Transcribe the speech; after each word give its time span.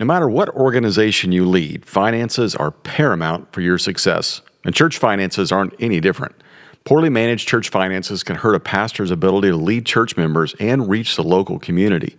No 0.00 0.06
matter 0.06 0.28
what 0.28 0.50
organization 0.50 1.32
you 1.32 1.44
lead, 1.44 1.84
finances 1.84 2.54
are 2.54 2.70
paramount 2.70 3.52
for 3.52 3.62
your 3.62 3.78
success, 3.78 4.42
and 4.64 4.72
church 4.72 4.96
finances 4.96 5.50
aren't 5.50 5.74
any 5.80 5.98
different. 5.98 6.36
Poorly 6.84 7.10
managed 7.10 7.48
church 7.48 7.68
finances 7.68 8.22
can 8.22 8.36
hurt 8.36 8.54
a 8.54 8.60
pastor's 8.60 9.10
ability 9.10 9.48
to 9.48 9.56
lead 9.56 9.86
church 9.86 10.16
members 10.16 10.54
and 10.60 10.88
reach 10.88 11.16
the 11.16 11.24
local 11.24 11.58
community. 11.58 12.16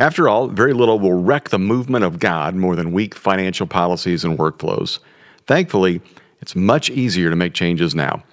After 0.00 0.28
all, 0.28 0.48
very 0.48 0.72
little 0.72 0.98
will 0.98 1.22
wreck 1.22 1.50
the 1.50 1.58
movement 1.60 2.04
of 2.04 2.18
God 2.18 2.56
more 2.56 2.74
than 2.74 2.90
weak 2.90 3.14
financial 3.14 3.68
policies 3.68 4.24
and 4.24 4.36
workflows. 4.36 4.98
Thankfully, 5.46 6.00
it's 6.40 6.56
much 6.56 6.90
easier 6.90 7.30
to 7.30 7.36
make 7.36 7.54
changes 7.54 7.94
now. 7.94 8.24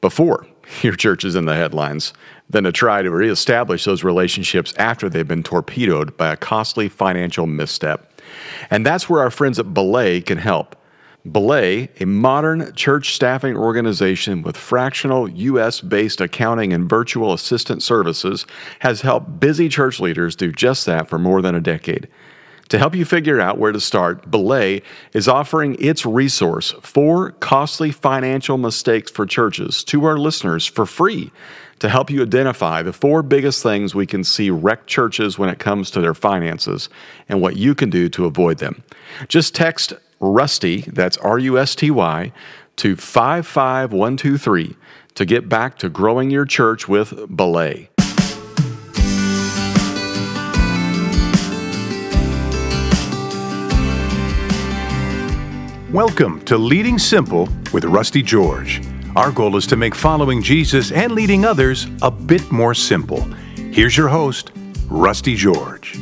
Before 0.00 0.46
your 0.82 0.94
church 0.94 1.24
is 1.24 1.34
in 1.34 1.46
the 1.46 1.56
headlines 1.56 2.12
than 2.48 2.62
to 2.62 2.70
try 2.70 3.02
to 3.02 3.10
reestablish 3.10 3.84
those 3.84 4.04
relationships 4.04 4.72
after 4.78 5.08
they've 5.08 5.26
been 5.26 5.42
torpedoed 5.42 6.16
by 6.16 6.32
a 6.32 6.36
costly 6.36 6.88
financial 6.88 7.48
misstep. 7.48 8.12
And 8.70 8.84
that's 8.84 9.08
where 9.08 9.20
our 9.20 9.30
friends 9.30 9.58
at 9.58 9.72
Belay 9.74 10.20
can 10.20 10.38
help. 10.38 10.76
Belay, 11.30 11.90
a 11.98 12.04
modern 12.04 12.72
church 12.74 13.14
staffing 13.14 13.56
organization 13.56 14.42
with 14.42 14.56
fractional 14.56 15.28
US 15.28 15.80
based 15.80 16.20
accounting 16.20 16.72
and 16.72 16.88
virtual 16.88 17.32
assistant 17.32 17.82
services, 17.82 18.46
has 18.80 19.00
helped 19.00 19.40
busy 19.40 19.68
church 19.68 19.98
leaders 19.98 20.36
do 20.36 20.52
just 20.52 20.86
that 20.86 21.08
for 21.08 21.18
more 21.18 21.42
than 21.42 21.54
a 21.54 21.60
decade. 21.60 22.08
To 22.70 22.78
help 22.78 22.96
you 22.96 23.04
figure 23.04 23.40
out 23.40 23.58
where 23.58 23.70
to 23.70 23.80
start, 23.80 24.28
Belay 24.30 24.82
is 25.12 25.28
offering 25.28 25.76
its 25.78 26.04
resource, 26.04 26.74
Four 26.82 27.32
Costly 27.32 27.92
Financial 27.92 28.58
Mistakes 28.58 29.10
for 29.10 29.24
Churches, 29.24 29.84
to 29.84 30.04
our 30.04 30.18
listeners 30.18 30.66
for 30.66 30.84
free 30.84 31.32
to 31.78 31.88
help 31.88 32.10
you 32.10 32.22
identify 32.22 32.82
the 32.82 32.92
four 32.92 33.22
biggest 33.22 33.62
things 33.62 33.94
we 33.94 34.06
can 34.06 34.24
see 34.24 34.50
wreck 34.50 34.86
churches 34.86 35.38
when 35.38 35.48
it 35.48 35.58
comes 35.58 35.90
to 35.90 36.00
their 36.00 36.14
finances 36.14 36.88
and 37.28 37.40
what 37.40 37.56
you 37.56 37.74
can 37.74 37.90
do 37.90 38.08
to 38.08 38.24
avoid 38.24 38.58
them. 38.58 38.82
Just 39.28 39.54
text 39.54 39.92
Rusty, 40.18 40.82
that's 40.82 41.16
R 41.18 41.38
U 41.38 41.58
S 41.58 41.74
T 41.74 41.90
Y, 41.90 42.32
to 42.76 42.96
55123 42.96 44.76
to 45.14 45.24
get 45.24 45.48
back 45.48 45.78
to 45.78 45.88
growing 45.88 46.30
your 46.30 46.44
church 46.44 46.88
with 46.88 47.14
Belay. 47.34 47.90
Welcome 55.92 56.44
to 56.44 56.58
Leading 56.58 56.98
Simple 56.98 57.48
with 57.72 57.84
Rusty 57.84 58.22
George. 58.22 58.82
Our 59.16 59.32
goal 59.32 59.56
is 59.56 59.66
to 59.68 59.76
make 59.76 59.94
following 59.94 60.42
Jesus 60.42 60.92
and 60.92 61.12
leading 61.12 61.46
others 61.46 61.86
a 62.02 62.10
bit 62.10 62.52
more 62.52 62.74
simple. 62.74 63.22
Here's 63.72 63.96
your 63.96 64.08
host, 64.08 64.52
Rusty 64.90 65.34
George. 65.34 65.98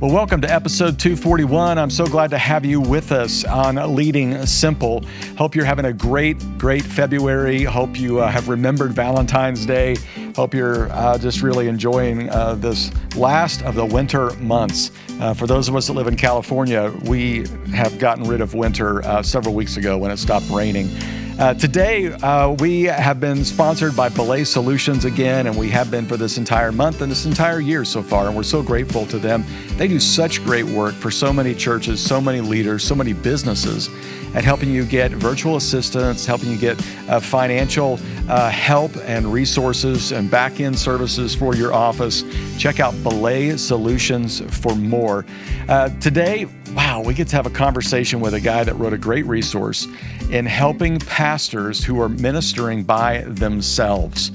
Well, 0.00 0.12
welcome 0.12 0.42
to 0.42 0.52
episode 0.52 0.98
241. 0.98 1.78
I'm 1.78 1.88
so 1.88 2.06
glad 2.06 2.28
to 2.28 2.36
have 2.36 2.66
you 2.66 2.78
with 2.78 3.10
us 3.10 3.46
on 3.46 3.76
Leading 3.96 4.44
Simple. 4.44 5.02
Hope 5.38 5.54
you're 5.54 5.64
having 5.64 5.86
a 5.86 5.94
great, 5.94 6.36
great 6.58 6.82
February. 6.82 7.64
Hope 7.64 7.98
you 7.98 8.20
uh, 8.20 8.30
have 8.30 8.50
remembered 8.50 8.92
Valentine's 8.92 9.64
Day. 9.64 9.96
Hope 10.36 10.52
you're 10.52 10.92
uh, 10.92 11.16
just 11.16 11.40
really 11.40 11.68
enjoying 11.68 12.28
uh, 12.28 12.56
this 12.56 12.90
last 13.16 13.62
of 13.62 13.76
the 13.76 13.86
winter 13.86 14.30
months. 14.34 14.90
Uh, 15.20 15.32
for 15.32 15.46
those 15.46 15.70
of 15.70 15.76
us 15.76 15.86
that 15.86 15.94
live 15.94 16.06
in 16.06 16.16
California, 16.16 16.92
we 17.04 17.46
have 17.72 17.98
gotten 17.98 18.24
rid 18.24 18.42
of 18.42 18.52
winter 18.52 19.02
uh, 19.06 19.22
several 19.22 19.54
weeks 19.54 19.78
ago 19.78 19.96
when 19.96 20.10
it 20.10 20.18
stopped 20.18 20.50
raining. 20.50 20.90
Uh, 21.38 21.54
today, 21.54 22.12
uh, 22.12 22.50
we 22.60 22.82
have 22.82 23.18
been 23.18 23.42
sponsored 23.42 23.96
by 23.96 24.08
Belay 24.10 24.44
Solutions 24.44 25.06
again, 25.06 25.46
and 25.46 25.56
we 25.56 25.70
have 25.70 25.90
been 25.90 26.06
for 26.06 26.18
this 26.18 26.36
entire 26.36 26.70
month 26.70 27.00
and 27.00 27.10
this 27.10 27.24
entire 27.24 27.58
year 27.58 27.86
so 27.86 28.02
far, 28.02 28.26
and 28.26 28.36
we're 28.36 28.42
so 28.42 28.62
grateful 28.62 29.06
to 29.06 29.18
them. 29.18 29.42
They 29.76 29.88
do 29.88 29.98
such 29.98 30.44
great 30.44 30.66
work 30.66 30.94
for 30.94 31.10
so 31.10 31.32
many 31.32 31.54
churches, 31.54 32.04
so 32.04 32.20
many 32.20 32.40
leaders, 32.40 32.84
so 32.84 32.94
many 32.94 33.12
businesses 33.12 33.88
at 34.34 34.44
helping 34.44 34.70
you 34.70 34.84
get 34.84 35.10
virtual 35.12 35.56
assistance, 35.56 36.24
helping 36.24 36.50
you 36.50 36.56
get 36.56 36.80
uh, 37.08 37.20
financial 37.20 37.98
uh, 38.28 38.50
help 38.50 38.90
and 39.04 39.26
resources 39.26 40.12
and 40.12 40.30
back 40.30 40.60
end 40.60 40.78
services 40.78 41.34
for 41.34 41.54
your 41.54 41.72
office. 41.72 42.24
Check 42.58 42.80
out 42.80 42.94
Belay 43.02 43.56
Solutions 43.56 44.40
for 44.60 44.74
more. 44.74 45.24
Uh, 45.68 45.88
today, 46.00 46.46
wow, 46.74 47.02
we 47.04 47.14
get 47.14 47.28
to 47.28 47.36
have 47.36 47.46
a 47.46 47.50
conversation 47.50 48.20
with 48.20 48.34
a 48.34 48.40
guy 48.40 48.64
that 48.64 48.74
wrote 48.74 48.92
a 48.92 48.98
great 48.98 49.26
resource 49.26 49.86
in 50.30 50.46
helping 50.46 50.98
pastors 50.98 51.84
who 51.84 52.00
are 52.00 52.08
ministering 52.08 52.82
by 52.82 53.22
themselves. 53.26 54.32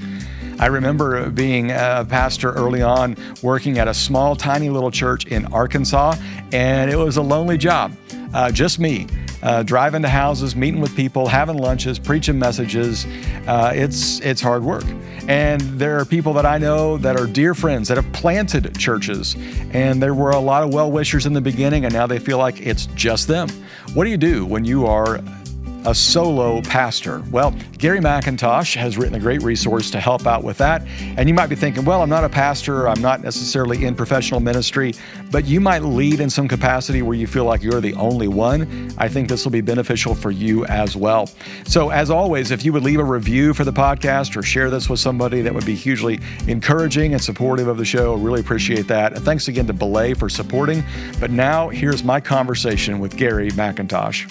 I 0.60 0.68
remember 0.68 1.30
being 1.30 1.72
a 1.72 2.06
pastor 2.10 2.52
early 2.52 2.82
on, 2.82 3.16
working 3.44 3.78
at 3.78 3.88
a 3.88 3.94
small, 3.94 4.36
tiny 4.36 4.70
little 4.70 4.90
church 4.90 5.28
in 5.28 5.46
Arkansas, 5.54 6.16
and 6.52 6.90
it 6.90 6.96
was 6.96 7.18
a 7.18 7.22
lonely 7.22 7.58
job. 7.58 7.94
Uh, 8.34 8.52
just 8.52 8.80
me, 8.80 9.08
uh, 9.44 9.62
driving 9.64 10.02
to 10.02 10.10
houses, 10.10 10.56
meeting 10.56 10.82
with 10.82 10.96
people, 10.96 11.28
having 11.28 11.58
lunches, 11.58 12.00
preaching 12.00 12.40
messages. 12.40 13.06
Uh, 13.46 13.72
it's 13.74 14.20
it's 14.22 14.42
hard 14.42 14.64
work, 14.64 14.84
and 15.28 15.62
there 15.80 16.00
are 16.00 16.06
people 16.06 16.34
that 16.34 16.46
I 16.46 16.58
know 16.58 16.98
that 16.98 17.16
are 17.20 17.28
dear 17.28 17.54
friends 17.54 17.88
that 17.90 17.98
have 17.98 18.12
planted 18.12 18.78
churches, 18.78 19.36
and 19.72 20.02
there 20.02 20.16
were 20.16 20.32
a 20.32 20.40
lot 20.40 20.64
of 20.64 20.74
well 20.74 20.92
wishers 20.92 21.26
in 21.28 21.34
the 21.34 21.42
beginning, 21.42 21.86
and 21.86 21.94
now 21.94 22.08
they 22.08 22.20
feel 22.20 22.40
like 22.40 22.60
it's 22.66 22.88
just 22.96 23.28
them. 23.28 23.48
What 23.94 24.06
do 24.06 24.10
you 24.10 24.18
do 24.18 24.46
when 24.46 24.66
you 24.66 24.88
are 24.88 25.22
a 25.88 25.96
solo 25.96 26.62
pastor? 26.64 27.24
Well, 27.32 27.56
Gary 27.78 28.00
McIntosh 28.00 28.76
has 28.76 28.98
written 28.98 29.16
a 29.16 29.20
great 29.20 29.42
resource 29.42 29.90
to 29.92 30.02
help 30.02 30.28
out 30.28 30.44
with 30.44 30.58
that. 30.58 30.86
And 31.16 31.30
you 31.30 31.34
might 31.34 31.48
be 31.48 31.56
thinking, 31.56 31.86
well, 31.86 32.02
I'm 32.02 32.10
not 32.10 32.26
a 32.26 32.30
pastor, 32.30 32.90
I'm 32.90 33.02
not 33.02 33.24
necessarily 33.24 33.86
in 33.86 33.96
professional 33.96 34.42
ministry, 34.42 34.94
but 35.32 35.46
you 35.46 35.62
might 35.62 35.84
lead 35.84 36.20
in 36.20 36.30
some 36.30 36.46
capacity 36.46 37.02
where 37.02 37.16
you 37.16 37.26
feel 37.26 37.46
like 37.46 37.64
you're 37.64 37.80
the 37.80 37.94
only 37.94 38.28
one. 38.28 38.94
I 38.98 39.08
think 39.08 39.30
this 39.30 39.46
will 39.46 39.52
be 39.54 39.62
beneficial 39.62 40.14
for 40.14 40.30
you 40.30 40.66
as 40.66 40.98
well. 40.98 41.28
So, 41.66 41.90
as 41.90 42.10
always, 42.10 42.52
if 42.52 42.66
you 42.66 42.74
would 42.74 42.84
leave 42.84 43.00
a 43.00 43.06
review 43.06 43.54
for 43.54 43.64
the 43.64 43.72
podcast 43.72 44.36
or 44.36 44.44
share 44.44 44.70
this 44.70 44.90
with 44.90 45.00
somebody, 45.00 45.42
that 45.42 45.54
would 45.54 45.66
be 45.66 45.76
hugely 45.76 46.20
encouraging 46.48 47.14
and 47.14 47.22
supportive 47.22 47.70
of 47.70 47.78
the 47.78 47.86
show. 47.86 48.16
Really 48.16 48.42
appreciate 48.42 48.90
that. 48.90 49.14
And 49.14 49.24
thanks 49.24 49.48
again 49.48 49.68
to 49.68 49.74
Belay 49.74 50.14
for 50.14 50.28
supporting. 50.28 50.84
But 51.22 51.32
now, 51.32 51.70
here's 51.70 52.04
my 52.04 52.20
conversation 52.20 53.00
with 53.00 53.16
Gary 53.16 53.52
McIntosh. 53.52 54.30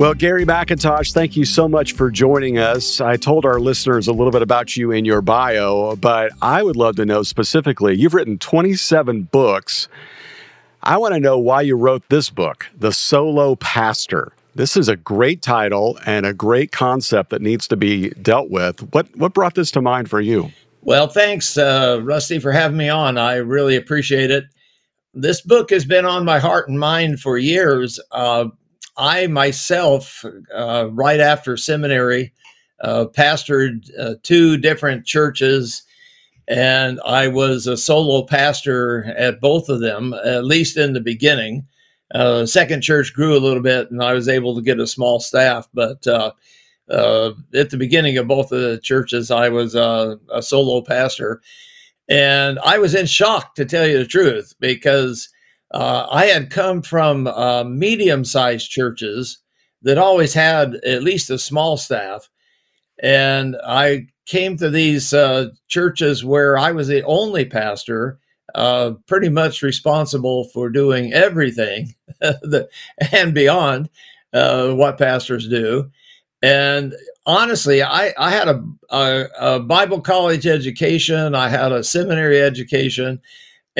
Well, 0.00 0.14
Gary 0.14 0.46
McIntosh, 0.46 1.12
thank 1.12 1.36
you 1.36 1.44
so 1.44 1.68
much 1.68 1.92
for 1.92 2.10
joining 2.10 2.56
us. 2.56 3.02
I 3.02 3.18
told 3.18 3.44
our 3.44 3.60
listeners 3.60 4.08
a 4.08 4.14
little 4.14 4.30
bit 4.30 4.40
about 4.40 4.74
you 4.74 4.92
in 4.92 5.04
your 5.04 5.20
bio, 5.20 5.94
but 5.96 6.32
I 6.40 6.62
would 6.62 6.74
love 6.74 6.96
to 6.96 7.04
know 7.04 7.22
specifically 7.22 7.94
you've 7.98 8.14
written 8.14 8.38
27 8.38 9.24
books. 9.24 9.88
I 10.82 10.96
want 10.96 11.12
to 11.12 11.20
know 11.20 11.38
why 11.38 11.60
you 11.60 11.76
wrote 11.76 12.08
this 12.08 12.30
book, 12.30 12.66
The 12.78 12.94
Solo 12.94 13.56
Pastor. 13.56 14.32
This 14.54 14.74
is 14.74 14.88
a 14.88 14.96
great 14.96 15.42
title 15.42 15.98
and 16.06 16.24
a 16.24 16.32
great 16.32 16.72
concept 16.72 17.28
that 17.28 17.42
needs 17.42 17.68
to 17.68 17.76
be 17.76 18.08
dealt 18.22 18.48
with. 18.48 18.80
What, 18.94 19.14
what 19.18 19.34
brought 19.34 19.54
this 19.54 19.70
to 19.72 19.82
mind 19.82 20.08
for 20.08 20.22
you? 20.22 20.50
Well, 20.80 21.08
thanks, 21.08 21.58
uh, 21.58 22.00
Rusty, 22.02 22.38
for 22.38 22.52
having 22.52 22.78
me 22.78 22.88
on. 22.88 23.18
I 23.18 23.34
really 23.34 23.76
appreciate 23.76 24.30
it. 24.30 24.44
This 25.12 25.42
book 25.42 25.68
has 25.68 25.84
been 25.84 26.06
on 26.06 26.24
my 26.24 26.38
heart 26.38 26.70
and 26.70 26.80
mind 26.80 27.20
for 27.20 27.36
years. 27.36 28.00
Uh, 28.12 28.46
I 29.00 29.26
myself, 29.28 30.24
uh, 30.54 30.88
right 30.92 31.20
after 31.20 31.56
seminary, 31.56 32.34
uh, 32.82 33.06
pastored 33.06 33.90
uh, 33.98 34.16
two 34.22 34.58
different 34.58 35.06
churches, 35.06 35.82
and 36.46 37.00
I 37.06 37.28
was 37.28 37.66
a 37.66 37.78
solo 37.78 38.22
pastor 38.26 39.04
at 39.16 39.40
both 39.40 39.70
of 39.70 39.80
them, 39.80 40.12
at 40.24 40.44
least 40.44 40.76
in 40.76 40.92
the 40.92 41.00
beginning. 41.00 41.66
Uh, 42.14 42.44
second 42.44 42.82
church 42.82 43.14
grew 43.14 43.36
a 43.36 43.40
little 43.40 43.62
bit, 43.62 43.90
and 43.90 44.02
I 44.02 44.12
was 44.12 44.28
able 44.28 44.54
to 44.54 44.62
get 44.62 44.78
a 44.78 44.86
small 44.86 45.18
staff. 45.18 45.66
But 45.72 46.06
uh, 46.06 46.32
uh, 46.90 47.32
at 47.54 47.70
the 47.70 47.78
beginning 47.78 48.18
of 48.18 48.28
both 48.28 48.52
of 48.52 48.60
the 48.60 48.78
churches, 48.82 49.30
I 49.30 49.48
was 49.48 49.74
a 49.74 50.18
solo 50.40 50.82
pastor, 50.82 51.40
and 52.08 52.58
I 52.58 52.76
was 52.76 52.94
in 52.94 53.06
shock 53.06 53.54
to 53.54 53.64
tell 53.64 53.86
you 53.86 53.96
the 53.96 54.06
truth 54.06 54.54
because 54.60 55.30
uh, 55.72 56.06
I 56.10 56.26
had 56.26 56.50
come 56.50 56.82
from 56.82 57.26
uh, 57.26 57.64
medium 57.64 58.24
sized 58.24 58.70
churches 58.70 59.38
that 59.82 59.98
always 59.98 60.34
had 60.34 60.74
at 60.76 61.02
least 61.02 61.30
a 61.30 61.38
small 61.38 61.76
staff. 61.76 62.28
And 63.02 63.56
I 63.64 64.06
came 64.26 64.56
to 64.58 64.68
these 64.68 65.14
uh, 65.14 65.48
churches 65.68 66.24
where 66.24 66.58
I 66.58 66.72
was 66.72 66.88
the 66.88 67.04
only 67.04 67.44
pastor, 67.44 68.18
uh, 68.54 68.92
pretty 69.06 69.28
much 69.28 69.62
responsible 69.62 70.44
for 70.52 70.68
doing 70.68 71.12
everything 71.12 71.94
and 73.12 73.32
beyond 73.32 73.88
uh, 74.32 74.72
what 74.72 74.98
pastors 74.98 75.48
do. 75.48 75.90
And 76.42 76.94
honestly, 77.26 77.82
I, 77.82 78.12
I 78.18 78.30
had 78.30 78.48
a, 78.48 78.62
a, 78.90 79.24
a 79.38 79.60
Bible 79.60 80.00
college 80.00 80.46
education, 80.46 81.34
I 81.34 81.48
had 81.48 81.72
a 81.72 81.84
seminary 81.84 82.40
education 82.40 83.20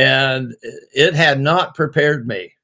and 0.01 0.55
it 0.95 1.15
had 1.15 1.41
not 1.41 1.75
prepared 1.75 2.27
me 2.27 2.55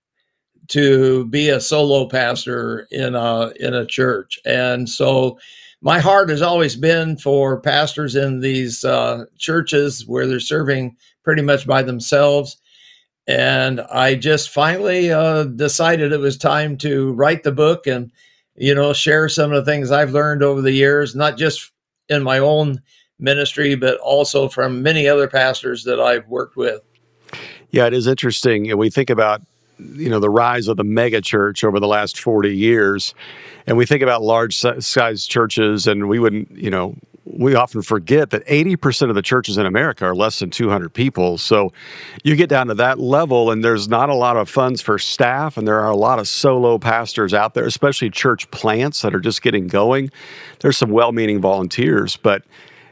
to 0.69 1.27
be 1.27 1.50
a 1.50 1.61
solo 1.61 2.09
pastor 2.09 2.88
in 2.91 3.15
a 3.15 3.53
in 3.61 3.75
a 3.75 3.87
church 3.87 4.38
and 4.47 4.88
so 4.88 5.38
my 5.83 5.99
heart 5.99 6.31
has 6.31 6.41
always 6.41 6.75
been 6.75 7.17
for 7.19 7.61
pastors 7.61 8.17
in 8.17 8.41
these 8.41 8.85
uh, 8.85 9.25
churches 9.37 10.06
where 10.06 10.27
they're 10.27 10.41
serving 10.41 10.97
pretty 11.23 11.43
much 11.43 11.67
by 11.67 11.83
themselves 11.83 12.56
and 13.27 13.81
I 13.81 14.15
just 14.15 14.50
finally 14.50 15.12
uh, 15.12 15.44
decided 15.44 16.12
it 16.12 16.21
was 16.21 16.38
time 16.38 16.77
to 16.79 17.12
write 17.12 17.43
the 17.43 17.53
book 17.53 17.87
and 17.87 18.11
you 18.55 18.75
know 18.75 18.93
share 18.93 19.29
some 19.29 19.53
of 19.53 19.65
the 19.65 19.71
things 19.71 19.91
I've 19.91 20.12
learned 20.12 20.43
over 20.43 20.62
the 20.62 20.73
years, 20.73 21.15
not 21.15 21.37
just 21.37 21.73
in 22.09 22.23
my 22.23 22.38
own 22.38 22.81
ministry, 23.19 23.75
but 23.75 23.99
also 23.99 24.49
from 24.49 24.83
many 24.83 25.09
other 25.09 25.29
pastors 25.29 25.83
that 25.85 26.00
I've 26.00 26.29
worked 26.29 26.56
with. 26.56 26.81
Yeah, 27.76 27.87
it 27.87 27.93
is 27.93 28.06
interesting. 28.06 28.70
And 28.70 28.78
we 28.78 28.88
think 28.88 29.11
about 29.11 29.43
you 29.78 30.08
know 30.08 30.19
the 30.19 30.31
rise 30.31 30.67
of 30.67 30.78
the 30.78 30.84
mega 30.84 31.20
church 31.20 31.62
over 31.62 31.78
the 31.78 31.87
last 31.87 32.19
40 32.19 32.56
years 32.56 33.14
and 33.67 33.76
we 33.76 33.84
think 33.84 34.00
about 34.02 34.23
large 34.23 34.56
size 34.56 35.26
churches 35.26 35.87
and 35.87 36.08
we 36.08 36.19
wouldn't 36.19 36.50
you 36.52 36.70
know 36.70 36.96
we 37.26 37.55
often 37.55 37.82
forget 37.82 38.31
that 38.31 38.46
80% 38.46 39.11
of 39.11 39.14
the 39.14 39.20
churches 39.20 39.58
in 39.58 39.67
America 39.67 40.06
are 40.06 40.14
less 40.14 40.38
than 40.38 40.49
200 40.49 40.94
people. 40.94 41.37
So 41.37 41.73
you 42.25 42.37
get 42.37 42.49
down 42.49 42.69
to 42.69 42.75
that 42.75 42.99
level, 42.99 43.50
and 43.50 43.62
there's 43.62 43.88
not 43.88 44.08
a 44.08 44.14
lot 44.14 44.37
of 44.37 44.49
funds 44.49 44.81
for 44.81 44.96
staff, 44.96 45.58
and 45.58 45.67
there 45.67 45.81
are 45.81 45.90
a 45.90 45.96
lot 45.96 46.19
of 46.20 46.28
solo 46.28 46.78
pastors 46.78 47.34
out 47.34 47.52
there, 47.52 47.67
especially 47.67 48.11
church 48.11 48.50
plants 48.52 49.02
that 49.02 49.14
are 49.14 49.20
just 49.20 49.43
getting 49.43 49.67
going. 49.67 50.11
There's 50.61 50.78
some 50.78 50.90
well 50.90 51.12
meaning 51.12 51.40
volunteers, 51.40 52.17
but 52.17 52.43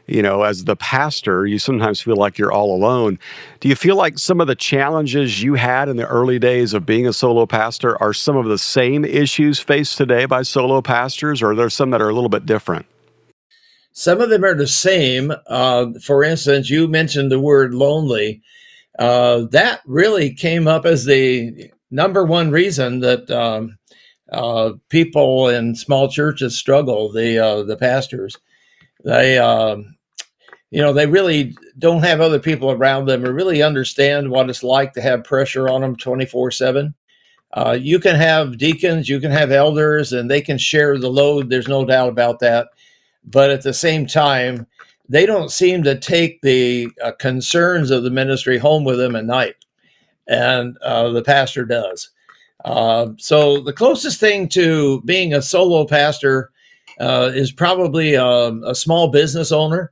you 0.07 0.21
know, 0.21 0.43
as 0.43 0.65
the 0.65 0.75
pastor, 0.75 1.45
you 1.45 1.57
sometimes 1.57 2.01
feel 2.01 2.15
like 2.15 2.37
you're 2.37 2.51
all 2.51 2.75
alone. 2.75 3.17
Do 3.59 3.69
you 3.69 3.75
feel 3.75 3.95
like 3.95 4.19
some 4.19 4.39
of 4.39 4.47
the 4.47 4.55
challenges 4.55 5.41
you 5.41 5.55
had 5.55 5.89
in 5.89 5.97
the 5.97 6.07
early 6.07 6.39
days 6.39 6.73
of 6.73 6.85
being 6.85 7.07
a 7.07 7.13
solo 7.13 7.45
pastor 7.45 8.01
are 8.01 8.13
some 8.13 8.37
of 8.37 8.45
the 8.45 8.57
same 8.57 9.03
issues 9.03 9.59
faced 9.59 9.97
today 9.97 10.25
by 10.25 10.43
solo 10.43 10.81
pastors, 10.81 11.41
or 11.41 11.51
are 11.51 11.55
there 11.55 11.69
some 11.69 11.89
that 11.89 12.01
are 12.01 12.09
a 12.09 12.13
little 12.13 12.29
bit 12.29 12.45
different? 12.45 12.85
Some 13.93 14.19
of 14.19 14.29
them 14.29 14.43
are 14.43 14.55
the 14.55 14.67
same. 14.67 15.31
Uh, 15.47 15.87
for 16.03 16.23
instance, 16.23 16.69
you 16.69 16.87
mentioned 16.87 17.31
the 17.31 17.39
word 17.39 17.73
lonely. 17.73 18.41
Uh, 18.99 19.45
that 19.51 19.81
really 19.85 20.33
came 20.33 20.67
up 20.67 20.85
as 20.85 21.05
the 21.05 21.71
number 21.91 22.23
one 22.25 22.51
reason 22.51 22.99
that 22.99 23.29
um, 23.31 23.77
uh, 24.31 24.73
people 24.89 25.47
in 25.47 25.75
small 25.75 26.09
churches 26.09 26.57
struggle. 26.57 27.11
The 27.11 27.39
uh, 27.39 27.63
the 27.63 27.77
pastors, 27.77 28.37
they 29.05 29.37
um, 29.37 29.95
you 30.71 30.81
know 30.81 30.91
they 30.91 31.07
really 31.07 31.55
don't 31.79 32.03
have 32.03 32.19
other 32.19 32.39
people 32.39 32.71
around 32.71 33.05
them 33.05 33.23
or 33.23 33.31
really 33.31 33.63
understand 33.63 34.29
what 34.29 34.49
it's 34.49 34.63
like 34.63 34.91
to 34.93 35.01
have 35.01 35.23
pressure 35.23 35.69
on 35.69 35.79
them 35.81 35.95
twenty 35.95 36.25
four 36.25 36.51
seven. 36.51 36.93
Uh, 37.53 37.77
you 37.79 37.99
can 37.99 38.15
have 38.15 38.57
deacons, 38.57 39.07
you 39.07 39.21
can 39.21 39.31
have 39.31 39.49
elders, 39.51 40.11
and 40.11 40.29
they 40.29 40.41
can 40.41 40.57
share 40.57 40.97
the 40.97 41.09
load. 41.09 41.49
There's 41.49 41.69
no 41.69 41.85
doubt 41.85 42.09
about 42.09 42.39
that 42.39 42.67
but 43.25 43.49
at 43.49 43.63
the 43.63 43.73
same 43.73 44.05
time, 44.05 44.67
they 45.09 45.25
don't 45.25 45.51
seem 45.51 45.83
to 45.83 45.99
take 45.99 46.41
the 46.41 46.89
uh, 47.03 47.11
concerns 47.13 47.91
of 47.91 48.03
the 48.03 48.09
ministry 48.09 48.57
home 48.57 48.83
with 48.83 48.97
them 48.97 49.15
at 49.15 49.25
night, 49.25 49.55
and 50.27 50.77
uh, 50.79 51.09
the 51.09 51.23
pastor 51.23 51.65
does. 51.65 52.09
Uh, 52.63 53.09
so 53.17 53.61
the 53.61 53.73
closest 53.73 54.19
thing 54.19 54.47
to 54.49 55.01
being 55.01 55.33
a 55.33 55.41
solo 55.41 55.85
pastor 55.85 56.51
uh, 56.99 57.31
is 57.33 57.51
probably 57.51 58.13
a, 58.13 58.25
um, 58.25 58.63
a, 58.63 58.73
small 58.73 59.09
business 59.09 59.51
owner 59.51 59.91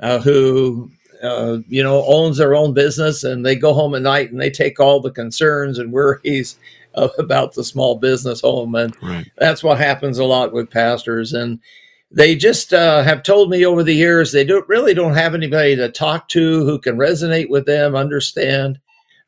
uh, 0.00 0.18
who 0.20 0.90
uh, 1.22 1.58
you 1.68 1.82
know 1.82 2.04
owns 2.06 2.36
their 2.36 2.54
own 2.54 2.74
business, 2.74 3.24
and 3.24 3.44
they 3.44 3.56
go 3.56 3.72
home 3.72 3.94
at 3.94 4.02
night 4.02 4.30
and 4.30 4.40
they 4.40 4.50
take 4.50 4.78
all 4.78 5.00
the 5.00 5.10
concerns 5.10 5.78
and 5.78 5.92
worries 5.92 6.56
about 7.18 7.54
the 7.54 7.64
small 7.64 7.96
business 7.96 8.40
home, 8.40 8.74
and 8.74 8.96
right. 9.02 9.30
that's 9.38 9.62
what 9.62 9.78
happens 9.78 10.18
a 10.18 10.24
lot 10.24 10.52
with 10.52 10.70
pastors 10.70 11.32
and 11.32 11.58
they 12.14 12.36
just 12.36 12.72
uh, 12.72 13.02
have 13.02 13.24
told 13.24 13.50
me 13.50 13.66
over 13.66 13.82
the 13.82 13.94
years 13.94 14.30
they 14.30 14.44
don't 14.44 14.68
really 14.68 14.94
don't 14.94 15.14
have 15.14 15.34
anybody 15.34 15.74
to 15.74 15.90
talk 15.90 16.28
to 16.28 16.64
who 16.64 16.78
can 16.78 16.96
resonate 16.96 17.50
with 17.50 17.66
them, 17.66 17.96
understand 17.96 18.78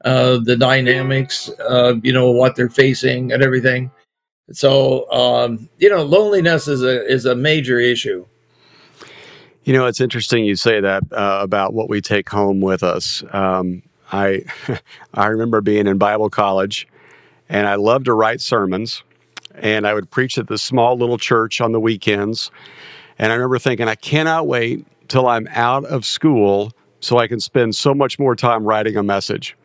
uh, 0.04 0.38
the 0.44 0.56
dynamics, 0.56 1.50
uh, 1.68 1.94
you 2.02 2.12
know 2.12 2.30
what 2.30 2.54
they're 2.54 2.70
facing 2.70 3.32
and 3.32 3.42
everything. 3.42 3.90
So 4.52 5.10
um, 5.12 5.68
you 5.78 5.90
know, 5.90 6.02
loneliness 6.02 6.68
is 6.68 6.82
a 6.82 7.04
is 7.06 7.24
a 7.26 7.34
major 7.34 7.78
issue. 7.78 8.26
You 9.64 9.72
know, 9.72 9.86
it's 9.86 10.00
interesting 10.00 10.44
you 10.44 10.54
say 10.54 10.80
that 10.80 11.02
uh, 11.12 11.40
about 11.42 11.74
what 11.74 11.88
we 11.88 12.00
take 12.00 12.28
home 12.28 12.60
with 12.60 12.82
us. 12.82 13.24
Um, 13.32 13.82
I 14.12 14.44
I 15.14 15.26
remember 15.26 15.60
being 15.60 15.86
in 15.86 15.98
Bible 15.98 16.30
college, 16.30 16.86
and 17.48 17.66
I 17.66 17.74
loved 17.74 18.04
to 18.04 18.12
write 18.12 18.40
sermons 18.40 19.02
and 19.58 19.86
I 19.86 19.94
would 19.94 20.10
preach 20.10 20.38
at 20.38 20.48
this 20.48 20.62
small 20.62 20.96
little 20.96 21.18
church 21.18 21.60
on 21.60 21.72
the 21.72 21.80
weekends. 21.80 22.50
And 23.18 23.32
I 23.32 23.34
remember 23.34 23.58
thinking, 23.58 23.88
I 23.88 23.94
cannot 23.94 24.46
wait 24.46 24.86
till 25.08 25.26
I'm 25.26 25.48
out 25.50 25.84
of 25.86 26.04
school 26.04 26.72
so 27.00 27.18
I 27.18 27.26
can 27.26 27.40
spend 27.40 27.74
so 27.74 27.94
much 27.94 28.18
more 28.18 28.36
time 28.36 28.64
writing 28.64 28.96
a 28.96 29.02
message. 29.02 29.56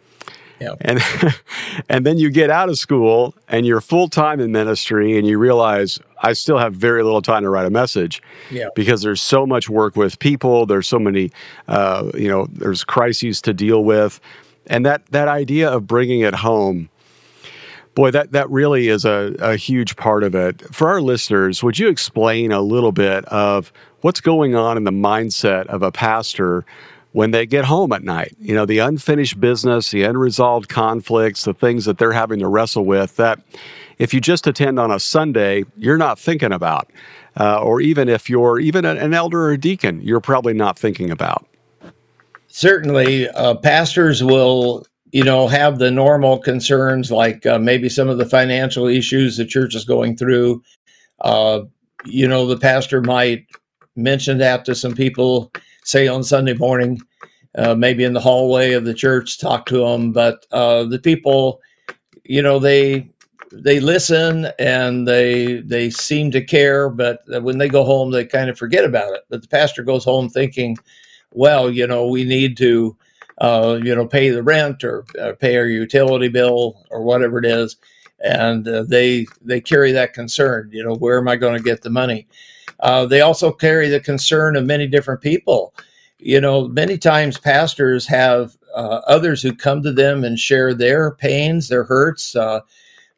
Yep. 0.62 0.78
And 0.82 1.00
and 1.90 2.06
then 2.06 2.18
you 2.18 2.30
get 2.30 2.50
out 2.50 2.70
of 2.70 2.78
school 2.78 3.36
and 3.48 3.66
you're 3.66 3.82
full 3.82 4.08
time 4.08 4.40
in 4.40 4.52
ministry 4.52 5.18
and 5.18 5.28
you 5.28 5.38
realize 5.38 6.00
I 6.24 6.34
still 6.34 6.58
have 6.58 6.74
very 6.74 7.04
little 7.04 7.22
time 7.22 7.44
to 7.44 7.50
write 7.50 7.66
a 7.66 7.72
message 7.72 8.22
yep. 8.52 8.76
because 8.76 9.02
there's 9.02 9.22
so 9.22 9.46
much 9.46 9.70
work 9.70 9.96
with 9.96 10.20
people. 10.20 10.66
There's 10.66 10.88
so 10.88 11.00
many, 11.00 11.32
uh, 11.68 12.12
you 12.14 12.28
know, 12.28 12.46
there's 12.52 12.84
crises 12.84 13.42
to 13.42 13.54
deal 13.54 13.84
with, 13.84 14.20
and 14.68 14.86
that 14.86 15.06
that 15.08 15.28
idea 15.28 15.70
of 15.70 15.88
bringing 15.88 16.22
it 16.22 16.36
home 16.36 16.90
Boy, 17.94 18.12
that, 18.12 18.32
that 18.32 18.50
really 18.50 18.88
is 18.88 19.04
a, 19.04 19.36
a 19.40 19.58
huge 19.58 19.98
part 19.98 20.24
of 20.24 20.34
it. 20.34 20.62
For 20.74 20.88
our 20.88 21.02
listeners, 21.02 21.62
would 21.62 21.78
you 21.78 21.90
explain 21.90 22.52
a 22.54 22.62
little 22.62 22.94
bit 22.94 23.26
of 23.26 23.74
what's 24.00 24.22
going 24.22 24.56
on 24.56 24.78
in 24.78 24.86
the 24.86 24.92
mindset 24.92 25.68
of 25.68 25.84
a 25.84 25.92
pastor 25.92 26.66
when 27.12 27.32
they 27.32 27.46
get 27.46 27.66
home 27.66 27.92
at 27.92 28.04
night? 28.04 28.36
You 28.40 28.56
know, 28.56 28.66
the 28.66 28.80
unfinished 28.80 29.40
business, 29.40 29.92
the 29.92 30.04
unresolved 30.04 30.70
conflicts, 30.70 31.44
the 31.44 31.54
things 31.54 31.86
that 31.86 31.98
they're 31.98 32.12
having 32.12 32.40
to 32.40 32.48
wrestle 32.48 32.86
with 32.86 33.16
that 33.18 33.40
if 33.98 34.14
you 34.14 34.22
just 34.22 34.48
attend 34.48 34.80
on 34.80 34.92
a 34.92 35.00
Sunday, 35.00 35.64
you're 35.78 35.98
not 35.98 36.18
thinking 36.18 36.52
about. 36.52 36.90
Uh, 37.40 37.62
or 37.62 37.80
even 37.80 38.10
if 38.10 38.30
you're 38.30 38.60
even 38.60 38.84
an 38.84 39.14
elder 39.14 39.44
or 39.44 39.52
a 39.52 39.58
deacon, 39.58 40.02
you're 40.02 40.20
probably 40.20 40.54
not 40.54 40.78
thinking 40.78 41.12
about. 41.12 41.46
Certainly, 42.48 43.30
uh, 43.30 43.56
pastors 43.56 44.22
will 44.22 44.86
you 45.12 45.24
know, 45.24 45.48
have 45.48 45.80
the 45.80 45.92
normal 45.92 46.40
concerns 46.40 47.12
like 47.12 47.46
uh, 47.46 47.60
maybe 47.60 47.90
some 47.90 48.08
of 48.08 48.18
the 48.18 48.26
financial 48.26 48.88
issues 48.88 49.38
the 49.38 49.46
church 49.46 49.76
is 49.76 49.86
going 49.86 50.16
through. 50.16 50.64
Uh, 51.20 51.62
you 52.06 52.28
know, 52.28 52.48
the 52.48 52.58
pastor 52.58 53.02
might 53.02 53.46
mention 53.96 54.38
that 54.38 54.66
to 54.66 54.74
some 54.74 54.96
people, 54.96 55.52
say 55.92 56.08
on 56.08 56.24
Sunday 56.24 56.54
morning, 56.54 57.02
uh, 57.58 57.76
maybe 57.76 58.04
in 58.04 58.14
the 58.14 58.20
hallway 58.20 58.72
of 58.72 58.86
the 58.86 58.94
church, 58.94 59.40
talk 59.40 59.66
to 59.68 59.80
them. 59.80 60.12
But 60.12 60.46
uh, 60.52 60.86
the 60.86 61.00
people, 61.00 61.60
you 62.24 62.42
know, 62.42 62.60
they 62.60 63.10
they 63.52 63.80
listen 63.82 64.48
and 64.58 65.08
they 65.08 65.58
they 65.62 65.90
seem 65.90 66.32
to 66.32 66.44
care, 66.44 66.90
but 66.90 67.20
when 67.44 67.58
they 67.58 67.68
go 67.68 67.84
home, 67.84 68.12
they 68.12 68.26
kind 68.26 68.50
of 68.50 68.58
forget 68.58 68.86
about 68.86 69.14
it. 69.14 69.22
But 69.30 69.42
the 69.42 69.48
pastor 69.48 69.84
goes 69.84 70.06
home 70.06 70.30
thinking, 70.30 70.78
well, 71.34 71.70
you 71.70 71.86
know, 71.86 72.08
we 72.08 72.24
need 72.24 72.56
to 72.58 72.96
uh, 73.42 73.80
you 73.84 73.96
know, 73.96 74.06
pay 74.06 74.30
the 74.30 74.44
rent 74.44 74.84
or 74.84 75.04
uh, 75.20 75.34
pay 75.34 75.58
our 75.58 75.66
utility 75.66 76.28
bill 76.28 76.86
or 76.92 77.02
whatever 77.02 77.40
it 77.40 77.46
is, 77.46 77.76
and 78.24 78.68
uh, 78.68 78.84
they 78.84 79.26
they 79.42 79.60
carry 79.60 79.92
that 79.92 80.14
concern. 80.14 80.70
You 80.72 80.84
know, 80.84 80.96
where 80.96 81.18
am 81.18 81.28
I 81.28 81.36
going 81.36 81.58
to 81.58 81.64
get 81.64 81.82
the 81.82 81.90
money? 81.90 82.28
Uh, 82.82 83.06
they 83.08 83.22
also 83.22 83.52
carry 83.52 83.90
the 83.90 84.00
concern 84.00 84.56
of 84.56 84.66
many 84.66 84.88
different 84.88 85.22
people. 85.22 85.74
You 86.22 86.40
know, 86.40 86.68
many 86.68 86.98
times 87.00 87.40
pastors 87.40 88.06
have 88.08 88.56
uh, 88.76 89.02
others 89.08 89.42
who 89.42 89.56
come 89.56 89.82
to 89.82 89.92
them 89.92 90.24
and 90.24 90.38
share 90.38 90.74
their 90.74 91.12
pains, 91.16 91.68
their 91.68 91.84
hurts, 91.84 92.36
uh, 92.36 92.62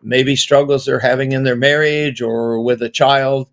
maybe 0.01 0.35
struggles 0.35 0.85
they're 0.85 0.99
having 0.99 1.33
in 1.33 1.43
their 1.43 1.55
marriage 1.55 2.21
or 2.21 2.61
with 2.61 2.81
a 2.81 2.89
child. 2.89 3.49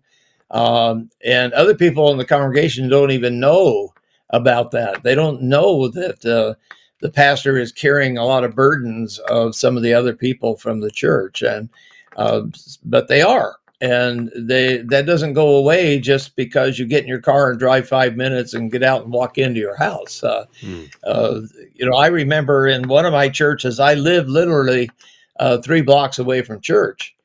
Um, 0.51 1.09
and 1.25 1.53
other 1.53 1.75
people 1.75 2.11
in 2.11 2.17
the 2.17 2.25
congregation 2.25 2.89
don't 2.89 3.11
even 3.11 3.39
know 3.39 3.93
about 4.29 4.71
that. 4.71 5.03
They 5.03 5.15
don't 5.15 5.41
know 5.41 5.89
that 5.89 6.25
uh, 6.25 6.55
the 7.01 7.09
pastor 7.09 7.57
is 7.57 7.71
carrying 7.71 8.17
a 8.17 8.25
lot 8.25 8.43
of 8.43 8.55
burdens 8.55 9.19
of 9.29 9.55
some 9.55 9.75
of 9.75 9.83
the 9.83 9.93
other 9.93 10.13
people 10.13 10.55
from 10.55 10.79
the 10.79 10.91
church, 10.91 11.41
and 11.41 11.69
uh, 12.17 12.43
but 12.83 13.07
they 13.07 13.21
are, 13.21 13.55
and 13.81 14.31
they 14.35 14.77
that 14.77 15.07
doesn't 15.07 15.33
go 15.33 15.55
away 15.55 15.99
just 15.99 16.35
because 16.35 16.77
you 16.77 16.85
get 16.85 17.01
in 17.01 17.09
your 17.09 17.19
car 17.19 17.49
and 17.49 17.59
drive 17.59 17.87
five 17.87 18.15
minutes 18.15 18.53
and 18.53 18.71
get 18.71 18.83
out 18.83 19.03
and 19.03 19.11
walk 19.11 19.39
into 19.39 19.59
your 19.59 19.75
house. 19.75 20.23
Uh, 20.23 20.45
mm. 20.61 21.49
you 21.73 21.89
know, 21.89 21.97
I 21.97 22.07
remember 22.07 22.67
in 22.67 22.87
one 22.87 23.05
of 23.05 23.11
my 23.11 23.27
churches, 23.27 23.79
I 23.79 23.95
lived 23.95 24.29
literally 24.29 24.89
uh, 25.39 25.57
three 25.57 25.81
blocks 25.81 26.19
away 26.19 26.43
from 26.43 26.61
church, 26.61 27.15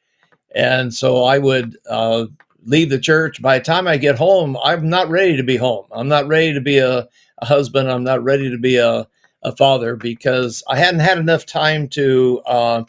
and 0.55 0.93
so 0.93 1.25
I 1.25 1.37
would 1.37 1.77
uh, 1.91 2.25
leave 2.65 2.89
the 2.89 2.99
church. 2.99 3.43
By 3.43 3.59
the 3.59 3.65
time 3.65 3.87
I 3.87 3.99
get 3.99 4.17
home, 4.17 4.57
I'm 4.65 4.89
not 4.89 5.11
ready 5.11 5.37
to 5.37 5.43
be 5.43 5.59
home. 5.59 5.85
I'm 5.93 6.09
not 6.09 6.27
ready 6.27 6.55
to 6.55 6.61
be 6.61 6.79
a, 6.79 7.07
a 7.39 7.47
husband. 7.47 7.91
I'm 7.91 8.05
not 8.05 8.25
ready 8.25 8.51
to 8.51 8.59
be 8.59 8.79
a, 8.79 9.07
a 9.43 9.55
father 9.57 9.95
because 9.95 10.65
I 10.69 10.79
hadn't 10.79 11.01
had 11.01 11.19
enough 11.19 11.45
time 11.45 11.87
to, 11.89 12.41
uh, 12.47 12.85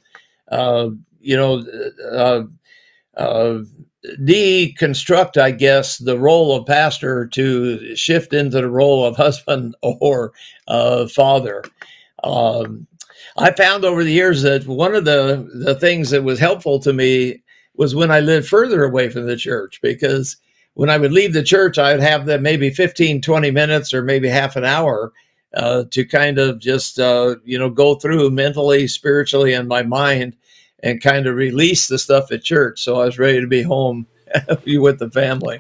uh, 0.48 0.90
you 1.20 1.36
know, 1.36 2.48
uh, 3.18 3.60
deconstruct, 4.22 5.38
I 5.38 5.52
guess, 5.52 5.98
the 5.98 6.18
role 6.18 6.56
of 6.56 6.66
pastor 6.66 7.28
to 7.28 7.96
shift 7.96 8.34
into 8.34 8.62
the 8.62 8.70
role 8.70 9.06
of 9.06 9.18
husband 9.18 9.76
or 9.82 10.34
uh, 10.68 11.08
father. 11.08 11.64
Um, 12.24 12.88
I 13.38 13.52
found 13.52 13.86
over 13.86 14.04
the 14.04 14.12
years 14.12 14.42
that 14.44 14.66
one 14.66 14.96
of 14.96 15.06
the 15.06 15.48
the 15.54 15.76
things 15.76 16.10
that 16.10 16.24
was 16.24 16.40
helpful 16.40 16.80
to 16.80 16.94
me 16.94 17.44
was 17.76 17.94
when 17.94 18.10
I 18.10 18.20
lived 18.20 18.48
further 18.48 18.84
away 18.84 19.10
from 19.10 19.28
the 19.28 19.36
church 19.36 19.80
because 19.84 20.38
when 20.74 20.90
I 20.90 20.98
would 20.98 21.12
leave 21.12 21.34
the 21.34 21.44
church, 21.44 21.78
I 21.78 21.92
would 21.92 22.02
have 22.02 22.26
them 22.26 22.42
maybe 22.42 22.70
15, 22.70 23.22
20 23.22 23.52
minutes 23.52 23.94
or 23.94 24.02
maybe 24.04 24.28
half 24.28 24.56
an 24.56 24.66
hour 24.66 25.12
uh, 25.56 25.84
to 25.92 26.06
kind 26.06 26.38
of 26.38 26.60
just, 26.60 27.00
uh, 27.00 27.36
you 27.44 27.58
know, 27.58 27.70
go 27.70 27.96
through 27.96 28.30
mentally, 28.32 28.88
spiritually, 28.88 29.54
in 29.54 29.68
my 29.68 29.84
mind 29.84 30.36
and 30.84 31.02
kind 31.02 31.28
of 31.28 31.36
release 31.36 31.88
the 31.88 31.98
stuff 31.98 32.32
at 32.32 32.44
church. 32.44 32.84
So 32.84 33.02
I 33.02 33.06
was 33.06 33.18
ready 33.18 33.42
to 33.42 33.48
be 33.48 33.62
home 33.62 34.08
with 34.66 35.00
the 35.00 35.10
family. 35.10 35.60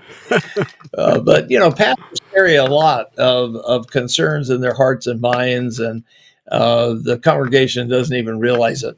uh, 0.97 1.19
but, 1.19 1.49
you 1.49 1.59
know, 1.59 1.71
pastors 1.71 2.19
carry 2.31 2.55
a 2.55 2.65
lot 2.65 3.07
of, 3.17 3.55
of 3.55 3.87
concerns 3.87 4.49
in 4.49 4.61
their 4.61 4.73
hearts 4.73 5.07
and 5.07 5.21
minds, 5.21 5.79
and 5.79 6.03
uh, 6.51 6.95
the 7.01 7.19
congregation 7.19 7.89
doesn't 7.89 8.15
even 8.15 8.39
realize 8.39 8.83
it. 8.83 8.97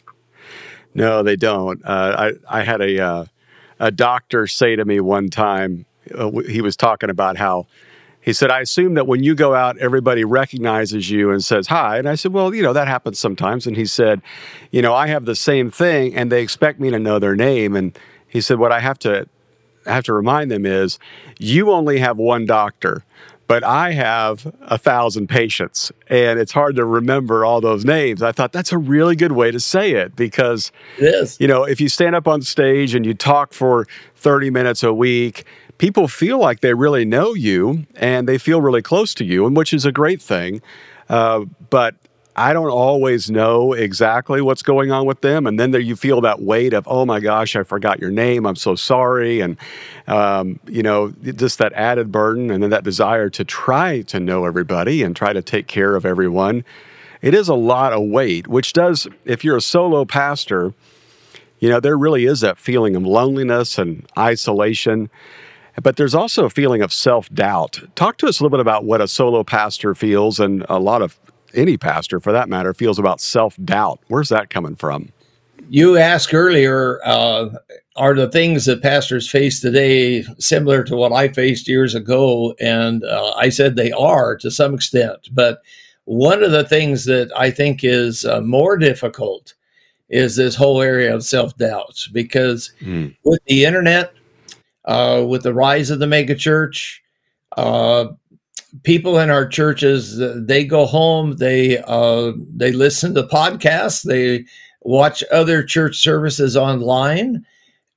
No, 0.93 1.23
they 1.23 1.35
don't. 1.35 1.83
Uh, 1.85 2.33
I, 2.49 2.59
I 2.59 2.63
had 2.63 2.81
a, 2.81 2.99
uh, 2.99 3.25
a 3.79 3.91
doctor 3.91 4.47
say 4.47 4.75
to 4.75 4.85
me 4.85 4.99
one 4.99 5.29
time, 5.29 5.85
uh, 6.13 6.31
he 6.31 6.61
was 6.61 6.75
talking 6.75 7.09
about 7.09 7.38
how 7.38 7.67
he 8.21 8.33
said, 8.33 8.51
I 8.51 8.59
assume 8.59 8.95
that 8.95 9.07
when 9.07 9.23
you 9.23 9.33
go 9.33 9.55
out, 9.55 9.77
everybody 9.77 10.23
recognizes 10.23 11.09
you 11.09 11.31
and 11.31 11.43
says 11.43 11.67
hi. 11.67 11.97
And 11.97 12.07
I 12.07 12.15
said, 12.15 12.33
Well, 12.33 12.53
you 12.53 12.61
know, 12.61 12.73
that 12.73 12.88
happens 12.88 13.19
sometimes. 13.19 13.65
And 13.65 13.77
he 13.77 13.85
said, 13.85 14.21
You 14.71 14.81
know, 14.81 14.93
I 14.93 15.07
have 15.07 15.25
the 15.25 15.35
same 15.35 15.71
thing 15.71 16.15
and 16.15 16.31
they 16.31 16.41
expect 16.41 16.79
me 16.79 16.91
to 16.91 16.99
know 16.99 17.19
their 17.19 17.35
name. 17.35 17.75
And 17.75 17.97
he 18.27 18.41
said, 18.41 18.59
What 18.59 18.71
I 18.71 18.79
have 18.79 18.99
to 18.99 19.27
I 19.85 19.93
have 19.93 20.03
to 20.05 20.13
remind 20.13 20.51
them 20.51 20.65
is 20.65 20.99
you 21.39 21.71
only 21.71 21.99
have 21.99 22.17
one 22.17 22.45
doctor 22.45 23.03
but 23.49 23.63
I 23.63 23.93
have 23.93 24.45
a 24.61 24.77
thousand 24.77 25.27
patients 25.27 25.91
and 26.07 26.39
it's 26.39 26.51
hard 26.51 26.75
to 26.75 26.85
remember 26.85 27.43
all 27.43 27.61
those 27.61 27.83
names. 27.83 28.21
I 28.21 28.31
thought 28.31 28.51
that's 28.51 28.71
a 28.71 28.77
really 28.77 29.15
good 29.15 29.31
way 29.31 29.49
to 29.49 29.59
say 29.59 29.93
it 29.93 30.15
because, 30.15 30.71
you 31.39 31.47
know, 31.47 31.63
if 31.63 31.81
you 31.81 31.89
stand 31.89 32.13
up 32.13 32.27
on 32.27 32.43
stage 32.43 32.93
and 32.93 33.03
you 33.03 33.15
talk 33.15 33.53
for 33.53 33.88
30 34.17 34.51
minutes 34.51 34.83
a 34.83 34.93
week, 34.93 35.45
people 35.79 36.07
feel 36.07 36.38
like 36.38 36.59
they 36.59 36.75
really 36.75 37.05
know 37.05 37.33
you 37.33 37.88
and 37.95 38.27
they 38.27 38.38
feel 38.38 38.62
really 38.62 38.83
close 38.83 39.15
to 39.15 39.25
you, 39.25 39.48
and 39.48 39.57
which 39.57 39.74
is 39.74 39.86
a 39.86 39.91
great 39.91 40.21
thing. 40.21 40.62
Uh, 41.09 41.45
but 41.71 41.95
I 42.36 42.53
don't 42.53 42.69
always 42.69 43.29
know 43.29 43.74
exactly 43.74 44.41
what's 44.41 44.62
going 44.62 44.91
on 44.91 45.05
with 45.05 45.21
them. 45.21 45.48
And 45.48 45.59
then 45.59 45.71
there 45.71 45.81
you 45.81 45.95
feel 45.95 46.21
that 46.21 46.41
weight 46.41 46.74
of, 46.74 46.88
oh 46.88 47.05
my 47.05 47.19
gosh, 47.19 47.55
I 47.55 47.63
forgot 47.63 48.00
your 48.00 48.12
name. 48.12 48.45
I'm 48.45 48.55
so 48.55 48.75
sorry. 48.75 49.41
And, 49.41 49.57
um, 50.07 50.59
you 50.67 50.83
know, 50.83 51.09
just 51.09 51.57
that 51.57 51.74
added 51.74 52.12
burden 52.12 52.51
and 52.51 52.63
then 52.63 52.69
that 52.69 52.83
desire 52.83 53.29
to 53.31 53.43
try 53.43 54.03
to 54.03 54.19
know 54.21 54.45
everybody 54.45 55.03
and 55.03 55.15
try 55.15 55.33
to 55.33 55.41
take 55.41 55.67
care 55.67 55.95
of 55.95 56.05
everyone. 56.05 56.63
It 57.21 57.33
is 57.33 57.50
a 57.50 57.55
lot 57.55 57.91
of 57.91 58.07
weight, 58.07 58.48
which 58.48 58.71
does, 58.71 59.07
if 59.25 59.43
you're 59.43 59.57
a 59.57 59.62
solo 59.62 60.05
pastor, 60.05 60.74
you 61.59 61.67
know, 61.67 61.81
there 61.81 61.98
really 61.98 62.25
is 62.25 62.39
that 62.39 62.57
feeling 62.57 62.95
of 62.95 63.03
loneliness 63.03 63.77
and 63.77 64.09
isolation. 64.17 65.09
But 65.81 65.95
there's 65.95 66.15
also 66.15 66.45
a 66.45 66.49
feeling 66.49 66.81
of 66.81 66.91
self 66.91 67.29
doubt. 67.33 67.79
Talk 67.95 68.17
to 68.17 68.27
us 68.27 68.39
a 68.39 68.43
little 68.43 68.57
bit 68.57 68.61
about 68.61 68.85
what 68.85 69.01
a 69.01 69.07
solo 69.07 69.43
pastor 69.43 69.95
feels 69.95 70.39
and 70.39 70.65
a 70.69 70.79
lot 70.79 71.01
of 71.01 71.19
any 71.53 71.77
pastor 71.77 72.19
for 72.19 72.31
that 72.31 72.49
matter 72.49 72.73
feels 72.73 72.99
about 72.99 73.21
self 73.21 73.57
doubt. 73.63 73.99
Where's 74.07 74.29
that 74.29 74.49
coming 74.49 74.75
from? 74.75 75.09
You 75.69 75.97
asked 75.97 76.33
earlier, 76.33 76.99
uh, 77.05 77.49
are 77.95 78.15
the 78.15 78.29
things 78.29 78.65
that 78.65 78.81
pastors 78.81 79.29
face 79.29 79.59
today 79.59 80.23
similar 80.39 80.83
to 80.85 80.95
what 80.95 81.11
I 81.11 81.27
faced 81.27 81.67
years 81.67 81.93
ago? 81.93 82.55
And 82.59 83.03
uh, 83.03 83.33
I 83.35 83.49
said 83.49 83.75
they 83.75 83.91
are 83.91 84.35
to 84.38 84.49
some 84.49 84.73
extent. 84.73 85.29
But 85.31 85.61
one 86.05 86.41
of 86.43 86.51
the 86.51 86.63
things 86.63 87.05
that 87.05 87.31
I 87.38 87.51
think 87.51 87.83
is 87.83 88.25
uh, 88.25 88.41
more 88.41 88.77
difficult 88.77 89.53
is 90.09 90.35
this 90.35 90.55
whole 90.55 90.81
area 90.81 91.13
of 91.13 91.23
self 91.23 91.55
doubt 91.57 92.07
because 92.11 92.71
mm. 92.81 93.15
with 93.23 93.43
the 93.45 93.65
internet, 93.65 94.13
uh, 94.89 95.24
with 95.24 95.43
the 95.43 95.53
rise 95.53 95.91
of 95.91 96.00
the 96.00 96.08
megachurch, 96.08 96.98
uh, 97.58 98.05
people 98.84 99.19
in 99.19 99.29
our 99.29 99.48
churches 99.48 100.17
they 100.46 100.63
go 100.63 100.86
home 100.86 101.36
they 101.38 101.77
uh, 101.88 102.31
they 102.55 102.72
listen 102.72 103.13
to 103.15 103.24
podcasts 103.24 104.03
they 104.03 104.46
watch 104.81 105.24
other 105.31 105.63
church 105.63 105.98
services 105.98 106.55
online. 106.55 107.46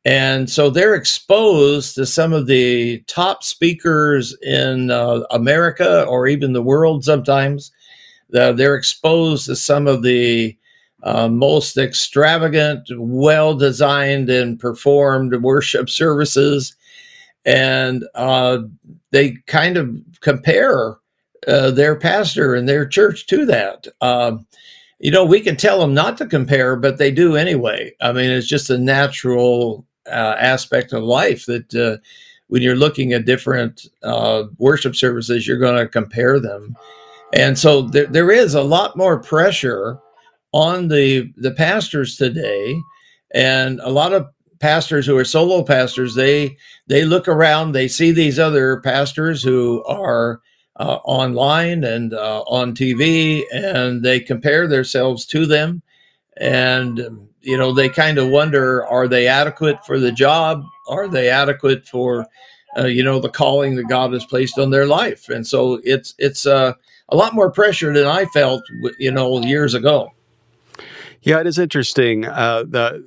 And 0.05 0.51
so 0.51 0.69
they're 0.69 0.97
exposed 0.97 1.95
to 1.95 2.05
some 2.05 2.33
of 2.33 2.47
the 2.47 2.99
top 3.07 3.43
speakers 3.45 4.37
in 4.43 4.91
uh, 4.91 5.21
america 5.31 6.05
or 6.05 6.27
even 6.27 6.53
the 6.53 6.63
world 6.63 7.05
sometimes 7.05 7.73
they're 8.31 8.75
exposed 8.75 9.47
to 9.47 9.57
some 9.57 9.87
of 9.87 10.03
the 10.03 10.57
uh, 11.05 11.29
most 11.29 11.79
extravagant 11.79 12.89
well 12.97 13.55
designed 13.55 14.29
and 14.29 14.59
performed 14.59 15.35
worship 15.43 15.89
services 15.89 16.75
and 17.45 18.05
uh, 18.15 18.59
they 19.11 19.37
kind 19.47 19.77
of 19.77 19.97
compare 20.21 20.97
uh, 21.47 21.71
their 21.71 21.97
pastor 21.97 22.55
and 22.55 22.69
their 22.69 22.87
church 22.87 23.27
to 23.27 23.45
that. 23.47 23.87
Um, 24.01 24.47
you 25.01 25.11
know, 25.11 25.25
we 25.25 25.41
can 25.41 25.57
tell 25.57 25.81
them 25.81 25.95
not 25.95 26.17
to 26.19 26.27
compare, 26.27 26.77
but 26.77 26.99
they 26.99 27.11
do 27.11 27.37
anyway. 27.37 27.93
I 28.01 28.13
mean, 28.13 28.31
it's 28.31 28.47
just 28.47 28.71
a 28.71 28.79
natural 28.79 29.85
uh, 30.07 30.37
aspect 30.39 30.93
of 30.93 31.03
life 31.03 31.47
that 31.47 31.75
uh, 31.75 31.97
when 32.47 32.63
you're 32.63 32.77
looking 32.77 33.13
at 33.13 33.25
different 33.25 33.87
uh, 34.05 34.45
worship 34.59 34.95
services, 34.95 35.47
you're 35.47 35.59
going 35.59 35.77
to 35.77 35.89
compare 35.89 36.39
them. 36.39 36.77
And 37.33 37.59
so 37.59 37.83
there, 37.83 38.07
there 38.07 38.31
is 38.31 38.55
a 38.55 38.63
lot 38.63 38.97
more 38.97 39.21
pressure 39.21 39.99
on 40.53 40.89
the 40.89 41.33
the 41.39 41.53
pastors 41.53 42.17
today, 42.17 42.79
and 43.35 43.81
a 43.81 43.91
lot 43.91 44.13
of 44.13 44.29
pastors 44.63 45.05
who 45.05 45.19
are 45.19 45.25
solo 45.25 45.63
pastors 45.63 46.15
they 46.15 46.57
they 46.87 47.05
look 47.05 47.29
around 47.29 47.73
they 47.73 47.89
see 47.89 48.13
these 48.13 48.39
other 48.39 48.81
pastors 48.81 49.43
who 49.43 49.85
are 49.85 50.41
uh, 50.77 50.99
online 51.05 51.85
and 51.85 52.15
uh, 52.15 52.43
on 52.47 52.75
tv 52.75 53.43
and 53.53 54.03
they 54.03 54.19
compare 54.19 54.67
themselves 54.67 55.27
to 55.27 55.47
them. 55.47 55.83
And 56.39 57.29
you 57.43 57.59
know 57.59 57.73
they 57.73 57.89
kind 57.89 58.19
of 58.19 58.29
wonder 58.29 58.87
are 58.87 59.07
they 59.07 59.27
adequate 59.29 59.85
for 59.85 59.99
the 59.99 60.13
job? 60.13 60.65
Are 60.89 61.09
they 61.09 61.29
adequate 61.29 61.87
for 61.87 62.27
uh, 62.79 62.87
you 62.87 63.05
know 63.05 63.21
the 63.21 63.29
calling 63.29 63.77
that 63.77 63.89
god 63.89 64.13
has 64.13 64.25
placed 64.25 64.59
on 64.59 64.71
their 64.71 64.87
life? 64.87 65.29
And 65.29 65.47
so 65.47 65.81
it's 65.85 66.15
it's 66.19 66.47
uh, 66.47 66.73
a 67.11 67.17
lot 67.17 67.35
more 67.35 67.51
pressure 67.51 67.93
than 67.93 68.07
i 68.07 68.25
felt 68.27 68.63
you 68.99 69.11
know 69.11 69.43
years 69.43 69.75
ago. 69.75 70.11
Yeah 71.21 71.41
it 71.41 71.47
is 71.47 71.59
interesting 71.59 72.25
uh, 72.25 72.65
the 72.67 73.05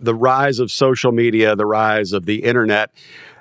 the 0.00 0.14
rise 0.14 0.58
of 0.58 0.70
social 0.70 1.12
media, 1.12 1.56
the 1.56 1.66
rise 1.66 2.12
of 2.12 2.26
the 2.26 2.44
internet, 2.44 2.90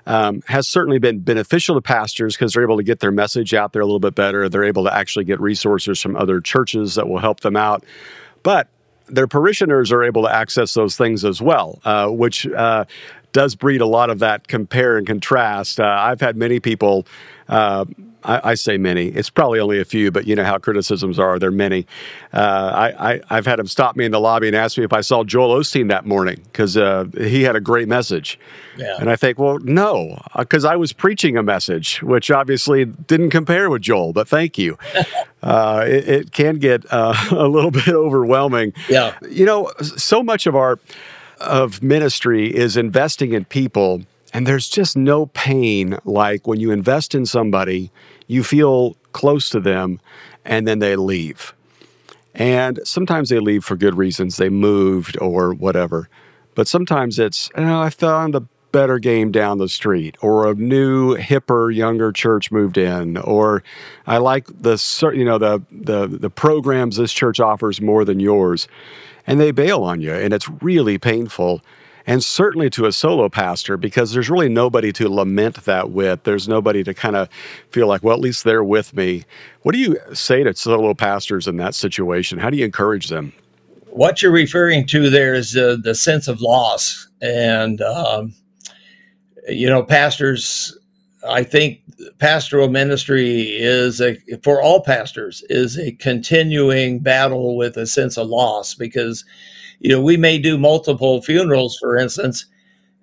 um, 0.05 0.41
has 0.47 0.67
certainly 0.67 0.99
been 0.99 1.19
beneficial 1.19 1.75
to 1.75 1.81
pastors 1.81 2.35
because 2.35 2.53
they're 2.53 2.63
able 2.63 2.77
to 2.77 2.83
get 2.83 2.99
their 2.99 3.11
message 3.11 3.53
out 3.53 3.73
there 3.73 3.81
a 3.81 3.85
little 3.85 3.99
bit 3.99 4.15
better. 4.15 4.49
They're 4.49 4.63
able 4.63 4.83
to 4.83 4.93
actually 4.93 5.25
get 5.25 5.39
resources 5.39 6.01
from 6.01 6.15
other 6.15 6.41
churches 6.41 6.95
that 6.95 7.07
will 7.07 7.19
help 7.19 7.39
them 7.39 7.55
out. 7.55 7.85
But 8.43 8.67
their 9.07 9.27
parishioners 9.27 9.91
are 9.91 10.03
able 10.03 10.23
to 10.23 10.33
access 10.33 10.73
those 10.73 10.97
things 10.97 11.23
as 11.23 11.41
well, 11.41 11.79
uh, 11.85 12.09
which 12.09 12.47
uh, 12.47 12.85
does 13.33 13.55
breed 13.55 13.81
a 13.81 13.85
lot 13.85 14.09
of 14.09 14.19
that 14.19 14.47
compare 14.47 14.97
and 14.97 15.05
contrast. 15.05 15.79
Uh, 15.79 15.85
I've 15.85 16.21
had 16.21 16.37
many 16.37 16.59
people 16.59 17.05
uh, 17.49 17.85
I, 18.23 18.51
I, 18.51 18.53
say 18.55 18.77
many. 18.77 19.07
It's 19.07 19.29
probably 19.29 19.59
only 19.59 19.79
a 19.79 19.85
few, 19.85 20.11
but 20.11 20.25
you 20.25 20.35
know 20.35 20.43
how 20.43 20.57
criticisms 20.57 21.19
are. 21.19 21.37
There 21.39 21.49
are 21.49 21.51
many. 21.51 21.85
Uh, 22.31 22.91
I, 22.97 23.21
I, 23.29 23.35
have 23.35 23.45
had 23.45 23.59
him 23.59 23.67
stop 23.67 23.95
me 23.95 24.05
in 24.05 24.11
the 24.11 24.19
lobby 24.19 24.47
and 24.47 24.55
ask 24.55 24.77
me 24.77 24.83
if 24.83 24.93
I 24.93 25.01
saw 25.01 25.23
Joel 25.23 25.59
Osteen 25.59 25.89
that 25.89 26.05
morning 26.05 26.39
because 26.45 26.77
uh, 26.77 27.05
he 27.17 27.43
had 27.43 27.55
a 27.55 27.61
great 27.61 27.87
message. 27.87 28.39
Yeah. 28.77 28.95
And 28.99 29.09
I 29.09 29.15
think, 29.15 29.39
well, 29.39 29.59
no, 29.59 30.21
because 30.37 30.65
uh, 30.65 30.69
I 30.69 30.75
was 30.75 30.93
preaching 30.93 31.37
a 31.37 31.43
message, 31.43 32.01
which 32.01 32.31
obviously 32.31 32.85
didn't 32.85 33.31
compare 33.31 33.69
with 33.69 33.81
Joel, 33.81 34.13
but 34.13 34.27
thank 34.27 34.57
you. 34.57 34.77
uh, 35.43 35.83
it, 35.85 36.07
it, 36.07 36.31
can 36.31 36.59
get 36.59 36.85
uh, 36.91 37.13
a 37.31 37.47
little 37.47 37.71
bit 37.71 37.89
overwhelming. 37.89 38.73
Yeah. 38.89 39.17
You 39.29 39.45
know, 39.45 39.71
so 39.81 40.23
much 40.23 40.47
of 40.47 40.55
our 40.55 40.79
of 41.39 41.83
ministry 41.83 42.53
is 42.53 42.77
investing 42.77 43.33
in 43.33 43.45
people 43.45 44.03
and 44.33 44.47
there's 44.47 44.67
just 44.67 44.97
no 44.97 45.27
pain 45.27 45.97
like 46.05 46.47
when 46.47 46.59
you 46.59 46.71
invest 46.71 47.13
in 47.13 47.25
somebody, 47.25 47.91
you 48.27 48.43
feel 48.43 48.97
close 49.11 49.47
to 49.49 49.59
them, 49.59 49.99
and 50.43 50.67
then 50.67 50.79
they 50.79 50.95
leave. 50.95 51.53
And 52.33 52.79
sometimes 52.83 53.29
they 53.29 53.37
leave 53.37 53.63
for 53.63 53.75
good 53.75 53.95
reasons. 53.95 54.37
They 54.37 54.49
moved 54.49 55.17
or 55.21 55.53
whatever. 55.53 56.09
But 56.55 56.67
sometimes 56.67 57.19
it's, 57.19 57.51
oh, 57.55 57.81
I 57.81 57.91
found 57.91 58.33
a 58.33 58.41
better 58.71 58.97
game 58.97 59.31
down 59.31 59.59
the 59.59 59.69
street, 59.69 60.17
or 60.19 60.49
a 60.49 60.55
new, 60.55 61.15
hipper, 61.15 61.73
younger 61.73 62.11
church 62.11 62.51
moved 62.51 62.75
in, 62.75 63.17
or 63.17 63.63
I 64.07 64.17
like 64.17 64.47
the, 64.47 64.81
you 65.15 65.23
know, 65.23 65.37
the, 65.37 65.61
the, 65.71 66.07
the 66.07 66.31
programs 66.31 66.97
this 66.97 67.13
church 67.13 67.39
offers 67.39 67.79
more 67.81 68.03
than 68.03 68.19
yours. 68.19 68.67
And 69.25 69.39
they 69.39 69.51
bail 69.51 69.83
on 69.83 70.01
you, 70.01 70.13
and 70.13 70.33
it's 70.33 70.49
really 70.61 70.97
painful. 70.97 71.61
and 72.05 72.23
certainly 72.23 72.69
to 72.71 72.85
a 72.85 72.91
solo 72.91 73.29
pastor 73.29 73.77
because 73.77 74.11
there's 74.13 74.29
really 74.29 74.49
nobody 74.49 74.91
to 74.93 75.09
lament 75.09 75.63
that 75.65 75.91
with. 75.91 76.23
There's 76.23 76.47
nobody 76.47 76.83
to 76.83 76.93
kind 76.93 77.15
of 77.15 77.29
feel 77.69 77.87
like, 77.87 78.03
well, 78.03 78.15
at 78.15 78.21
least 78.21 78.43
they're 78.43 78.63
with 78.63 78.93
me. 78.93 79.23
What 79.61 79.73
do 79.73 79.79
you 79.79 79.97
say 80.13 80.43
to 80.43 80.53
solo 80.53 80.93
pastors 80.93 81.47
in 81.47 81.57
that 81.57 81.75
situation? 81.75 82.39
How 82.39 82.49
do 82.49 82.57
you 82.57 82.65
encourage 82.65 83.09
them? 83.09 83.33
What 83.89 84.21
you're 84.21 84.31
referring 84.31 84.87
to 84.87 85.09
there 85.09 85.33
is 85.33 85.55
uh, 85.55 85.77
the 85.81 85.95
sense 85.95 86.27
of 86.27 86.41
loss. 86.41 87.07
And, 87.21 87.81
um, 87.81 88.33
you 89.47 89.69
know, 89.69 89.83
pastors, 89.83 90.77
I 91.27 91.43
think 91.43 91.81
pastoral 92.19 92.69
ministry 92.69 93.43
is 93.51 94.01
a, 94.01 94.17
for 94.43 94.61
all 94.61 94.81
pastors, 94.81 95.43
is 95.49 95.77
a 95.77 95.91
continuing 95.93 96.99
battle 96.99 97.55
with 97.55 97.77
a 97.77 97.87
sense 97.87 98.17
of 98.17 98.27
loss 98.27 98.73
because 98.73 99.23
you 99.83 99.89
know, 99.89 100.01
we 100.01 100.17
may 100.17 100.37
do 100.39 100.57
multiple 100.57 101.21
funerals, 101.21 101.77
for 101.77 101.97
instance, 101.97 102.45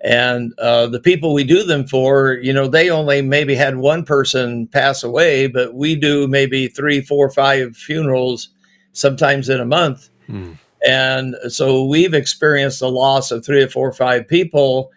and 0.03 0.59
uh, 0.59 0.87
the 0.87 0.99
people 0.99 1.35
we 1.35 1.45
do 1.45 1.63
them 1.63 1.87
for, 1.87 2.39
you 2.43 2.55
know, 2.55 2.67
they 2.67 2.89
only 2.89 3.21
maybe 3.21 3.55
had 3.55 3.77
one 3.77 4.03
person 4.03 4.67
pass 4.67 5.03
away, 5.03 5.47
but 5.47 5.75
we 5.75 5.95
do 5.95 6.27
maybe 6.27 6.69
three, 6.69 7.03
four, 7.03 7.31
five 7.31 7.77
funerals, 7.77 8.49
sometimes 8.93 9.51
in 9.51 9.61
a 9.61 9.67
month. 9.67 10.09
Mm. 10.29 10.57
And 10.87 11.37
so 11.49 11.85
we've 11.85 12.15
experienced 12.15 12.81
the 12.81 12.91
loss 12.91 13.31
of 13.31 13.45
three 13.45 13.63
or 13.63 13.69
four 13.69 13.89
or 13.89 13.93
five 13.93 14.27
people. 14.27 14.91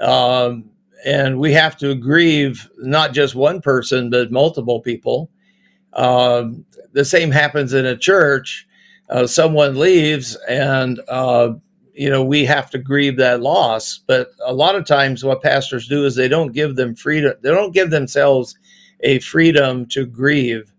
Um, 0.00 0.64
and 1.04 1.38
we 1.38 1.52
have 1.52 1.76
to 1.78 1.94
grieve 1.94 2.68
not 2.78 3.12
just 3.12 3.34
one 3.34 3.60
person, 3.60 4.10
but 4.10 4.32
multiple 4.32 4.80
people. 4.80 5.30
Um, 5.94 6.64
the 6.92 7.04
same 7.04 7.30
happens 7.30 7.72
in 7.74 7.86
a 7.86 7.96
church. 7.96 8.66
Uh, 9.10 9.26
someone 9.26 9.78
leaves 9.78 10.36
and 10.48 11.00
uh, 11.08 11.52
you 11.94 12.10
know 12.10 12.22
we 12.24 12.44
have 12.44 12.70
to 12.70 12.78
grieve 12.78 13.16
that 13.16 13.40
loss. 13.40 13.98
But 14.06 14.30
a 14.44 14.52
lot 14.52 14.74
of 14.76 14.84
times 14.86 15.24
what 15.24 15.42
pastors 15.42 15.88
do 15.88 16.04
is 16.04 16.14
they 16.14 16.28
don't 16.28 16.52
give 16.52 16.76
them 16.76 16.94
freedom 16.94 17.34
they 17.42 17.50
don't 17.50 17.74
give 17.74 17.90
themselves 17.90 18.56
a 19.00 19.18
freedom 19.20 19.86
to 19.86 20.06
grieve 20.06 20.72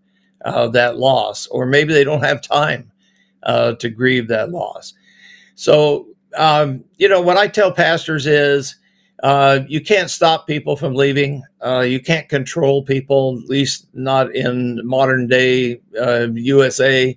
uh, 0.44 0.68
that 0.68 0.98
loss 0.98 1.46
or 1.48 1.66
maybe 1.66 1.92
they 1.92 2.04
don't 2.04 2.24
have 2.24 2.40
time 2.40 2.90
uh, 3.42 3.74
to 3.74 3.90
grieve 3.90 4.28
that 4.28 4.50
loss. 4.50 4.94
So 5.56 6.06
um, 6.36 6.84
you 6.98 7.08
know 7.08 7.20
what 7.20 7.36
i 7.36 7.48
tell 7.48 7.72
pastors 7.72 8.26
is 8.26 8.76
uh, 9.22 9.60
you 9.68 9.80
can't 9.80 10.10
stop 10.10 10.46
people 10.46 10.76
from 10.76 10.94
leaving. 10.94 11.42
Uh, 11.64 11.80
you 11.80 12.00
can't 12.00 12.28
control 12.28 12.82
people, 12.82 13.38
at 13.42 13.48
least 13.48 13.88
not 13.94 14.34
in 14.34 14.80
modern 14.84 15.26
day 15.28 15.80
USA 15.94 17.16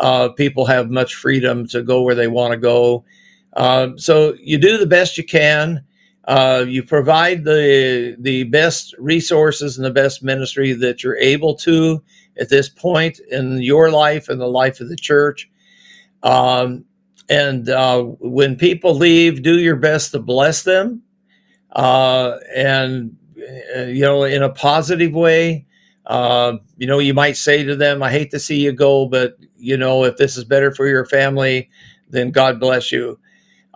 uh, 0.00 0.30
people 0.30 0.64
have 0.64 0.90
much 0.90 1.14
freedom 1.14 1.66
to 1.68 1.82
go 1.82 2.02
where 2.02 2.14
they 2.14 2.26
want 2.26 2.52
to 2.52 2.56
go. 2.56 3.04
Uh, 3.52 3.88
so 3.96 4.34
you 4.40 4.58
do 4.58 4.78
the 4.78 4.86
best 4.86 5.18
you 5.18 5.24
can. 5.24 5.84
Uh, 6.24 6.64
you 6.66 6.82
provide 6.82 7.44
the 7.44 8.16
the 8.18 8.44
best 8.44 8.94
resources 8.98 9.76
and 9.76 9.84
the 9.84 9.90
best 9.90 10.22
ministry 10.22 10.72
that 10.72 11.02
you're 11.02 11.16
able 11.16 11.54
to 11.54 12.02
at 12.38 12.48
this 12.48 12.68
point 12.68 13.20
in 13.30 13.60
your 13.60 13.90
life 13.90 14.28
and 14.28 14.40
the 14.40 14.46
life 14.46 14.80
of 14.80 14.88
the 14.88 14.96
church. 14.96 15.50
Um, 16.22 16.84
and 17.28 17.68
uh, 17.68 18.02
when 18.02 18.56
people 18.56 18.94
leave, 18.94 19.42
do 19.42 19.58
your 19.58 19.76
best 19.76 20.12
to 20.12 20.18
bless 20.18 20.62
them, 20.62 21.02
uh, 21.72 22.36
and 22.54 23.16
uh, 23.76 23.82
you 23.82 24.02
know 24.02 24.24
in 24.24 24.42
a 24.42 24.50
positive 24.50 25.12
way. 25.12 25.66
Uh, 26.06 26.56
you 26.76 26.88
know, 26.88 26.98
you 26.98 27.14
might 27.14 27.36
say 27.36 27.62
to 27.62 27.76
them, 27.76 28.02
I 28.02 28.10
hate 28.10 28.32
to 28.32 28.40
see 28.40 28.58
you 28.58 28.72
go, 28.72 29.06
but, 29.06 29.36
you 29.56 29.76
know, 29.76 30.02
if 30.02 30.16
this 30.16 30.36
is 30.36 30.42
better 30.42 30.72
for 30.72 30.88
your 30.88 31.04
family, 31.04 31.70
then 32.08 32.32
God 32.32 32.58
bless 32.58 32.90
you. 32.90 33.16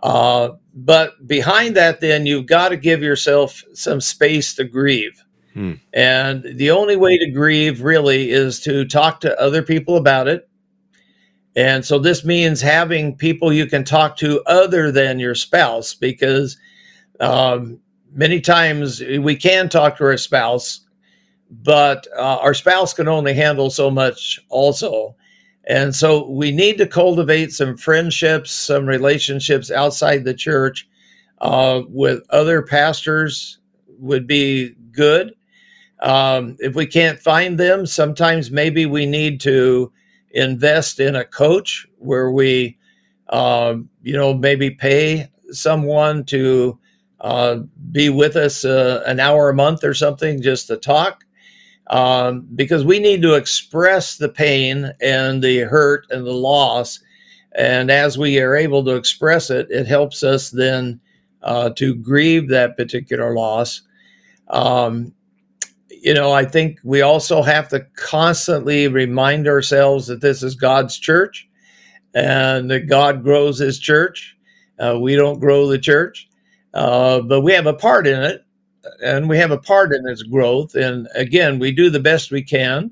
Uh, 0.03 0.49
but 0.73 1.25
behind 1.25 1.77
that, 1.77 2.01
then 2.01 2.25
you've 2.25 2.47
got 2.47 2.69
to 2.69 2.77
give 2.77 3.01
yourself 3.01 3.63
some 3.73 4.01
space 4.01 4.53
to 4.55 4.65
grieve. 4.65 5.23
Hmm. 5.53 5.73
And 5.93 6.43
the 6.57 6.71
only 6.71 6.97
way 6.97 7.17
to 7.17 7.31
grieve 7.31 7.81
really 7.81 8.31
is 8.31 8.59
to 8.61 8.83
talk 8.83 9.21
to 9.21 9.39
other 9.39 9.61
people 9.61 9.95
about 9.95 10.27
it. 10.27 10.49
And 11.55 11.85
so 11.85 11.99
this 11.99 12.25
means 12.25 12.59
having 12.59 13.15
people 13.15 13.53
you 13.53 13.67
can 13.67 13.85
talk 13.85 14.17
to 14.17 14.43
other 14.45 14.91
than 14.91 15.19
your 15.19 15.35
spouse, 15.35 15.93
because 15.93 16.57
um, 17.21 17.79
many 18.15 18.41
times 18.41 19.01
we 19.19 19.35
can 19.35 19.69
talk 19.69 19.97
to 19.97 20.05
our 20.05 20.17
spouse 20.17 20.85
but 21.63 22.07
uh, 22.17 22.37
our 22.41 22.53
spouse 22.53 22.93
can 22.93 23.07
only 23.07 23.33
handle 23.33 23.69
so 23.69 23.91
much 23.91 24.39
also. 24.49 25.15
And 25.67 25.95
so 25.95 26.29
we 26.29 26.51
need 26.51 26.77
to 26.77 26.87
cultivate 26.87 27.51
some 27.51 27.77
friendships, 27.77 28.51
some 28.51 28.85
relationships 28.85 29.71
outside 29.71 30.23
the 30.23 30.33
church 30.33 30.87
uh, 31.39 31.81
with 31.87 32.23
other 32.29 32.61
pastors 32.61 33.59
would 33.99 34.27
be 34.27 34.75
good. 34.91 35.33
Um, 36.01 36.55
if 36.59 36.75
we 36.75 36.85
can't 36.85 37.19
find 37.19 37.59
them, 37.59 37.85
sometimes 37.85 38.51
maybe 38.51 38.85
we 38.85 39.05
need 39.05 39.39
to 39.41 39.91
invest 40.31 40.99
in 40.99 41.15
a 41.15 41.25
coach 41.25 41.87
where 41.97 42.31
we, 42.31 42.77
uh, 43.29 43.75
you 44.03 44.13
know, 44.13 44.33
maybe 44.33 44.69
pay 44.69 45.31
someone 45.51 46.25
to 46.25 46.77
uh, 47.25 47.57
be 47.91 48.09
with 48.09 48.35
us 48.35 48.63
uh, 48.63 49.03
an 49.07 49.19
hour 49.19 49.49
a 49.49 49.53
month 49.55 49.83
or 49.83 49.95
something 49.95 50.43
just 50.43 50.67
to 50.67 50.77
talk 50.77 51.25
um, 51.87 52.47
because 52.53 52.85
we 52.85 52.99
need 52.99 53.23
to 53.23 53.33
express 53.33 54.17
the 54.17 54.29
pain 54.29 54.93
and 55.01 55.43
the 55.43 55.61
hurt 55.61 56.05
and 56.11 56.23
the 56.23 56.31
loss. 56.31 56.99
And 57.53 57.89
as 57.89 58.15
we 58.15 58.39
are 58.39 58.55
able 58.55 58.85
to 58.85 58.95
express 58.95 59.49
it, 59.49 59.65
it 59.71 59.87
helps 59.87 60.21
us 60.21 60.51
then 60.51 60.99
uh, 61.41 61.71
to 61.71 61.95
grieve 61.95 62.47
that 62.49 62.77
particular 62.77 63.33
loss. 63.33 63.81
Um, 64.49 65.11
you 65.89 66.13
know, 66.13 66.31
I 66.31 66.45
think 66.45 66.79
we 66.83 67.01
also 67.01 67.41
have 67.41 67.69
to 67.69 67.87
constantly 67.95 68.87
remind 68.87 69.47
ourselves 69.47 70.05
that 70.07 70.21
this 70.21 70.43
is 70.43 70.53
God's 70.53 70.99
church 70.99 71.49
and 72.13 72.69
that 72.69 72.81
God 72.81 73.23
grows 73.23 73.57
his 73.57 73.79
church. 73.79 74.37
Uh, 74.77 74.99
we 74.99 75.15
don't 75.15 75.39
grow 75.39 75.65
the 75.65 75.79
church, 75.79 76.29
uh, 76.75 77.21
but 77.21 77.41
we 77.41 77.53
have 77.53 77.67
a 77.67 77.73
part 77.73 78.05
in 78.05 78.21
it 78.21 78.45
and 79.01 79.29
we 79.29 79.37
have 79.37 79.51
a 79.51 79.57
part 79.57 79.93
in 79.93 80.07
its 80.07 80.23
growth. 80.23 80.75
And 80.75 81.07
again, 81.15 81.57
we 81.57 81.71
do 81.71 81.89
the 81.89 81.99
best 81.99 82.31
we 82.31 82.43
can, 82.43 82.91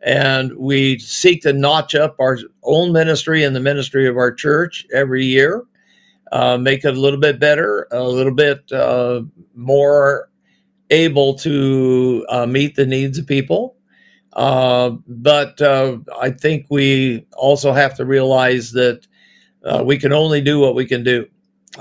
and 0.00 0.56
we 0.56 0.98
seek 1.00 1.42
to 1.42 1.52
notch 1.52 1.94
up 1.94 2.16
our 2.20 2.38
own 2.62 2.92
ministry 2.92 3.42
and 3.44 3.54
the 3.54 3.60
ministry 3.60 4.06
of 4.06 4.16
our 4.16 4.32
church 4.32 4.86
every 4.94 5.24
year, 5.24 5.64
uh, 6.32 6.56
make 6.56 6.84
it 6.84 6.96
a 6.96 7.00
little 7.00 7.20
bit 7.20 7.40
better, 7.40 7.88
a 7.90 8.04
little 8.04 8.34
bit 8.34 8.70
uh, 8.72 9.22
more 9.54 10.30
able 10.90 11.34
to 11.34 12.24
uh, 12.28 12.46
meet 12.46 12.76
the 12.76 12.86
needs 12.86 13.18
of 13.18 13.26
people. 13.26 13.76
Uh, 14.34 14.90
but 15.08 15.60
uh, 15.60 15.98
I 16.20 16.30
think 16.30 16.66
we 16.70 17.26
also 17.32 17.72
have 17.72 17.96
to 17.96 18.04
realize 18.04 18.70
that 18.72 19.06
we 19.84 19.98
can 19.98 20.12
only 20.12 20.40
do 20.40 20.60
what 20.60 20.76
we 20.76 20.86
can 20.86 21.02
do 21.02 21.26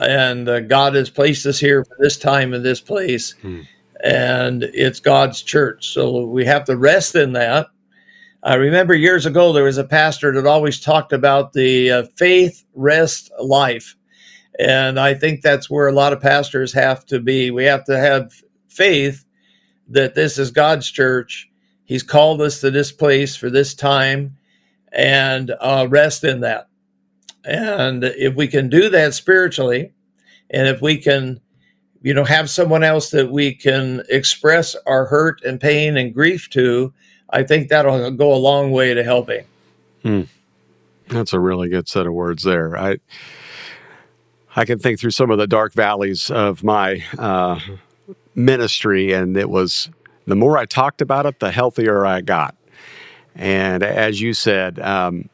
and 0.02 0.50
uh, 0.50 0.60
God 0.62 0.96
has 0.96 1.10
placed 1.10 1.46
us 1.46 1.60
here 1.60 1.84
for 1.86 1.96
this 2.00 2.18
time 2.18 2.54
in 2.54 2.64
this 2.64 2.82
place, 2.82 3.32
hmm. 3.42 3.62
and 4.04 4.64
it's 4.64 5.00
God's 5.00 5.42
church. 5.42 5.90
So 5.90 6.26
we 6.26 6.46
have 6.46 6.66
to 6.66 6.78
rest 6.78 7.16
in 7.16 7.34
that. 7.34 7.68
I 8.44 8.56
remember 8.56 8.94
years 8.94 9.26
ago 9.26 9.54
there 9.54 9.64
was 9.64 9.78
a 9.78 9.84
pastor 9.84 10.32
that 10.34 10.48
always 10.48 10.80
talked 10.80 11.14
about 11.14 11.54
the 11.54 11.92
uh, 11.92 12.04
faith 12.16 12.64
rest 12.76 13.32
life, 13.40 13.96
and 14.60 15.00
I 15.00 15.14
think 15.14 15.42
that's 15.42 15.70
where 15.70 15.88
a 15.88 15.94
lot 15.94 16.14
of 16.14 16.22
pastors 16.22 16.72
have 16.74 17.06
to 17.08 17.20
be. 17.20 17.52
We 17.52 17.64
have 17.66 17.86
to 17.86 17.98
have 17.98 18.34
faith 18.68 19.26
that 19.90 20.16
this 20.16 20.38
is 20.38 20.52
God's 20.52 20.90
church. 20.90 21.50
He's 21.86 22.04
called 22.04 22.42
us 22.42 22.62
to 22.62 22.72
this 22.72 22.92
place 22.92 23.36
for 23.36 23.50
this 23.50 23.74
time, 23.74 24.36
and 24.92 25.52
uh, 25.60 25.88
rest 25.90 26.24
in 26.24 26.42
that. 26.42 26.68
And 27.46 28.04
if 28.04 28.36
we 28.36 28.48
can 28.48 28.70
do 28.70 28.90
that 28.90 29.14
spiritually, 29.14 29.92
and 30.50 30.68
if 30.68 30.82
we 30.82 30.98
can, 30.98 31.40
you 32.02 32.14
know, 32.14 32.24
have 32.24 32.50
someone 32.50 32.84
else 32.84 33.10
that 33.12 33.32
we 33.32 33.54
can 33.54 34.04
express 34.10 34.76
our 34.86 35.06
hurt 35.06 35.42
and 35.44 35.60
pain 35.60 35.98
and 35.98 36.14
grief 36.14 36.50
to, 36.52 36.94
I 37.30 37.44
think 37.44 37.70
that'll 37.70 38.12
go 38.12 38.34
a 38.34 38.36
long 38.36 38.72
way 38.72 38.94
to 38.94 39.04
helping. 39.04 39.46
Hmm. 40.04 40.22
That's 41.08 41.34
a 41.34 41.40
really 41.40 41.70
good 41.70 41.88
set 41.88 42.08
of 42.08 42.14
words 42.14 42.44
there. 42.44 42.78
I 42.78 42.98
I 44.56 44.66
can 44.66 44.80
think 44.80 45.00
through 45.00 45.12
some 45.12 45.32
of 45.32 45.38
the 45.38 45.48
dark 45.48 45.74
valleys 45.74 46.32
of 46.32 46.64
my 46.64 47.04
uh, 47.18 47.60
ministry, 48.36 49.12
and 49.12 49.36
it 49.36 49.50
was 49.50 49.90
the 50.26 50.36
more 50.36 50.58
I 50.58 50.66
talked 50.66 51.02
about 51.02 51.26
it, 51.26 51.40
the 51.40 51.52
healthier 51.52 52.06
I 52.06 52.22
got. 52.22 52.56
And 53.36 53.84
as 53.84 54.22
you 54.22 54.34
said, 54.34 54.80
um, 54.80 55.30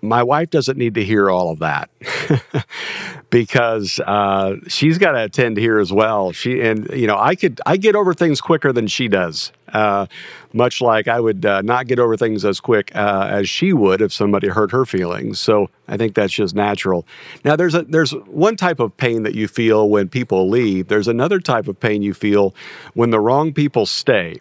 my 0.00 0.22
wife 0.22 0.50
doesn't 0.50 0.78
need 0.78 0.94
to 0.94 1.04
hear 1.04 1.30
all 1.30 1.50
of 1.50 1.58
that 1.58 1.90
because 3.30 4.00
uh, 4.00 4.56
she's 4.68 4.98
got 4.98 5.12
to 5.12 5.24
attend 5.24 5.56
here 5.56 5.78
as 5.78 5.92
well. 5.92 6.32
She 6.32 6.60
and 6.60 6.88
you 6.90 7.06
know 7.06 7.18
I 7.18 7.34
could 7.34 7.60
I 7.66 7.76
get 7.76 7.96
over 7.96 8.14
things 8.14 8.40
quicker 8.40 8.72
than 8.72 8.86
she 8.86 9.08
does. 9.08 9.52
Uh, 9.72 10.06
much 10.54 10.80
like 10.80 11.08
I 11.08 11.20
would 11.20 11.44
uh, 11.44 11.60
not 11.60 11.86
get 11.86 11.98
over 11.98 12.16
things 12.16 12.44
as 12.44 12.58
quick 12.58 12.90
uh, 12.94 13.26
as 13.30 13.50
she 13.50 13.72
would 13.74 14.00
if 14.00 14.12
somebody 14.12 14.48
hurt 14.48 14.70
her 14.70 14.86
feelings. 14.86 15.38
So 15.40 15.68
I 15.88 15.98
think 15.98 16.14
that's 16.14 16.32
just 16.32 16.54
natural. 16.54 17.06
Now 17.44 17.56
there's 17.56 17.74
a 17.74 17.82
there's 17.82 18.12
one 18.12 18.56
type 18.56 18.80
of 18.80 18.96
pain 18.96 19.24
that 19.24 19.34
you 19.34 19.48
feel 19.48 19.88
when 19.88 20.08
people 20.08 20.48
leave. 20.48 20.88
There's 20.88 21.08
another 21.08 21.40
type 21.40 21.68
of 21.68 21.78
pain 21.78 22.02
you 22.02 22.14
feel 22.14 22.54
when 22.94 23.10
the 23.10 23.20
wrong 23.20 23.52
people 23.52 23.84
stay. 23.84 24.40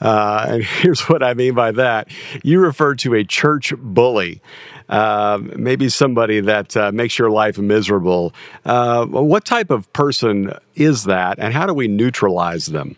Uh, 0.00 0.46
and 0.48 0.64
here's 0.82 1.02
what 1.08 1.22
I 1.22 1.34
mean 1.34 1.54
by 1.54 1.72
that. 1.72 2.08
You 2.42 2.60
refer 2.60 2.94
to 2.96 3.14
a 3.14 3.24
church 3.24 3.72
bully, 3.76 4.40
uh, 4.88 5.38
maybe 5.56 5.88
somebody 5.88 6.40
that 6.40 6.76
uh, 6.76 6.92
makes 6.92 7.18
your 7.18 7.30
life 7.30 7.58
miserable. 7.58 8.34
Uh, 8.64 9.06
what 9.06 9.44
type 9.44 9.70
of 9.70 9.90
person 9.92 10.52
is 10.74 11.04
that, 11.04 11.38
and 11.38 11.52
how 11.54 11.66
do 11.66 11.74
we 11.74 11.88
neutralize 11.88 12.66
them? 12.66 12.96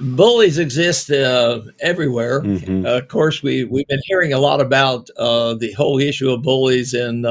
Bullies 0.00 0.58
exist 0.58 1.10
uh, 1.10 1.60
everywhere. 1.80 2.42
Mm-hmm. 2.42 2.86
of 2.86 3.08
course, 3.08 3.42
we 3.42 3.64
we've 3.64 3.88
been 3.88 4.02
hearing 4.04 4.32
a 4.32 4.38
lot 4.38 4.60
about 4.60 5.08
uh, 5.18 5.54
the 5.54 5.72
whole 5.72 5.98
issue 5.98 6.30
of 6.30 6.42
bullies 6.42 6.94
in 6.94 7.24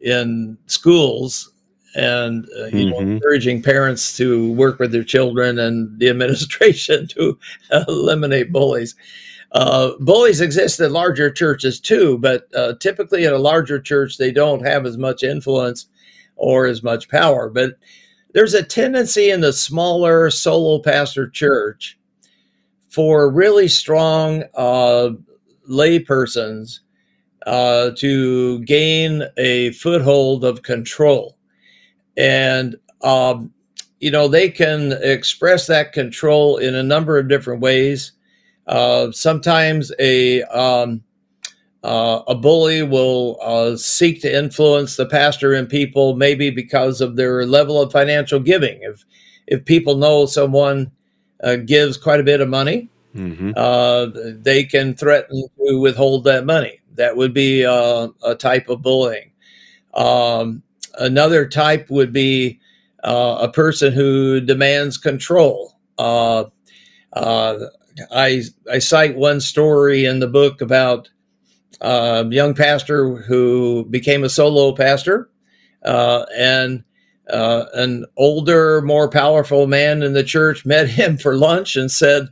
in 0.00 0.56
schools 0.66 1.50
and 1.96 2.46
uh, 2.58 2.66
you 2.66 2.86
mm-hmm. 2.86 2.90
know 2.90 2.98
encouraging 2.98 3.62
parents 3.62 4.16
to 4.16 4.52
work 4.52 4.78
with 4.78 4.92
their 4.92 5.02
children 5.02 5.58
and 5.58 5.98
the 5.98 6.08
administration 6.08 7.06
to 7.08 7.38
eliminate 7.88 8.52
bullies. 8.52 8.94
Uh, 9.52 9.92
bullies 10.00 10.40
exist 10.40 10.80
in 10.80 10.92
larger 10.92 11.30
churches 11.30 11.80
too, 11.80 12.18
but 12.18 12.46
uh, 12.54 12.74
typically 12.80 13.24
at 13.24 13.32
a 13.32 13.38
larger 13.38 13.80
church 13.80 14.18
they 14.18 14.30
don't 14.30 14.64
have 14.66 14.84
as 14.84 14.98
much 14.98 15.22
influence 15.22 15.86
or 16.36 16.66
as 16.66 16.82
much 16.82 17.08
power. 17.08 17.48
But 17.48 17.74
there's 18.32 18.54
a 18.54 18.62
tendency 18.62 19.30
in 19.30 19.40
the 19.40 19.52
smaller 19.52 20.30
solo 20.30 20.80
pastor 20.80 21.28
church 21.30 21.98
for 22.88 23.30
really 23.30 23.68
strong 23.68 24.44
uh, 24.54 25.10
lay 25.66 25.98
persons 26.00 26.80
uh, 27.46 27.90
to 27.96 28.60
gain 28.64 29.22
a 29.36 29.70
foothold 29.72 30.44
of 30.44 30.62
control 30.62 31.36
and 32.16 32.76
um, 33.02 33.52
you 34.00 34.10
know 34.10 34.28
they 34.28 34.48
can 34.48 34.92
express 35.02 35.66
that 35.66 35.92
control 35.92 36.56
in 36.56 36.74
a 36.74 36.82
number 36.82 37.18
of 37.18 37.28
different 37.28 37.60
ways. 37.60 38.12
Uh, 38.66 39.10
sometimes 39.12 39.92
a 39.98 40.42
um, 40.44 41.02
uh, 41.82 42.22
a 42.26 42.34
bully 42.34 42.82
will 42.82 43.38
uh, 43.40 43.76
seek 43.76 44.20
to 44.22 44.36
influence 44.36 44.96
the 44.96 45.06
pastor 45.06 45.54
and 45.54 45.68
people, 45.68 46.16
maybe 46.16 46.50
because 46.50 47.00
of 47.00 47.16
their 47.16 47.46
level 47.46 47.80
of 47.80 47.92
financial 47.92 48.40
giving. 48.40 48.78
If 48.82 49.04
if 49.46 49.64
people 49.64 49.96
know 49.96 50.26
someone 50.26 50.90
uh, 51.42 51.56
gives 51.56 51.96
quite 51.96 52.20
a 52.20 52.24
bit 52.24 52.40
of 52.40 52.48
money, 52.48 52.88
mm-hmm. 53.14 53.52
Uh, 53.56 54.06
they 54.42 54.64
can 54.64 54.94
threaten 54.94 55.44
to 55.58 55.80
withhold 55.80 56.24
that 56.24 56.44
money. 56.44 56.80
That 56.94 57.16
would 57.16 57.34
be 57.34 57.64
uh, 57.64 58.08
a 58.24 58.34
type 58.34 58.68
of 58.68 58.82
bullying. 58.82 59.30
Um, 59.94 60.62
Another 60.98 61.46
type 61.46 61.90
would 61.90 62.12
be 62.12 62.58
uh, 63.04 63.38
a 63.42 63.52
person 63.52 63.92
who 63.92 64.40
demands 64.40 64.96
control. 64.96 65.78
Uh, 65.98 66.44
uh, 67.12 67.58
I 68.12 68.42
I 68.70 68.78
cite 68.78 69.16
one 69.16 69.40
story 69.40 70.04
in 70.04 70.20
the 70.20 70.26
book 70.26 70.60
about 70.60 71.08
a 71.80 72.26
young 72.30 72.54
pastor 72.54 73.16
who 73.16 73.86
became 73.90 74.24
a 74.24 74.28
solo 74.28 74.74
pastor, 74.74 75.28
uh, 75.84 76.24
and 76.36 76.82
uh, 77.28 77.66
an 77.74 78.06
older, 78.16 78.82
more 78.82 79.10
powerful 79.10 79.66
man 79.66 80.02
in 80.02 80.12
the 80.12 80.24
church 80.24 80.64
met 80.64 80.88
him 80.88 81.18
for 81.18 81.36
lunch 81.36 81.76
and 81.76 81.90
said, 81.90 82.28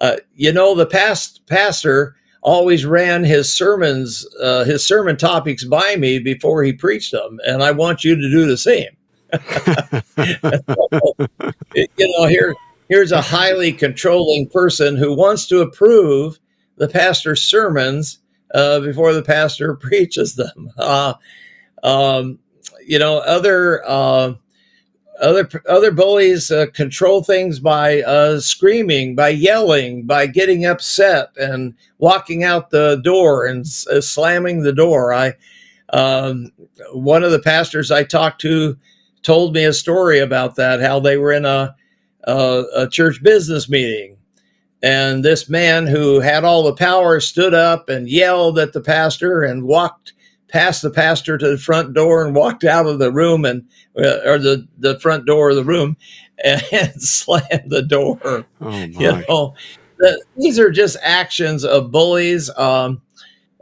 uh, 0.00 0.16
"You 0.34 0.52
know, 0.52 0.74
the 0.74 0.86
past 0.86 1.46
pastor." 1.46 2.14
always 2.42 2.86
ran 2.86 3.24
his 3.24 3.52
sermons, 3.52 4.24
uh, 4.40 4.62
his 4.62 4.86
sermon 4.86 5.16
topics 5.16 5.64
by 5.64 5.96
me 5.96 6.20
before 6.20 6.62
he 6.62 6.72
preached 6.72 7.10
them, 7.10 7.40
and 7.44 7.60
I 7.60 7.72
want 7.72 8.04
you 8.04 8.14
to 8.14 8.30
do 8.30 8.46
the 8.46 8.56
same. 8.56 8.96
you 11.74 12.16
know, 12.16 12.28
here 12.28 12.54
here's 12.88 13.12
a 13.12 13.20
highly 13.20 13.72
controlling 13.72 14.48
person 14.48 14.96
who 14.96 15.14
wants 15.14 15.46
to 15.48 15.60
approve 15.60 16.38
the 16.76 16.88
pastor's 16.88 17.42
sermons 17.42 18.18
uh, 18.54 18.80
before 18.80 19.12
the 19.12 19.22
pastor 19.22 19.74
preaches 19.80 20.34
them. 20.34 20.70
Uh, 20.78 21.14
um, 21.82 22.38
you 22.86 22.98
know, 22.98 23.18
other 23.18 23.82
uh, 23.86 24.34
other 25.20 25.48
other 25.68 25.90
bullies 25.90 26.50
uh, 26.50 26.66
control 26.72 27.22
things 27.22 27.58
by 27.58 28.02
uh, 28.02 28.38
screaming, 28.40 29.14
by 29.14 29.30
yelling, 29.30 30.04
by 30.06 30.26
getting 30.26 30.66
upset 30.66 31.30
and 31.36 31.74
walking 31.98 32.44
out 32.44 32.70
the 32.70 33.00
door 33.02 33.46
and 33.46 33.64
uh, 33.90 34.00
slamming 34.00 34.62
the 34.62 34.72
door. 34.72 35.12
I 35.12 35.34
um, 35.92 36.52
one 36.92 37.22
of 37.22 37.30
the 37.30 37.38
pastors 37.38 37.90
I 37.90 38.04
talked 38.04 38.40
to 38.42 38.76
told 39.22 39.54
me 39.54 39.64
a 39.64 39.72
story 39.72 40.20
about 40.20 40.56
that. 40.56 40.80
How 40.80 41.00
they 41.00 41.16
were 41.16 41.32
in 41.32 41.44
a 41.44 41.74
a, 42.26 42.64
a 42.74 42.88
church 42.88 43.22
business 43.22 43.68
meeting, 43.68 44.16
and 44.82 45.24
this 45.24 45.48
man 45.48 45.86
who 45.86 46.20
had 46.20 46.44
all 46.44 46.62
the 46.62 46.74
power 46.74 47.20
stood 47.20 47.54
up 47.54 47.88
and 47.88 48.08
yelled 48.08 48.58
at 48.58 48.72
the 48.72 48.80
pastor 48.80 49.42
and 49.42 49.64
walked 49.64 50.12
past 50.48 50.82
the 50.82 50.90
pastor 50.90 51.36
to 51.36 51.50
the 51.50 51.58
front 51.58 51.92
door 51.92 52.24
and 52.24 52.34
walked 52.34 52.64
out 52.64 52.86
of 52.86 52.98
the 52.98 53.12
room 53.12 53.44
and 53.44 53.64
uh, 53.98 54.20
or 54.24 54.38
the 54.38 54.66
the 54.78 54.98
front 55.00 55.26
door 55.26 55.50
of 55.50 55.56
the 55.56 55.64
room 55.64 55.96
and, 56.44 56.62
slammed 57.00 57.70
the 57.70 57.82
door. 57.82 58.46
Oh 58.60 58.70
you 58.70 59.24
know, 59.28 59.54
the, 59.98 60.22
these 60.36 60.58
are 60.58 60.70
just 60.70 60.96
actions 61.02 61.64
of 61.64 61.90
bullies. 61.90 62.50
Um, 62.58 63.00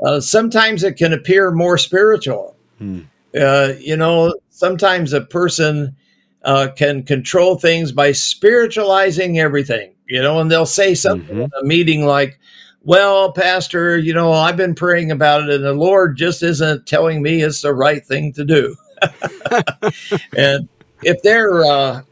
uh, 0.05 0.21
sometimes 0.21 0.83
it 0.83 0.97
can 0.97 1.13
appear 1.13 1.51
more 1.51 1.79
spiritual. 1.79 2.57
Hmm. 2.79 3.03
Uh, 3.39 3.73
you 3.79 3.97
know, 3.97 4.35
sometimes 4.51 5.13
a 5.13 5.21
person 5.21 5.97
uh, 6.45 6.69
can 6.77 7.03
control 7.03 7.57
things 7.59 7.93
by 7.93 8.13
spiritualizing 8.13 9.39
everything. 9.39 9.95
You 10.07 10.23
know, 10.23 10.41
and 10.41 10.51
they'll 10.51 10.67
say 10.67 10.95
something 10.95 11.29
mm-hmm. 11.29 11.43
in 11.45 11.51
a 11.61 11.65
meeting 11.65 12.05
like, 12.05 12.39
well, 12.83 13.33
Pastor, 13.33 13.97
you 13.97 14.13
know, 14.13 14.33
I've 14.33 14.59
been 14.59 14.75
praying 14.75 15.11
about 15.11 15.45
it, 15.45 15.55
and 15.55 15.65
the 15.65 15.73
Lord 15.73 16.17
just 16.19 16.43
isn't 16.43 16.87
telling 16.87 17.23
me 17.23 17.43
it's 17.43 17.63
the 17.63 17.73
right 17.73 18.05
thing 18.05 18.33
to 18.35 18.45
do. 18.45 18.77
and 20.37 20.69
if 21.03 21.23
they're 21.23 21.65
uh, 21.65 22.03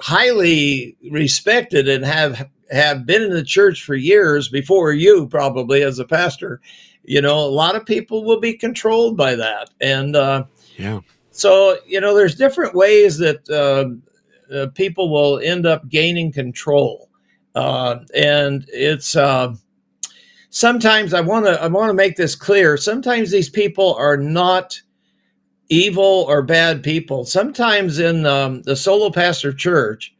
highly 0.00 0.96
respected 1.10 1.88
and 1.88 2.04
have 2.04 2.48
have 2.70 3.04
been 3.04 3.22
in 3.22 3.30
the 3.30 3.42
church 3.42 3.82
for 3.82 3.96
years 3.96 4.48
before 4.48 4.92
you, 4.92 5.26
probably 5.26 5.82
as 5.82 5.98
a 5.98 6.04
pastor, 6.04 6.60
you 7.02 7.20
know, 7.20 7.38
a 7.40 7.50
lot 7.50 7.74
of 7.74 7.84
people 7.84 8.24
will 8.24 8.38
be 8.38 8.54
controlled 8.54 9.16
by 9.16 9.34
that, 9.34 9.70
and 9.80 10.14
uh, 10.14 10.44
yeah. 10.76 11.00
So 11.40 11.78
you 11.86 12.00
know, 12.00 12.14
there's 12.14 12.34
different 12.34 12.74
ways 12.74 13.18
that 13.18 13.48
uh, 13.48 14.54
uh 14.54 14.66
people 14.74 15.10
will 15.10 15.38
end 15.40 15.66
up 15.66 15.88
gaining 15.88 16.32
control, 16.32 17.08
uh, 17.54 18.00
and 18.14 18.66
it's 18.68 19.16
uh, 19.16 19.54
sometimes 20.50 21.14
I 21.14 21.22
want 21.22 21.46
to 21.46 21.62
I 21.62 21.66
want 21.68 21.88
to 21.88 21.94
make 21.94 22.16
this 22.16 22.34
clear. 22.34 22.76
Sometimes 22.76 23.30
these 23.30 23.48
people 23.48 23.94
are 23.94 24.18
not 24.18 24.80
evil 25.70 26.26
or 26.28 26.42
bad 26.42 26.82
people. 26.82 27.24
Sometimes 27.24 27.98
in 27.98 28.26
um, 28.26 28.60
the 28.62 28.76
solo 28.76 29.10
pastor 29.10 29.52
church, 29.52 30.14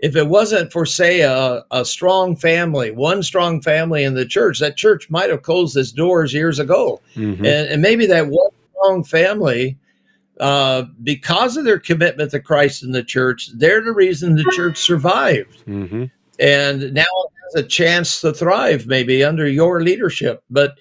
if 0.00 0.16
it 0.16 0.28
wasn't 0.28 0.72
for 0.72 0.84
say 0.84 1.20
a, 1.20 1.64
a 1.70 1.84
strong 1.84 2.36
family, 2.36 2.90
one 2.90 3.22
strong 3.22 3.62
family 3.62 4.04
in 4.04 4.14
the 4.14 4.26
church, 4.26 4.58
that 4.58 4.76
church 4.76 5.08
might 5.08 5.30
have 5.30 5.42
closed 5.42 5.76
its 5.76 5.92
doors 5.92 6.34
years 6.34 6.58
ago, 6.58 7.00
mm-hmm. 7.14 7.44
and, 7.44 7.68
and, 7.68 7.80
maybe 7.80 8.04
that 8.06 8.26
one 8.26 8.50
strong 8.74 9.04
family. 9.04 9.78
Uh, 10.40 10.86
because 11.02 11.58
of 11.58 11.66
their 11.66 11.78
commitment 11.78 12.30
to 12.30 12.40
Christ 12.40 12.82
in 12.82 12.92
the 12.92 13.04
church, 13.04 13.50
they're 13.56 13.84
the 13.84 13.92
reason 13.92 14.34
the 14.34 14.50
church 14.56 14.78
survived. 14.78 15.64
Mm-hmm. 15.66 16.04
And 16.38 16.94
now 16.94 17.02
it 17.02 17.32
has 17.44 17.62
a 17.62 17.68
chance 17.68 18.22
to 18.22 18.32
thrive 18.32 18.86
maybe 18.86 19.22
under 19.22 19.46
your 19.46 19.82
leadership. 19.82 20.42
But 20.48 20.78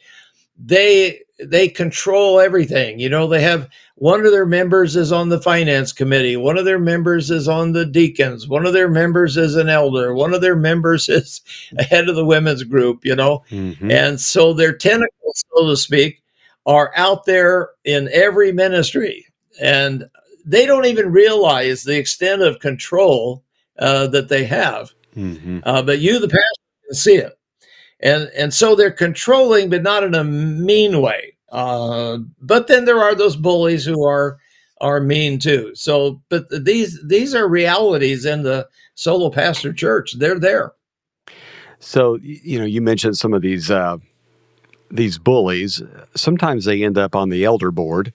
they 0.58 1.19
they 1.43 1.67
control 1.67 2.39
everything. 2.39 3.00
You 3.00 3.10
know 3.10 3.28
they 3.28 3.41
have 3.41 3.69
one 3.95 4.26
of 4.26 4.32
their 4.32 4.45
members 4.45 4.95
is 4.95 5.12
on 5.12 5.28
the 5.28 5.41
finance 5.41 5.91
committee. 5.91 6.38
One 6.38 6.58
of 6.58 6.63
their 6.63 6.80
members 6.80 7.30
is 7.30 7.50
on 7.50 7.74
the 7.74 7.86
deacons. 7.86 8.48
One 8.48 8.65
of 8.65 8.72
their 8.72 8.89
members 8.89 9.36
is 9.36 9.58
an 9.58 9.67
elder. 9.67 10.13
One 10.13 10.34
of 10.34 10.39
their 10.39 10.56
members 10.69 11.10
is 11.10 11.41
a 11.78 11.84
head 11.84 12.08
of 12.08 12.15
the 12.15 12.26
women's 12.26 12.63
group 12.63 13.04
you 13.04 13.15
know? 13.15 13.43
Mm-hmm. 13.50 13.91
and 13.91 14.19
so 14.19 14.54
their 14.54 14.74
tentacles 14.74 15.43
so 15.54 15.67
to 15.67 15.76
speak 15.76 16.24
are 16.65 16.91
out 16.95 17.26
there 17.26 17.69
in 17.84 18.10
every 18.13 18.52
ministry 18.52 19.26
and 19.60 20.10
they 20.45 20.65
don't 20.65 20.86
even 20.86 21.12
realize 21.12 21.84
the 21.84 21.98
extent 21.98 22.41
of 22.41 22.60
control 22.60 23.43
uh, 23.80 24.08
that 24.08 24.30
they 24.30 24.43
have 24.43 24.91
mm-hmm. 25.15 25.60
uh, 25.63 25.82
but 25.82 26.00
you 26.00 26.19
the 26.19 26.28
pastor 26.28 26.62
can 26.88 26.95
see 26.95 27.15
it. 27.15 27.34
And, 28.02 28.30
and 28.36 28.54
so 28.54 28.76
they're 28.76 28.91
controlling, 28.91 29.69
but 29.69 29.84
not 29.84 30.04
in 30.04 30.15
a 30.15 30.24
mean 30.24 31.02
way. 31.02 31.36
Uh, 31.52 32.19
but 32.41 32.67
then 32.67 32.86
there 32.86 33.02
are 33.02 33.15
those 33.15 33.36
bullies 33.36 33.84
who 33.84 34.06
are 34.06 34.38
are 34.82 35.02
mean 35.02 35.39
too. 35.39 35.72
So, 35.76 36.22
but 36.30 36.45
these 36.63 37.02
these 37.06 37.36
are 37.36 37.50
realities 37.50 38.24
in 38.24 38.43
the 38.43 38.67
solo 38.95 39.30
pastor 39.30 39.74
church. 39.74 40.13
They're 40.17 40.39
there. 40.39 40.72
So 41.80 42.19
you 42.22 42.60
know, 42.60 42.65
you 42.65 42.82
mentioned 42.82 43.17
some 43.17 43.34
of 43.34 43.41
these 43.41 43.69
uh, 43.72 43.98
these 44.91 45.17
bullies. 45.17 45.82
Sometimes 46.15 46.65
they 46.65 46.84
end 46.84 46.98
up 46.98 47.15
on 47.15 47.30
the 47.30 47.43
elder 47.43 47.72
board, 47.72 48.13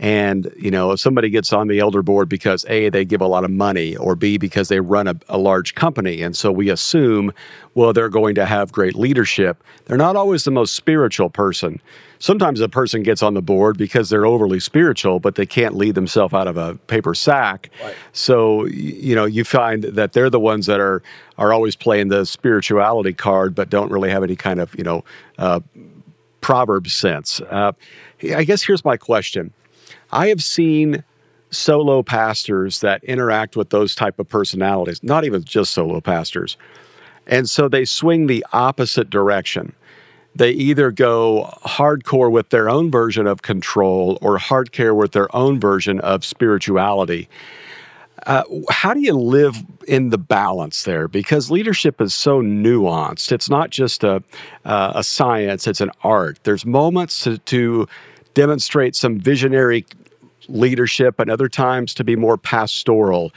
and, 0.00 0.50
you 0.58 0.70
know, 0.70 0.92
if 0.92 1.00
somebody 1.00 1.28
gets 1.28 1.52
on 1.52 1.68
the 1.68 1.78
elder 1.78 2.02
board 2.02 2.30
because 2.30 2.64
A, 2.70 2.88
they 2.88 3.04
give 3.04 3.20
a 3.20 3.26
lot 3.26 3.44
of 3.44 3.50
money, 3.50 3.96
or 3.96 4.16
B, 4.16 4.38
because 4.38 4.68
they 4.68 4.80
run 4.80 5.06
a, 5.06 5.14
a, 5.28 5.36
large 5.36 5.74
company. 5.74 6.22
And 6.22 6.34
so 6.34 6.50
we 6.50 6.70
assume, 6.70 7.34
well, 7.74 7.92
they're 7.92 8.08
going 8.08 8.34
to 8.36 8.46
have 8.46 8.72
great 8.72 8.94
leadership. 8.94 9.62
They're 9.84 9.98
not 9.98 10.16
always 10.16 10.44
the 10.44 10.50
most 10.50 10.74
spiritual 10.74 11.28
person. 11.28 11.82
Sometimes 12.18 12.62
a 12.62 12.68
person 12.68 13.02
gets 13.02 13.22
on 13.22 13.34
the 13.34 13.42
board 13.42 13.76
because 13.76 14.08
they're 14.08 14.24
overly 14.24 14.58
spiritual, 14.58 15.20
but 15.20 15.34
they 15.34 15.44
can't 15.44 15.76
lead 15.76 15.96
themselves 15.96 16.32
out 16.32 16.48
of 16.48 16.56
a 16.56 16.76
paper 16.86 17.14
sack. 17.14 17.68
Right. 17.82 17.94
So, 18.12 18.64
you 18.68 19.14
know, 19.14 19.26
you 19.26 19.44
find 19.44 19.84
that 19.84 20.14
they're 20.14 20.30
the 20.30 20.40
ones 20.40 20.64
that 20.64 20.80
are, 20.80 21.02
are 21.36 21.52
always 21.52 21.76
playing 21.76 22.08
the 22.08 22.24
spirituality 22.24 23.12
card, 23.12 23.54
but 23.54 23.68
don't 23.68 23.92
really 23.92 24.08
have 24.08 24.22
any 24.22 24.36
kind 24.36 24.60
of, 24.60 24.74
you 24.78 24.84
know, 24.84 25.04
uh, 25.36 25.60
proverb 26.40 26.88
sense. 26.88 27.42
Uh, 27.42 27.72
I 28.34 28.44
guess 28.44 28.62
here's 28.62 28.82
my 28.82 28.96
question 28.96 29.52
I 30.12 30.28
have 30.28 30.42
seen 30.42 31.04
solo 31.50 32.02
pastors 32.02 32.80
that 32.80 33.02
interact 33.04 33.56
with 33.56 33.70
those 33.70 33.94
type 33.94 34.18
of 34.18 34.28
personalities, 34.28 35.02
not 35.02 35.24
even 35.24 35.42
just 35.44 35.72
solo 35.72 36.00
pastors. 36.00 36.56
And 37.26 37.48
so 37.48 37.68
they 37.68 37.84
swing 37.84 38.26
the 38.26 38.44
opposite 38.52 39.10
direction. 39.10 39.74
They 40.34 40.52
either 40.52 40.90
go 40.90 41.52
hardcore 41.64 42.30
with 42.30 42.50
their 42.50 42.70
own 42.70 42.90
version 42.90 43.26
of 43.26 43.42
control 43.42 44.18
or 44.20 44.38
hardcore 44.38 44.94
with 44.94 45.12
their 45.12 45.34
own 45.34 45.58
version 45.58 46.00
of 46.00 46.24
spirituality. 46.24 47.28
Uh, 48.26 48.44
how 48.68 48.92
do 48.94 49.00
you 49.00 49.14
live 49.14 49.56
in 49.88 50.10
the 50.10 50.18
balance 50.18 50.84
there? 50.84 51.08
Because 51.08 51.50
leadership 51.50 52.00
is 52.00 52.14
so 52.14 52.42
nuanced. 52.42 53.32
It's 53.32 53.48
not 53.48 53.70
just 53.70 54.04
a, 54.04 54.22
uh, 54.64 54.92
a 54.94 55.02
science, 55.02 55.66
it's 55.66 55.80
an 55.80 55.90
art. 56.04 56.38
There's 56.44 56.66
moments 56.66 57.24
to, 57.24 57.38
to 57.38 57.88
demonstrate 58.34 58.94
some 58.94 59.18
visionary 59.18 59.86
leadership 60.50 61.18
and 61.18 61.30
other 61.30 61.48
times 61.48 61.94
to 61.94 62.04
be 62.04 62.16
more 62.16 62.36
pastoral. 62.36 63.32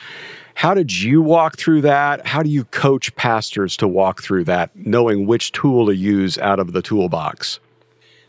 How 0.55 0.73
did 0.73 1.01
you 1.01 1.21
walk 1.21 1.57
through 1.57 1.81
that? 1.81 2.25
How 2.25 2.43
do 2.43 2.49
you 2.49 2.65
coach 2.65 3.15
pastors 3.15 3.75
to 3.77 3.87
walk 3.87 4.21
through 4.21 4.43
that, 4.45 4.69
knowing 4.75 5.25
which 5.25 5.51
tool 5.51 5.87
to 5.87 5.95
use 5.95 6.37
out 6.37 6.59
of 6.59 6.73
the 6.73 6.81
toolbox? 6.81 7.59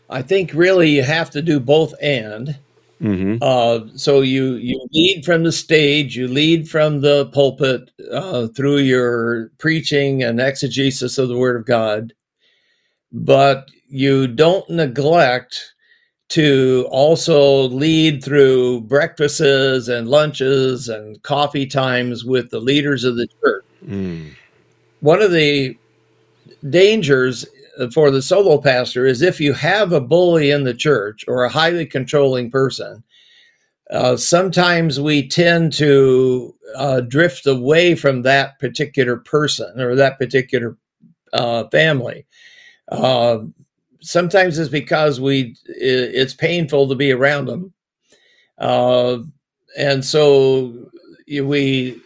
I 0.09 0.21
think 0.21 0.51
really 0.53 0.89
you 0.89 1.03
have 1.03 1.29
to 1.31 1.41
do 1.41 1.59
both 1.59 1.93
and. 2.01 2.57
Mm-hmm. 3.01 3.37
Uh, 3.41 3.89
so 3.97 4.21
you 4.21 4.53
you 4.53 4.87
lead 4.93 5.25
from 5.25 5.43
the 5.43 5.51
stage, 5.51 6.15
you 6.15 6.29
lead 6.29 6.69
from 6.69 7.01
the 7.01 7.25
pulpit 7.27 7.91
uh, 8.11 8.47
through 8.47 8.77
your 8.77 9.49
preaching 9.57 10.23
and 10.23 10.39
exegesis 10.39 11.17
of 11.17 11.27
the 11.27 11.37
Word 11.37 11.57
of 11.57 11.65
God, 11.65 12.13
but 13.11 13.69
you 13.89 14.27
don't 14.27 14.67
neglect 14.69 15.74
to 16.29 16.87
also 16.89 17.63
lead 17.69 18.23
through 18.23 18.81
breakfasts 18.81 19.87
and 19.87 20.09
lunches 20.09 20.89
and 20.89 21.21
coffee 21.23 21.67
times 21.67 22.25
with 22.25 22.49
the 22.49 22.59
leaders 22.59 23.03
of 23.03 23.15
the 23.15 23.27
church. 23.41 23.65
Mm. 23.85 24.31
One 25.01 25.21
of 25.21 25.31
the 25.31 25.77
dangers 26.69 27.45
for 27.93 28.09
the 28.09 28.21
solo 28.21 28.59
pastor 28.59 29.05
is 29.05 29.21
if 29.21 29.39
you 29.39 29.53
have 29.53 29.91
a 29.91 30.01
bully 30.01 30.51
in 30.51 30.63
the 30.63 30.73
church 30.73 31.25
or 31.27 31.43
a 31.43 31.49
highly 31.49 31.85
controlling 31.85 32.49
person, 32.49 33.03
uh, 33.91 34.17
sometimes 34.17 34.99
we 34.99 35.27
tend 35.27 35.73
to 35.73 36.55
uh, 36.75 37.01
drift 37.01 37.45
away 37.45 37.93
from 37.93 38.23
that 38.23 38.57
particular 38.59 39.17
person 39.17 39.79
or 39.79 39.95
that 39.95 40.17
particular 40.17 40.75
uh, 41.33 41.65
family. 41.69 42.25
Sometimes 44.05 44.59
it's 44.59 44.69
because 44.69 45.19
we 45.19 45.55
it's 45.65 46.33
painful 46.33 46.87
to 46.87 46.95
be 46.95 47.11
around 47.11 47.45
them 47.45 47.73
uh, 48.59 49.17
and 49.77 50.03
so 50.05 50.89
we 51.27 51.99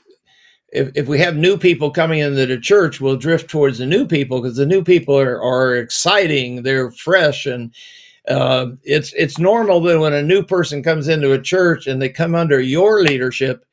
if, 0.71 0.91
if 0.95 1.07
we 1.07 1.17
have 1.19 1.35
new 1.35 1.57
people 1.57 1.91
coming 1.91 2.19
into 2.19 2.45
the 2.45 2.57
church 2.59 3.01
we'll 3.01 3.17
drift 3.17 3.49
towards 3.49 3.77
the 3.79 3.85
new 3.85 4.05
people 4.07 4.41
because 4.41 4.57
the 4.57 4.65
new 4.65 4.83
people 4.83 5.17
are, 5.17 5.41
are 5.41 5.75
exciting 5.75 6.63
they're 6.63 6.91
fresh 6.91 7.45
and 7.45 7.73
uh, 8.27 8.67
it's 8.83 9.11
it's 9.13 9.39
normal 9.39 9.81
that 9.81 9.99
when 9.99 10.13
a 10.13 10.21
new 10.21 10.43
person 10.43 10.83
comes 10.83 11.07
into 11.07 11.33
a 11.33 11.41
church 11.41 11.87
and 11.87 12.01
they 12.01 12.09
come 12.09 12.35
under 12.35 12.61
your 12.61 13.01
leadership 13.01 13.65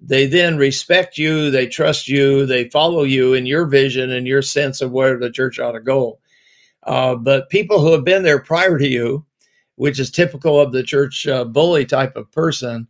they 0.00 0.26
then 0.26 0.56
respect 0.56 1.18
you 1.18 1.50
they 1.50 1.66
trust 1.66 2.08
you 2.08 2.46
they 2.46 2.68
follow 2.70 3.02
you 3.02 3.34
in 3.34 3.46
your 3.46 3.66
vision 3.66 4.10
and 4.10 4.26
your 4.26 4.42
sense 4.42 4.80
of 4.80 4.90
where 4.92 5.18
the 5.18 5.30
church 5.30 5.58
ought 5.58 5.72
to 5.72 5.80
go 5.80 6.18
uh, 6.84 7.14
but 7.14 7.48
people 7.50 7.80
who 7.80 7.92
have 7.92 8.04
been 8.04 8.22
there 8.22 8.40
prior 8.40 8.78
to 8.78 8.88
you, 8.88 9.24
which 9.76 9.98
is 9.98 10.10
typical 10.10 10.60
of 10.60 10.72
the 10.72 10.82
church 10.82 11.26
uh, 11.26 11.44
bully 11.44 11.84
type 11.84 12.16
of 12.16 12.30
person, 12.30 12.86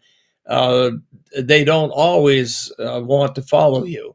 uh, 0.48 0.90
they 1.38 1.64
don't 1.64 1.90
always 1.90 2.72
uh, 2.78 3.00
want 3.02 3.34
to 3.34 3.42
follow 3.42 3.84
you. 3.84 4.14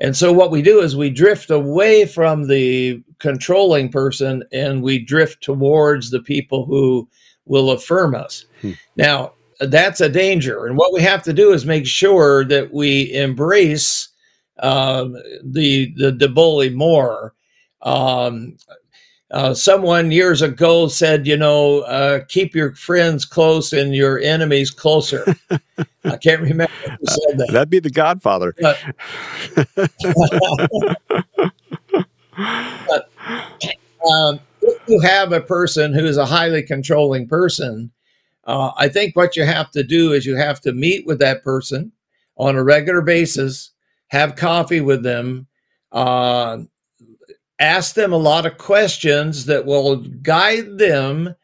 And 0.00 0.16
so 0.16 0.32
what 0.32 0.50
we 0.50 0.62
do 0.62 0.80
is 0.80 0.96
we 0.96 1.10
drift 1.10 1.50
away 1.50 2.06
from 2.06 2.46
the 2.46 3.02
controlling 3.18 3.90
person 3.90 4.42
and 4.50 4.82
we 4.82 4.98
drift 4.98 5.42
towards 5.42 6.10
the 6.10 6.20
people 6.20 6.64
who 6.64 7.08
will 7.44 7.70
affirm 7.70 8.14
us. 8.14 8.46
Hmm. 8.62 8.72
Now, 8.96 9.32
that's 9.60 10.00
a 10.00 10.08
danger. 10.08 10.66
And 10.66 10.76
what 10.76 10.94
we 10.94 11.02
have 11.02 11.22
to 11.24 11.34
do 11.34 11.52
is 11.52 11.66
make 11.66 11.86
sure 11.86 12.44
that 12.46 12.72
we 12.72 13.12
embrace 13.12 14.08
um, 14.60 15.16
the, 15.44 15.92
the, 15.96 16.12
the 16.12 16.28
bully 16.28 16.70
more. 16.70 17.34
Um, 17.82 18.56
uh, 19.30 19.54
someone 19.54 20.10
years 20.10 20.42
ago 20.42 20.88
said, 20.88 21.26
you 21.26 21.36
know, 21.36 21.80
uh, 21.80 22.20
keep 22.28 22.54
your 22.54 22.74
friends 22.74 23.24
close 23.24 23.72
and 23.72 23.94
your 23.94 24.18
enemies 24.18 24.70
closer. 24.70 25.36
I 26.04 26.16
can't 26.16 26.40
remember 26.40 26.72
who 26.84 27.06
said 27.06 27.38
that. 27.38 27.50
That'd 27.52 27.70
be 27.70 27.78
the 27.78 27.90
Godfather. 27.90 28.54
But, 28.60 28.78
but 32.86 33.10
um, 34.10 34.40
if 34.62 34.88
you 34.88 35.00
have 35.00 35.32
a 35.32 35.40
person 35.40 35.94
who 35.94 36.04
is 36.04 36.16
a 36.16 36.26
highly 36.26 36.62
controlling 36.62 37.28
person, 37.28 37.92
uh, 38.44 38.72
I 38.76 38.88
think 38.88 39.14
what 39.14 39.36
you 39.36 39.44
have 39.44 39.70
to 39.72 39.84
do 39.84 40.12
is 40.12 40.26
you 40.26 40.36
have 40.36 40.60
to 40.62 40.72
meet 40.72 41.06
with 41.06 41.20
that 41.20 41.44
person 41.44 41.92
on 42.36 42.56
a 42.56 42.64
regular 42.64 43.02
basis, 43.02 43.70
have 44.08 44.34
coffee 44.34 44.80
with 44.80 45.04
them, 45.04 45.46
uh, 45.92 46.58
ask 47.60 47.94
them 47.94 48.12
a 48.12 48.18
lot 48.18 48.46
of 48.46 48.58
questions 48.58 49.44
that 49.44 49.66
will 49.66 49.96
guide 49.96 50.78
them 50.78 51.34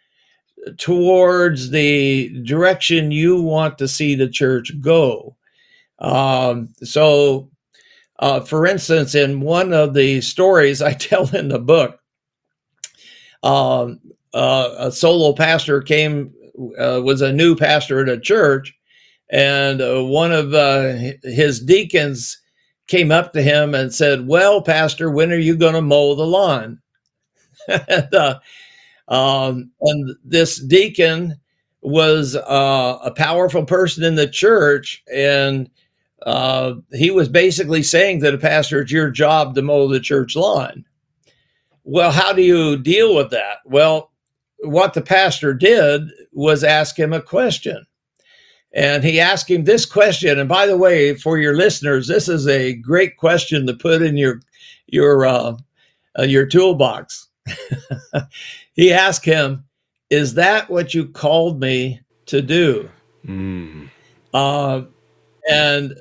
towards 0.79 1.71
the 1.71 2.43
direction 2.43 3.13
you 3.13 3.41
want 3.41 3.79
to 3.79 3.87
see 3.87 4.15
the 4.15 4.29
church 4.29 4.73
go. 4.81 5.37
Um, 5.99 6.71
so, 6.83 7.51
uh, 8.19 8.41
for 8.41 8.67
instance, 8.67 9.15
in 9.15 9.41
one 9.41 9.73
of 9.73 9.95
the 9.95 10.21
stories 10.23 10.83
I 10.83 10.93
tell 10.95 11.35
in 11.35 11.49
the 11.49 11.59
book, 11.59 12.01
um, 13.43 14.01
uh, 14.35 14.75
a 14.79 14.93
solo 14.93 15.35
pastor 15.35 15.81
came, 15.81 16.33
uh, 16.79 17.01
was 17.05 17.21
a 17.21 17.33
new 17.33 17.55
pastor 17.55 18.01
at 18.03 18.09
a 18.09 18.19
church, 18.19 18.75
and 19.31 19.81
uh, 19.81 20.03
one 20.03 20.33
of 20.33 20.55
uh, 20.55 20.95
his 21.23 21.61
deacons 21.61 22.39
came 22.87 23.11
up 23.11 23.33
to 23.33 23.43
him 23.43 23.75
and 23.75 23.93
said, 23.93 24.27
Well, 24.27 24.63
Pastor, 24.63 25.11
when 25.11 25.33
are 25.33 25.39
you 25.39 25.57
going 25.57 25.75
to 25.75 25.83
mow 25.83 26.15
the 26.15 26.27
lawn? 26.27 26.81
and, 27.69 28.15
uh, 28.15 28.39
um, 29.09 29.71
and, 29.81 30.17
this 30.25 30.61
deacon 30.61 31.37
was 31.83 32.37
uh, 32.37 32.99
a 33.03 33.11
powerful 33.11 33.65
person 33.65 34.05
in 34.05 34.15
the 34.15 34.29
church. 34.29 35.03
And 35.13 35.71
uh, 36.25 36.75
he 36.93 37.11
was 37.11 37.29
basically 37.29 37.83
saying 37.83 38.21
to 38.21 38.31
the 38.31 38.39
pastor, 38.39 38.81
It's 38.81 38.93
your 38.93 39.11
job 39.11 39.55
to 39.55 39.63
mow 39.63 39.89
the 39.89 40.01
church 40.01 40.37
lawn. 40.37 40.85
Well, 41.85 42.11
how 42.11 42.33
do 42.33 42.43
you 42.43 42.77
deal 42.77 43.15
with 43.15 43.31
that? 43.31 43.59
Well, 43.65 44.11
what 44.59 44.95
the 44.95 45.03
pastor 45.03 45.55
did 45.55 46.03
was 46.33 46.65
ask 46.65 46.99
him 46.99 47.13
a 47.13 47.23
question 47.23 47.87
and 48.77 49.03
he 49.03 49.19
asked 49.19 49.51
him 49.51 49.65
this 49.65 49.87
question. 49.87 50.39
And 50.39 50.49
by 50.49 50.67
the 50.67 50.77
way, 50.77 51.15
for 51.15 51.39
your 51.39 51.57
listeners, 51.57 52.07
this 52.07 52.29
is 52.29 52.47
a 52.47 52.75
great 52.75 53.17
question 53.17 53.67
to 53.67 53.75
put 53.75 54.03
in 54.03 54.19
your 54.19 54.41
your 54.87 55.25
uh, 55.27 55.57
uh, 56.19 56.23
your 56.23 56.47
toolbox. 56.47 57.29
he 58.75 58.93
asked 58.93 59.25
him, 59.25 59.65
"Is 60.11 60.35
that 60.35 60.69
what 60.69 60.93
you 60.93 61.09
called 61.09 61.59
me 61.59 62.03
to 62.27 62.43
do?" 62.43 62.91
Mm. 63.27 63.89
Uh, 64.35 64.83
and 65.51 65.95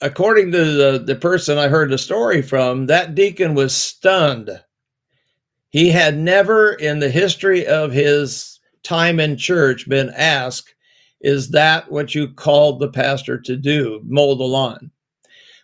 according 0.00 0.50
to 0.50 0.64
the, 0.64 0.98
the 1.06 1.14
person 1.14 1.58
I 1.58 1.68
heard 1.68 1.90
the 1.90 1.98
story 1.98 2.42
from, 2.42 2.86
that 2.86 3.14
deacon 3.14 3.54
was 3.54 3.74
stunned. 3.74 4.50
He 5.68 5.90
had 5.90 6.18
never 6.18 6.72
in 6.72 6.98
the 6.98 7.10
history 7.10 7.64
of 7.66 7.92
his 7.92 8.58
time 8.82 9.20
in 9.20 9.36
church 9.36 9.88
been 9.88 10.10
asked, 10.16 10.74
Is 11.20 11.50
that 11.50 11.90
what 11.90 12.14
you 12.14 12.28
called 12.28 12.80
the 12.80 12.88
pastor 12.88 13.38
to 13.38 13.56
do? 13.56 14.00
Mow 14.04 14.34
the 14.34 14.44
lawn. 14.44 14.90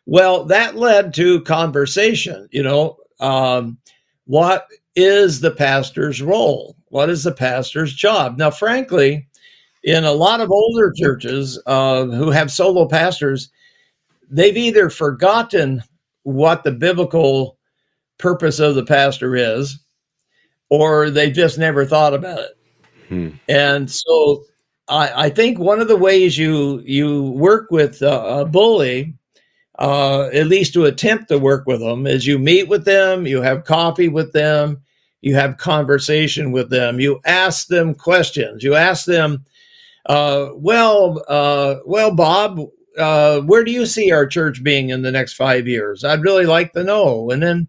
Well, 0.05 0.45
that 0.45 0.77
led 0.77 1.15
to 1.15 1.41
conversation. 1.43 2.49
You 2.53 2.63
know, 2.63 2.97
um, 3.21 3.79
what 4.27 4.69
is 4.95 5.41
the 5.41 5.51
pastor's 5.51 6.23
role? 6.23 6.77
What 6.89 7.11
is 7.11 7.25
the 7.25 7.33
pastor's 7.33 7.95
job? 7.95 8.39
Now, 8.39 8.51
frankly, 8.51 9.27
in 9.83 10.05
a 10.05 10.13
lot 10.13 10.41
of 10.41 10.51
older 10.51 10.93
churches 10.97 11.61
uh, 11.67 12.05
who 12.05 12.31
have 12.31 12.51
solo 12.51 12.87
pastors, 12.87 13.51
they've 14.31 14.57
either 14.57 14.91
forgotten 14.91 15.83
what 16.23 16.65
the 16.65 16.73
biblical 16.73 17.57
purpose 18.19 18.59
of 18.59 18.75
the 18.75 18.85
pastor 18.85 19.37
is, 19.37 19.79
or 20.71 21.11
they 21.11 21.31
just 21.31 21.59
never 21.59 21.85
thought 21.85 22.15
about 22.15 22.41
it. 22.41 22.59
Hmm. 23.09 23.29
And 23.49 23.91
so 23.91 24.45
I, 24.89 25.27
I, 25.27 25.31
think 25.31 25.59
one 25.59 25.81
of 25.81 25.89
the 25.89 25.97
ways 25.97 26.39
you 26.39 26.81
you 26.85 27.31
work 27.33 27.71
with 27.71 28.03
a, 28.03 28.45
bully, 28.45 29.15
uh, 29.79 30.29
at 30.33 30.47
least 30.47 30.75
to 30.75 30.85
attempt 30.85 31.29
to 31.29 31.39
work 31.39 31.67
with 31.67 31.81
them, 31.81 32.07
is 32.07 32.27
you 32.27 32.39
meet 32.39 32.69
with 32.69 32.85
them, 32.85 33.27
you 33.27 33.43
have 33.43 33.65
coffee 33.65 34.09
with 34.09 34.33
them, 34.33 34.81
you 35.23 35.35
have 35.35 35.59
conversation 35.59 36.53
with 36.53 36.71
them, 36.71 37.01
you 37.01 37.21
ask 37.25 37.67
them 37.67 37.95
questions, 37.95 38.63
you 38.63 38.75
ask 38.75 39.07
them, 39.07 39.45
uh, 40.07 40.51
well, 40.55 41.25
uh, 41.29 41.77
well, 41.85 42.15
Bob, 42.15 42.61
uh, 42.97 43.41
where 43.41 43.65
do 43.65 43.73
you 43.73 43.87
see 43.87 44.13
our 44.13 44.27
church 44.27 44.63
being 44.63 44.91
in 44.91 45.03
the 45.03 45.11
next 45.11 45.35
five 45.35 45.67
years? 45.67 46.05
I'd 46.05 46.23
really 46.23 46.47
like 46.47 46.73
to 46.75 46.85
know. 46.85 47.31
And 47.31 47.43
then, 47.43 47.69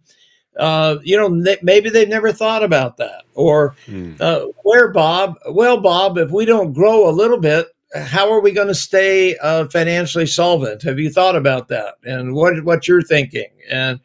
uh, 0.58 0.98
you 1.04 1.17
know, 1.17 1.30
maybe 1.62 1.89
they've 1.89 2.08
never 2.08 2.32
thought 2.32 2.63
about 2.63 2.98
that. 2.98 3.24
Or, 3.34 3.76
mm. 3.88 4.20
uh, 4.20 4.48
where, 4.63 4.91
Bob? 4.91 5.36
Well, 5.52 5.80
Bob, 5.80 6.17
if 6.17 6.32
we 6.32 6.46
don't 6.46 6.74
grow 6.74 7.10
a 7.10 7.12
little 7.12 7.39
bit, 7.39 7.67
how 7.96 8.32
are 8.32 8.41
we 8.41 8.52
going 8.52 8.67
to 8.67 8.76
stay 8.76 9.38
uh, 9.38 9.67
financially 9.67 10.26
solvent? 10.26 10.84
Have 10.84 11.00
you 11.00 11.10
thought 11.10 11.36
about 11.36 11.67
that? 11.70 11.96
And 12.04 12.34
what 12.34 12.63
what 12.63 12.88
you're 12.88 13.02
thinking? 13.02 13.50
And 13.70 14.00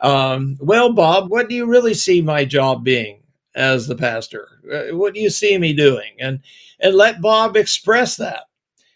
um, 0.00 0.56
well, 0.60 0.92
Bob, 0.92 1.30
what 1.30 1.48
do 1.48 1.54
you 1.54 1.66
really 1.66 1.94
see 1.94 2.20
my 2.20 2.44
job 2.44 2.84
being 2.84 3.22
as 3.54 3.86
the 3.86 3.94
pastor? 3.94 4.48
Uh, 4.70 4.96
what 4.96 5.14
do 5.14 5.20
you 5.20 5.30
see 5.30 5.56
me 5.56 5.72
doing? 5.72 6.12
And 6.18 6.40
and 6.80 6.94
let 6.94 7.20
Bob 7.20 7.56
express 7.56 8.16
that. 8.16 8.44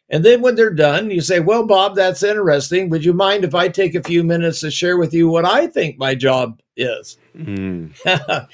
And 0.09 0.25
then 0.25 0.41
when 0.41 0.55
they're 0.55 0.73
done, 0.73 1.11
you 1.11 1.21
say, 1.21 1.41
Well, 1.41 1.67
Bob, 1.67 1.97
that's 1.97 2.23
interesting. 2.23 2.89
Would 2.91 3.05
you 3.05 3.13
mind 3.13 3.45
if 3.45 3.55
I 3.55 3.69
take 3.69 3.95
a 3.95 4.03
few 4.03 4.23
minutes 4.23 4.61
to 4.61 4.71
share 4.71 4.99
with 4.99 5.13
you 5.13 5.29
what 5.29 5.45
I 5.45 5.67
think 5.67 5.99
my 5.99 6.15
job 6.15 6.61
is? 6.77 7.19
Mm. 7.37 7.93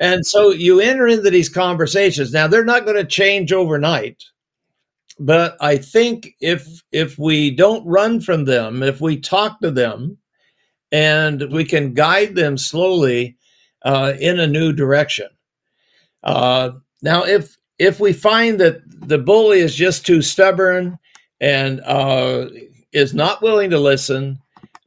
and 0.00 0.26
so 0.26 0.50
you 0.50 0.80
enter 0.80 1.08
into 1.08 1.30
these 1.30 1.48
conversations. 1.48 2.32
Now, 2.32 2.46
they're 2.46 2.64
not 2.64 2.84
going 2.84 2.96
to 2.96 3.04
change 3.04 3.52
overnight. 3.52 4.22
But 5.18 5.56
I 5.60 5.76
think 5.76 6.34
if 6.40 6.66
if 6.90 7.18
we 7.18 7.50
don't 7.50 7.86
run 7.86 8.20
from 8.20 8.44
them, 8.44 8.82
if 8.82 9.00
we 9.00 9.20
talk 9.20 9.60
to 9.60 9.70
them, 9.70 10.18
and 10.90 11.50
we 11.50 11.64
can 11.64 11.94
guide 11.94 12.34
them 12.34 12.58
slowly 12.58 13.36
uh, 13.82 14.12
in 14.20 14.38
a 14.38 14.46
new 14.46 14.72
direction. 14.72 15.28
Uh, 16.22 16.72
now, 17.02 17.24
if 17.24 17.56
if 17.78 17.98
we 17.98 18.12
find 18.12 18.60
that 18.60 18.80
the 19.06 19.18
bully 19.18 19.58
is 19.58 19.74
just 19.74 20.06
too 20.06 20.22
stubborn 20.22 20.98
and 21.40 21.80
uh, 21.80 22.48
is 22.92 23.14
not 23.14 23.42
willing 23.42 23.70
to 23.70 23.78
listen, 23.78 24.38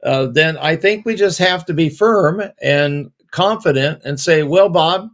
uh, 0.04 0.26
then 0.26 0.56
I 0.58 0.76
think 0.76 1.04
we 1.04 1.14
just 1.14 1.38
have 1.38 1.64
to 1.66 1.74
be 1.74 1.88
firm 1.88 2.42
and 2.62 3.10
confident 3.30 4.02
and 4.04 4.18
say, 4.18 4.42
"Well, 4.42 4.68
Bob, 4.68 5.10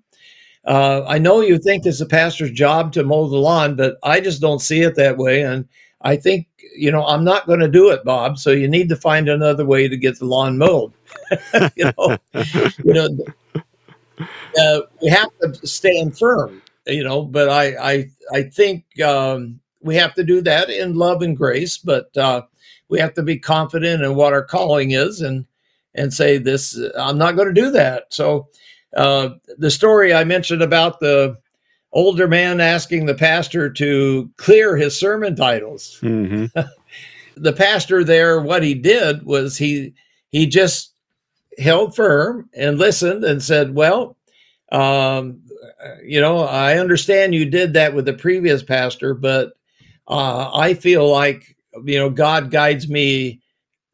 uh, 0.66 1.04
I 1.06 1.18
know 1.18 1.40
you 1.40 1.58
think 1.58 1.86
it's 1.86 2.00
a 2.00 2.06
pastor's 2.06 2.52
job 2.52 2.92
to 2.92 3.04
mow 3.04 3.28
the 3.28 3.36
lawn, 3.36 3.74
but 3.74 3.96
I 4.02 4.20
just 4.20 4.40
don't 4.40 4.60
see 4.60 4.82
it 4.82 4.94
that 4.96 5.16
way, 5.16 5.42
and 5.42 5.66
I 6.02 6.16
think 6.16 6.46
you 6.76 6.90
know 6.90 7.04
I'm 7.06 7.24
not 7.24 7.46
going 7.46 7.60
to 7.60 7.68
do 7.68 7.90
it, 7.90 8.04
Bob. 8.04 8.38
So 8.38 8.50
you 8.50 8.68
need 8.68 8.88
to 8.90 8.96
find 8.96 9.28
another 9.28 9.64
way 9.64 9.88
to 9.88 9.96
get 9.96 10.18
the 10.18 10.26
lawn 10.26 10.58
mowed. 10.58 10.92
you 11.76 11.92
know, 11.96 12.16
you 12.84 12.94
know." 12.94 13.08
Uh, 14.60 14.80
we 15.00 15.08
have 15.08 15.30
to 15.40 15.66
stand 15.66 16.16
firm 16.16 16.62
you 16.86 17.04
know, 17.04 17.24
but 17.24 17.48
I 17.48 17.76
I 17.76 18.10
I 18.32 18.42
think 18.42 18.84
um, 19.00 19.60
we 19.80 19.96
have 19.96 20.14
to 20.14 20.24
do 20.24 20.40
that 20.42 20.70
in 20.70 20.94
love 20.94 21.22
and 21.22 21.36
grace, 21.36 21.78
but 21.78 22.16
uh, 22.16 22.42
we 22.88 22.98
have 22.98 23.14
to 23.14 23.22
be 23.22 23.38
confident 23.38 24.02
in 24.02 24.14
what 24.14 24.32
our 24.32 24.44
calling 24.44 24.92
is 24.92 25.20
and 25.20 25.44
and 25.94 26.12
say 26.12 26.38
this. 26.38 26.78
I'm 26.96 27.18
not 27.18 27.36
going 27.36 27.48
to 27.48 27.60
do 27.60 27.70
that. 27.70 28.12
So 28.12 28.48
uh, 28.96 29.30
the 29.58 29.70
story 29.70 30.14
I 30.14 30.24
mentioned 30.24 30.62
about 30.62 31.00
the 31.00 31.38
older 31.92 32.26
man 32.26 32.60
asking 32.60 33.06
the 33.06 33.14
pastor 33.14 33.70
to 33.70 34.30
clear 34.36 34.76
his 34.76 34.98
sermon 34.98 35.36
titles. 35.36 35.98
Mm-hmm. 36.02 36.58
the 37.36 37.52
pastor 37.52 38.04
there, 38.04 38.40
what 38.40 38.62
he 38.62 38.74
did 38.74 39.24
was 39.24 39.56
he 39.56 39.94
he 40.30 40.46
just 40.46 40.92
held 41.58 41.94
firm 41.94 42.48
and 42.54 42.78
listened 42.78 43.24
and 43.24 43.42
said, 43.42 43.74
"Well, 43.74 44.16
um, 44.70 45.40
you 46.04 46.20
know, 46.20 46.40
I 46.40 46.78
understand 46.78 47.34
you 47.34 47.44
did 47.44 47.72
that 47.74 47.94
with 47.94 48.04
the 48.04 48.12
previous 48.12 48.62
pastor, 48.62 49.14
but 49.14 49.52
uh, 50.08 50.50
I 50.54 50.74
feel 50.74 51.08
like, 51.08 51.56
you 51.84 51.98
know, 51.98 52.10
God 52.10 52.50
guides 52.50 52.88
me 52.88 53.40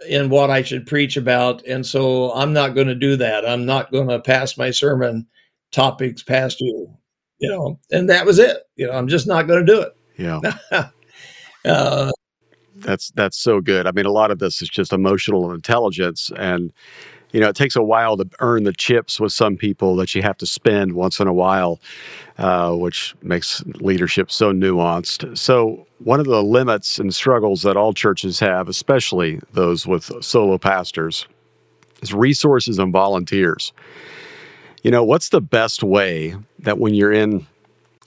in 0.09 0.31
what 0.31 0.51
I 0.51 0.63
should 0.63 0.87
preach 0.87 1.17
about. 1.17 1.65
And 1.67 1.85
so 1.85 2.33
I'm 2.33 2.53
not 2.53 2.75
going 2.75 2.87
to 2.87 2.95
do 2.95 3.17
that. 3.17 3.49
I'm 3.49 3.67
not 3.67 3.91
going 3.91 4.09
to 4.09 4.21
pass 4.21 4.57
my 4.57 4.71
sermon 4.71 5.27
topics 5.73 6.23
past 6.23 6.61
you, 6.61 6.89
you 7.39 7.49
know, 7.49 7.79
and 7.91 8.09
that 8.09 8.25
was 8.25 8.39
it. 8.39 8.59
You 8.77 8.87
know, 8.87 8.93
I'm 8.93 9.09
just 9.09 9.27
not 9.27 9.47
going 9.47 9.65
to 9.65 9.73
do 9.73 9.81
it. 9.81 9.97
Yeah. 10.17 10.91
uh, 11.65 12.13
that's 12.77 13.11
that's 13.13 13.37
so 13.37 13.61
good. 13.61 13.87
I 13.87 13.93
mean, 13.93 14.07
a 14.07 14.13
lot 14.13 14.31
of 14.31 14.39
this 14.39 14.63
is 14.63 14.69
just 14.69 14.93
emotional 14.93 15.53
intelligence, 15.53 16.31
and 16.37 16.73
you 17.33 17.41
know, 17.41 17.49
it 17.49 17.57
takes 17.57 17.77
a 17.77 17.83
while 17.83 18.17
to 18.17 18.29
earn 18.41 18.64
the 18.64 18.73
chips 18.73 19.21
with 19.21 19.33
some 19.33 19.57
people 19.57 19.97
that 19.97 20.14
you 20.14 20.23
have 20.23 20.38
to 20.38 20.47
spend 20.47 20.93
once 20.93 21.21
in 21.21 21.29
a 21.29 21.33
while, 21.33 21.81
uh, 22.38 22.73
which 22.75 23.14
makes 23.23 23.62
leadership 23.81 24.31
so 24.31 24.53
nuanced. 24.53 25.37
So, 25.37 25.87
one 25.99 26.21
of 26.21 26.27
the 26.27 26.43
limits 26.43 26.99
and 26.99 27.14
struggles 27.14 27.62
that 27.62 27.77
all 27.77 27.93
churches 27.93 28.38
have, 28.41 28.69
especially 28.69 29.41
those 29.53 29.87
with 29.87 30.11
solo 30.25 30.57
pastors, 30.57 31.27
is 32.03 32.14
resources 32.14 32.79
and 32.79 32.93
volunteers. 32.93 33.73
You 34.83 34.93
know, 34.93 35.03
what's 35.03 35.31
the 35.31 35.41
best 35.41 35.83
way 35.83 36.37
that 36.61 36.79
when 36.79 36.95
you're 36.95 37.12
in 37.12 37.47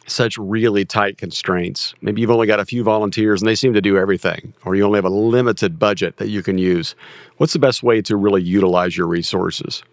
such 0.08 0.38
really 0.38 0.84
tight 0.84 1.18
constraints. 1.18 1.94
Maybe 2.02 2.22
you've 2.22 2.32
only 2.32 2.48
got 2.48 2.60
a 2.60 2.66
few 2.66 2.84
volunteers 2.84 3.42
and 3.42 3.48
they 3.48 3.56
seem 3.56 3.74
to 3.74 3.82
do 3.82 3.98
everything, 3.98 4.54
or 4.66 4.76
you 4.76 4.84
only 4.84 4.98
have 4.98 5.06
a 5.06 5.10
limited 5.10 5.78
budget 5.80 6.18
that 6.18 6.30
you 6.30 6.44
can 6.44 6.58
use. 6.58 6.96
What's 7.38 7.54
the 7.54 7.60
best 7.60 7.84
way 7.84 8.02
to 8.04 8.16
really 8.16 8.42
utilize 8.42 8.98
your 8.98 9.08
resources? 9.08 9.84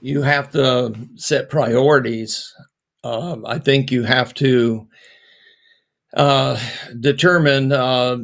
You 0.00 0.22
have 0.22 0.50
to 0.52 0.94
set 1.16 1.50
priorities. 1.50 2.54
Um, 3.04 3.44
I 3.46 3.58
think 3.58 3.90
you 3.90 4.04
have 4.04 4.34
to 4.34 4.86
uh, 6.14 6.58
determine, 6.98 7.72
uh, 7.72 8.18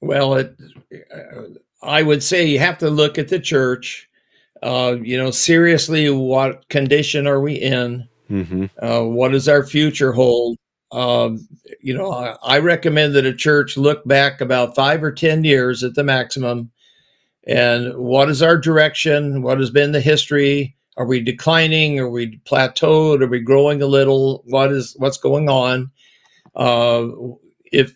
well, 0.00 0.34
it, 0.34 0.56
uh, 1.14 1.42
I 1.82 2.02
would 2.02 2.22
say 2.22 2.46
you 2.46 2.58
have 2.58 2.78
to 2.78 2.90
look 2.90 3.18
at 3.18 3.28
the 3.28 3.38
church. 3.38 4.08
Uh, 4.62 4.96
you 5.00 5.16
know, 5.16 5.30
seriously, 5.30 6.10
what 6.10 6.68
condition 6.68 7.26
are 7.26 7.40
we 7.40 7.54
in? 7.54 8.08
Mm-hmm. 8.30 8.66
Uh, 8.82 9.04
what 9.04 9.32
does 9.32 9.48
our 9.48 9.66
future 9.66 10.12
hold? 10.12 10.58
Um, 10.90 11.46
you 11.80 11.94
know, 11.94 12.12
I, 12.12 12.36
I, 12.42 12.58
recommend 12.60 13.14
that 13.14 13.26
a 13.26 13.34
church 13.34 13.76
look 13.76 14.06
back 14.06 14.40
about 14.40 14.74
five 14.74 15.02
or 15.02 15.12
10 15.12 15.44
years 15.44 15.84
at 15.84 15.94
the 15.94 16.02
maximum. 16.02 16.70
And 17.46 17.94
what 17.96 18.30
is 18.30 18.40
our 18.42 18.56
direction? 18.56 19.42
What 19.42 19.58
has 19.58 19.68
been 19.68 19.92
the 19.92 20.00
history? 20.00 20.76
Are 20.96 21.06
we 21.06 21.20
declining? 21.20 21.98
Are 21.98 22.10
we 22.10 22.38
plateaued? 22.44 23.22
Are 23.22 23.28
we 23.28 23.40
growing 23.40 23.82
a 23.82 23.86
little? 23.86 24.42
What 24.46 24.72
is 24.72 24.94
what's 24.98 25.18
going 25.18 25.48
on? 25.48 25.90
Uh, 26.56 27.08
if 27.70 27.94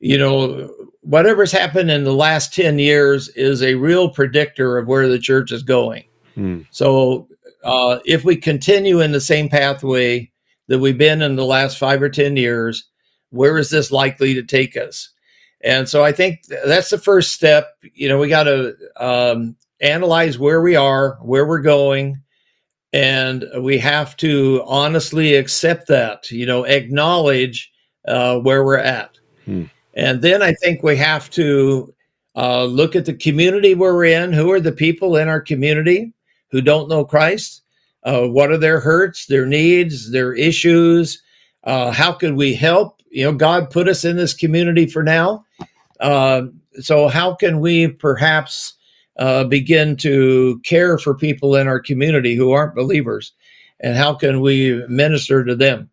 you 0.00 0.18
know 0.18 0.68
whatever's 1.02 1.52
happened 1.52 1.90
in 1.90 2.04
the 2.04 2.12
last 2.12 2.52
10 2.54 2.78
years 2.78 3.28
is 3.30 3.62
a 3.62 3.74
real 3.74 4.10
predictor 4.10 4.78
of 4.78 4.88
where 4.88 5.08
the 5.08 5.18
church 5.18 5.52
is 5.52 5.62
going. 5.62 6.04
Mm. 6.36 6.66
So 6.70 7.28
uh, 7.64 7.98
if 8.04 8.24
we 8.24 8.36
continue 8.36 9.00
in 9.00 9.12
the 9.12 9.20
same 9.20 9.48
pathway 9.48 10.30
that 10.68 10.78
we've 10.78 10.98
been 10.98 11.22
in 11.22 11.36
the 11.36 11.44
last 11.44 11.78
five 11.78 12.00
or 12.02 12.08
10 12.08 12.36
years, 12.36 12.88
where 13.30 13.58
is 13.58 13.70
this 13.70 13.90
likely 13.90 14.34
to 14.34 14.42
take 14.42 14.76
us? 14.76 15.10
And 15.62 15.88
so 15.88 16.04
I 16.04 16.12
think 16.12 16.44
that's 16.66 16.90
the 16.90 16.98
first 16.98 17.32
step. 17.32 17.76
You 17.94 18.08
know, 18.08 18.18
we 18.18 18.28
got 18.28 18.44
to 18.44 18.76
um, 18.96 19.56
analyze 19.80 20.38
where 20.38 20.60
we 20.60 20.76
are, 20.76 21.18
where 21.22 21.46
we're 21.46 21.60
going, 21.60 22.20
and 22.92 23.44
we 23.60 23.78
have 23.78 24.16
to 24.18 24.62
honestly 24.66 25.34
accept 25.34 25.88
that, 25.88 26.30
you 26.30 26.46
know, 26.46 26.64
acknowledge 26.64 27.72
uh, 28.06 28.38
where 28.38 28.64
we're 28.64 28.78
at. 28.78 29.18
Hmm. 29.46 29.64
And 29.94 30.22
then 30.22 30.42
I 30.42 30.52
think 30.52 30.82
we 30.82 30.96
have 30.96 31.30
to 31.30 31.92
uh, 32.36 32.64
look 32.64 32.94
at 32.94 33.06
the 33.06 33.14
community 33.14 33.74
we're 33.74 34.04
in. 34.04 34.32
Who 34.32 34.52
are 34.52 34.60
the 34.60 34.72
people 34.72 35.16
in 35.16 35.28
our 35.28 35.40
community? 35.40 36.13
Who 36.54 36.62
don't 36.62 36.88
know 36.88 37.04
Christ. 37.04 37.62
Uh, 38.04 38.28
what 38.28 38.52
are 38.52 38.56
their 38.56 38.78
hurts, 38.78 39.26
their 39.26 39.44
needs, 39.44 40.12
their 40.12 40.32
issues? 40.32 41.20
Uh, 41.64 41.90
how 41.90 42.12
could 42.12 42.36
we 42.36 42.54
help? 42.54 43.02
You 43.10 43.24
know, 43.24 43.32
God 43.32 43.70
put 43.70 43.88
us 43.88 44.04
in 44.04 44.14
this 44.14 44.32
community 44.32 44.86
for 44.86 45.02
now. 45.02 45.44
Uh, 45.98 46.42
so, 46.74 47.08
how 47.08 47.34
can 47.34 47.58
we 47.58 47.88
perhaps 47.88 48.74
uh, 49.18 49.42
begin 49.42 49.96
to 49.96 50.60
care 50.62 50.96
for 50.96 51.12
people 51.12 51.56
in 51.56 51.66
our 51.66 51.80
community 51.80 52.36
who 52.36 52.52
aren't 52.52 52.76
believers? 52.76 53.32
And 53.80 53.96
how 53.96 54.14
can 54.14 54.40
we 54.40 54.86
minister 54.86 55.44
to 55.44 55.56
them? 55.56 55.90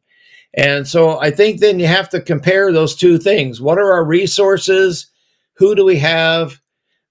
And 0.53 0.88
so, 0.88 1.20
I 1.20 1.32
think 1.32 1.59
then 1.59 1.80
you 1.80 1.88
have 1.88 2.09
to 2.09 2.22
compare 2.22 2.72
those 2.72 2.95
two 2.95 3.18
things. 3.18 3.59
What 3.59 3.80
are 3.80 3.91
our 3.91 4.05
resources? 4.05 5.07
Who 5.53 5.74
do 5.74 5.86
we 5.86 5.97
have? 5.97 6.61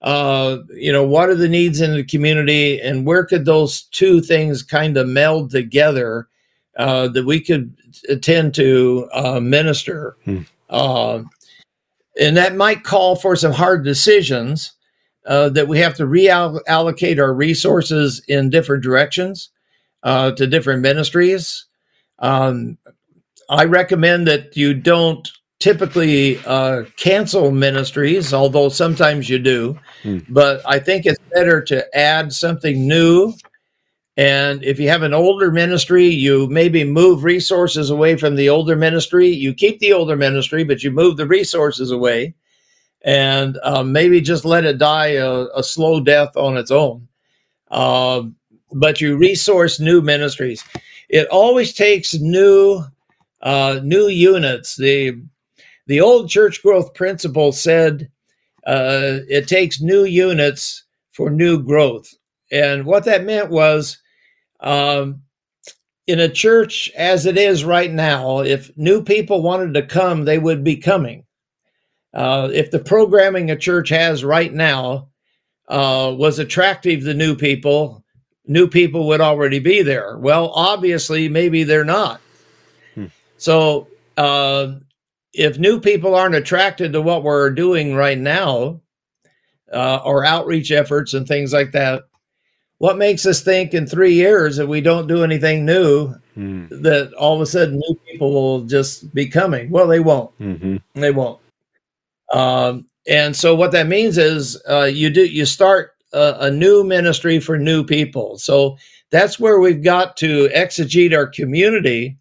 Uh, 0.03 0.59
you 0.71 0.93
know, 0.93 1.05
what 1.05 1.29
are 1.29 1.35
the 1.35 1.49
needs 1.49 1.81
in 1.81 1.95
the 1.95 2.05
community? 2.05 2.81
And 2.81 3.05
where 3.05 3.25
could 3.25 3.45
those 3.45 3.83
two 3.83 4.21
things 4.21 4.63
kind 4.63 4.97
of 4.97 5.07
meld 5.07 5.51
together 5.51 6.29
uh, 6.79 7.09
that 7.09 7.27
we 7.27 7.41
could 7.41 7.75
tend 8.23 8.55
to 8.55 9.09
uh, 9.13 9.41
minister? 9.41 10.17
Hmm. 10.25 10.43
Uh, 10.71 11.23
and 12.19 12.37
that 12.37 12.57
might 12.57 12.85
call 12.85 13.17
for 13.17 13.37
some 13.37 13.53
hard 13.53 13.85
decisions 13.85 14.73
uh, 15.27 15.49
that 15.51 15.69
we 15.69 15.79
have 15.79 15.95
to 15.97 16.05
reallocate 16.05 17.19
our 17.19 17.35
resources 17.35 18.23
in 18.29 18.51
different 18.51 18.83
directions 18.83 19.51
uh, 20.03 20.33
to 20.33 20.47
different 20.47 20.83
ministries. 20.83 21.67
Um, 22.21 22.79
I 23.51 23.65
recommend 23.65 24.27
that 24.29 24.57
you 24.57 24.75
don't 24.75 25.31
typically 25.61 26.39
uh, 26.47 26.83
cancel 26.97 27.51
ministries, 27.53 28.35
although 28.35 28.69
sometimes 28.69 29.29
you 29.29 29.39
do. 29.39 29.79
Mm. 30.03 30.27
But 30.29 30.63
I 30.67 30.79
think 30.79 31.07
it's 31.07 31.21
better 31.33 31.63
to 31.63 31.97
add 31.97 32.33
something 32.33 32.89
new 32.89 33.35
and 34.21 34.63
if 34.63 34.79
you 34.79 34.87
have 34.91 35.03
an 35.03 35.15
older 35.15 35.51
ministry, 35.51 36.07
you 36.07 36.47
maybe 36.49 36.85
move 36.85 37.25
resources 37.25 37.89
away 37.89 38.17
from 38.17 38.35
the 38.37 38.51
older 38.51 38.77
ministry. 38.77 39.29
You 39.29 39.55
keep 39.55 39.79
the 39.79 39.95
older 39.95 40.15
ministry, 40.15 40.63
but 40.63 40.83
you 40.83 40.91
move 40.91 41.17
the 41.17 41.27
resources 41.27 41.91
away 41.91 42.35
and 43.03 43.59
um, 43.63 43.93
maybe 43.93 44.21
just 44.21 44.45
let 44.45 44.67
it 44.67 44.77
die 44.77 45.13
a, 45.13 45.47
a 45.55 45.63
slow 45.63 46.01
death 46.01 46.37
on 46.37 46.59
its 46.59 46.71
own. 46.71 47.09
Uh, 47.71 48.25
but 48.73 49.01
you 49.01 49.17
resource 49.17 49.81
new 49.81 50.03
ministries. 50.03 50.63
It 51.09 51.27
always 51.29 51.73
takes 51.73 52.13
new 52.15 52.85
uh, 53.41 53.81
new 53.83 54.09
units. 54.09 54.77
The 54.77 55.19
the 55.91 56.01
old 56.01 56.31
church 56.31 56.63
growth 56.63 56.95
principle 56.95 57.51
said 57.51 58.09
uh, 58.65 59.19
it 59.29 59.49
takes 59.49 59.81
new 59.81 60.05
units 60.05 60.85
for 61.11 61.31
new 61.31 61.61
growth, 61.61 62.15
and 62.53 62.87
what 62.87 63.05
that 63.07 63.25
meant 63.25 63.51
was 63.51 63.99
um, 64.61 65.21
in 66.07 66.21
a 66.21 66.29
church 66.29 66.93
as 66.97 67.27
it 67.27 67.37
is 67.37 67.65
right 67.65 67.91
now, 67.91 68.39
if 68.39 68.71
new 68.77 69.03
people 69.03 69.43
wanted 69.43 69.75
to 69.75 69.83
come, 69.83 70.25
they 70.25 70.39
would 70.39 70.63
be 70.63 70.77
coming. 70.77 71.25
Uh, 72.15 72.49
if 72.53 72.71
the 72.71 72.79
programming 72.79 73.51
a 73.51 73.57
church 73.57 73.89
has 73.89 74.25
right 74.25 74.53
now 74.53 75.09
uh, 75.69 76.15
was 76.17 76.39
attractive 76.39 77.03
to 77.03 77.15
new 77.15 77.35
people, 77.35 78.05
new 78.47 78.69
people 78.69 79.09
would 79.09 79.21
already 79.21 79.59
be 79.59 79.83
there. 79.83 80.19
Well, 80.19 80.51
obviously, 80.55 81.29
maybe 81.29 81.65
they're 81.65 81.85
not. 81.85 82.21
Hmm. 82.95 83.07
So, 83.39 83.89
uh, 84.17 84.75
if 85.33 85.59
new 85.59 85.81
people 85.81 86.15
aren't 86.15 86.35
attracted 86.35 86.93
to 86.93 87.03
what 87.03 87.23
we're 87.23 87.51
doing 87.51 87.95
right 87.95 88.19
now, 88.19 88.81
uh, 89.73 90.01
or 90.05 90.25
outreach 90.25 90.73
efforts 90.73 91.15
and 91.15 91.27
things 91.27 91.53
like 91.53 91.73
that, 91.73 92.03
what 92.81 92.97
makes 92.97 93.27
us 93.27 93.43
think 93.43 93.75
in 93.75 93.87
three 93.87 94.15
years 94.15 94.59
if 94.59 94.67
we 94.67 94.81
don't 94.81 95.07
do 95.07 95.23
anything 95.23 95.67
new 95.67 96.15
mm. 96.37 96.69
that 96.83 97.13
all 97.13 97.35
of 97.35 97.43
a 97.43 97.47
sudden 97.47 97.75
new 97.75 98.01
people 98.11 98.33
will 98.33 98.63
just 98.63 99.13
be 99.15 99.27
coming 99.27 99.71
well 99.71 99.87
they 99.87 100.01
won't 100.01 100.37
mm-hmm. 100.39 100.77
they 100.95 101.11
won't 101.11 101.39
um, 102.33 102.87
and 103.07 103.37
so 103.37 103.55
what 103.55 103.71
that 103.73 103.87
means 103.87 104.19
is 104.19 104.61
uh, 104.69 104.85
you 104.85 105.11
do 105.11 105.25
you 105.27 105.45
start 105.45 105.93
a, 106.13 106.37
a, 106.41 106.51
new 106.51 106.83
ministry 106.83 107.39
for 107.39 107.59
new 107.59 107.85
people 107.85 108.39
so 108.39 108.77
that's 109.11 109.39
where 109.39 109.61
we've 109.61 109.83
got 109.83 110.17
to 110.17 110.49
exegete 110.49 111.15
our 111.15 111.27
community 111.27 112.17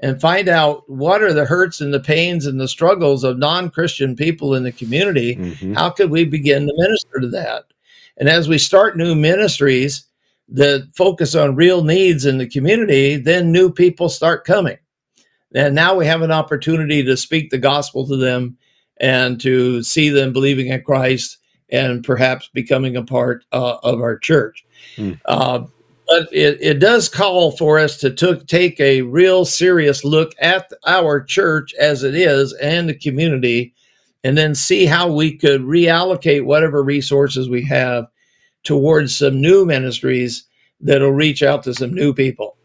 and 0.00 0.20
find 0.20 0.48
out 0.48 0.88
what 0.88 1.22
are 1.22 1.32
the 1.32 1.44
hurts 1.44 1.80
and 1.80 1.92
the 1.92 2.00
pains 2.00 2.46
and 2.46 2.60
the 2.60 2.68
struggles 2.68 3.24
of 3.24 3.38
non-christian 3.38 4.16
people 4.16 4.54
in 4.54 4.62
the 4.62 4.72
community 4.72 5.36
mm-hmm. 5.36 5.74
how 5.74 5.90
could 5.90 6.10
we 6.10 6.24
begin 6.24 6.66
to 6.66 6.74
minister 6.76 7.20
to 7.20 7.28
that 7.28 7.64
and 8.16 8.28
as 8.28 8.48
we 8.48 8.58
start 8.58 8.96
new 8.96 9.14
ministries 9.14 10.04
that 10.50 10.88
focus 10.94 11.34
on 11.34 11.54
real 11.54 11.84
needs 11.84 12.26
in 12.26 12.38
the 12.38 12.46
community, 12.46 13.16
then 13.16 13.52
new 13.52 13.70
people 13.70 14.08
start 14.08 14.44
coming. 14.44 14.78
And 15.54 15.74
now 15.74 15.94
we 15.94 16.06
have 16.06 16.22
an 16.22 16.32
opportunity 16.32 17.02
to 17.02 17.16
speak 17.16 17.50
the 17.50 17.58
gospel 17.58 18.06
to 18.06 18.16
them 18.16 18.56
and 19.00 19.40
to 19.40 19.82
see 19.82 20.08
them 20.08 20.32
believing 20.32 20.68
in 20.68 20.82
Christ 20.82 21.38
and 21.70 22.04
perhaps 22.04 22.50
becoming 22.52 22.96
a 22.96 23.04
part 23.04 23.44
uh, 23.52 23.76
of 23.82 24.00
our 24.00 24.18
church. 24.18 24.64
Hmm. 24.96 25.12
Uh, 25.24 25.64
but 26.10 26.28
it, 26.32 26.58
it 26.60 26.80
does 26.80 27.08
call 27.08 27.52
for 27.52 27.78
us 27.78 27.96
to 27.98 28.10
took, 28.10 28.48
take 28.48 28.80
a 28.80 29.02
real 29.02 29.44
serious 29.44 30.04
look 30.04 30.32
at 30.40 30.68
our 30.84 31.22
church 31.22 31.72
as 31.74 32.02
it 32.02 32.16
is 32.16 32.52
and 32.54 32.88
the 32.88 32.94
community 32.94 33.72
and 34.24 34.36
then 34.36 34.56
see 34.56 34.86
how 34.86 35.10
we 35.10 35.36
could 35.36 35.60
reallocate 35.60 36.44
whatever 36.44 36.82
resources 36.82 37.48
we 37.48 37.62
have 37.62 38.08
towards 38.64 39.16
some 39.16 39.40
new 39.40 39.64
ministries 39.64 40.44
that'll 40.80 41.12
reach 41.12 41.44
out 41.44 41.62
to 41.62 41.72
some 41.72 41.94
new 41.94 42.12
people. 42.12 42.56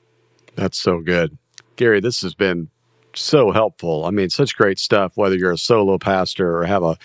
That's 0.56 0.80
so 0.80 1.00
good. 1.00 1.38
Gary, 1.76 2.00
this 2.00 2.24
has 2.24 2.34
been 2.34 2.68
so 3.14 3.52
helpful. 3.52 4.06
I 4.06 4.10
mean, 4.10 4.32
such 4.32 4.56
great 4.56 4.80
stuff, 4.80 5.18
whether 5.18 5.36
you're 5.36 5.52
a 5.52 5.58
solo 5.58 6.00
pastor 6.00 6.58
or 6.58 6.66
have 6.66 6.82
a 6.82 6.98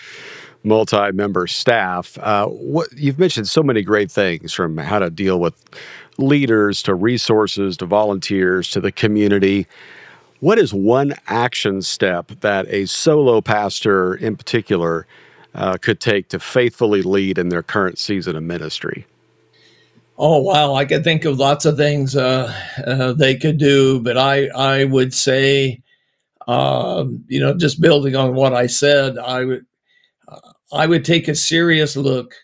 multi 0.63 1.11
member 1.11 1.47
staff. 1.47 2.17
Uh, 2.19 2.47
what 2.47 2.87
You've 2.95 3.19
mentioned 3.19 3.47
so 3.47 3.63
many 3.63 3.81
great 3.81 4.11
things 4.11 4.53
from 4.53 4.77
how 4.77 4.99
to 4.99 5.09
deal 5.09 5.39
with 5.39 5.53
leaders 6.17 6.83
to 6.83 6.95
resources 6.95 7.77
to 7.77 7.85
volunteers 7.85 8.69
to 8.71 8.79
the 8.79 8.91
community. 8.91 9.67
What 10.39 10.57
is 10.57 10.73
one 10.73 11.13
action 11.27 11.81
step 11.81 12.31
that 12.41 12.67
a 12.67 12.85
solo 12.85 13.41
pastor 13.41 14.15
in 14.15 14.35
particular 14.35 15.05
uh, 15.53 15.77
could 15.77 15.99
take 15.99 16.29
to 16.29 16.39
faithfully 16.39 17.01
lead 17.01 17.37
in 17.37 17.49
their 17.49 17.63
current 17.63 17.97
season 17.97 18.35
of 18.35 18.43
ministry? 18.43 19.05
Oh 20.17 20.39
wow, 20.39 20.75
I 20.75 20.85
could 20.85 21.03
think 21.03 21.25
of 21.25 21.39
lots 21.39 21.65
of 21.65 21.77
things 21.77 22.15
uh, 22.15 22.53
uh, 22.85 23.13
they 23.13 23.35
could 23.35 23.57
do, 23.57 23.99
but 23.99 24.17
I 24.17 24.47
I 24.49 24.83
would 24.83 25.13
say, 25.13 25.81
um, 26.47 27.23
you 27.27 27.39
know, 27.39 27.57
just 27.57 27.81
building 27.81 28.15
on 28.15 28.35
what 28.35 28.53
I 28.53 28.67
said, 28.67 29.17
I 29.17 29.45
would 29.45 29.65
uh, 30.27 30.51
I 30.71 30.85
would 30.85 31.05
take 31.05 31.27
a 31.27 31.33
serious 31.33 31.95
look 31.95 32.35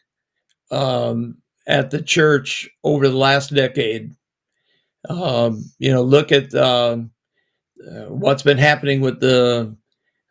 um, 0.72 1.38
at 1.68 1.92
the 1.92 2.02
church 2.02 2.70
over 2.84 3.10
the 3.10 3.18
last 3.18 3.54
decade. 3.54 4.16
Um, 5.10 5.66
you 5.80 5.92
know, 5.92 6.04
look 6.04 6.32
at 6.32 6.54
um, 6.56 7.12
uh, 7.88 8.06
what's 8.06 8.44
been 8.44 8.58
happening 8.58 9.02
with 9.02 9.20
the 9.20 9.76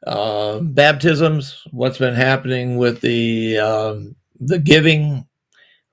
uh, 0.07 0.61
baptisms, 0.61 1.63
what's 1.73 1.99
been 1.99 2.15
happening 2.15 2.79
with 2.79 3.01
the 3.01 3.59
um, 3.59 4.17
the 4.41 4.59
giving, 4.59 5.27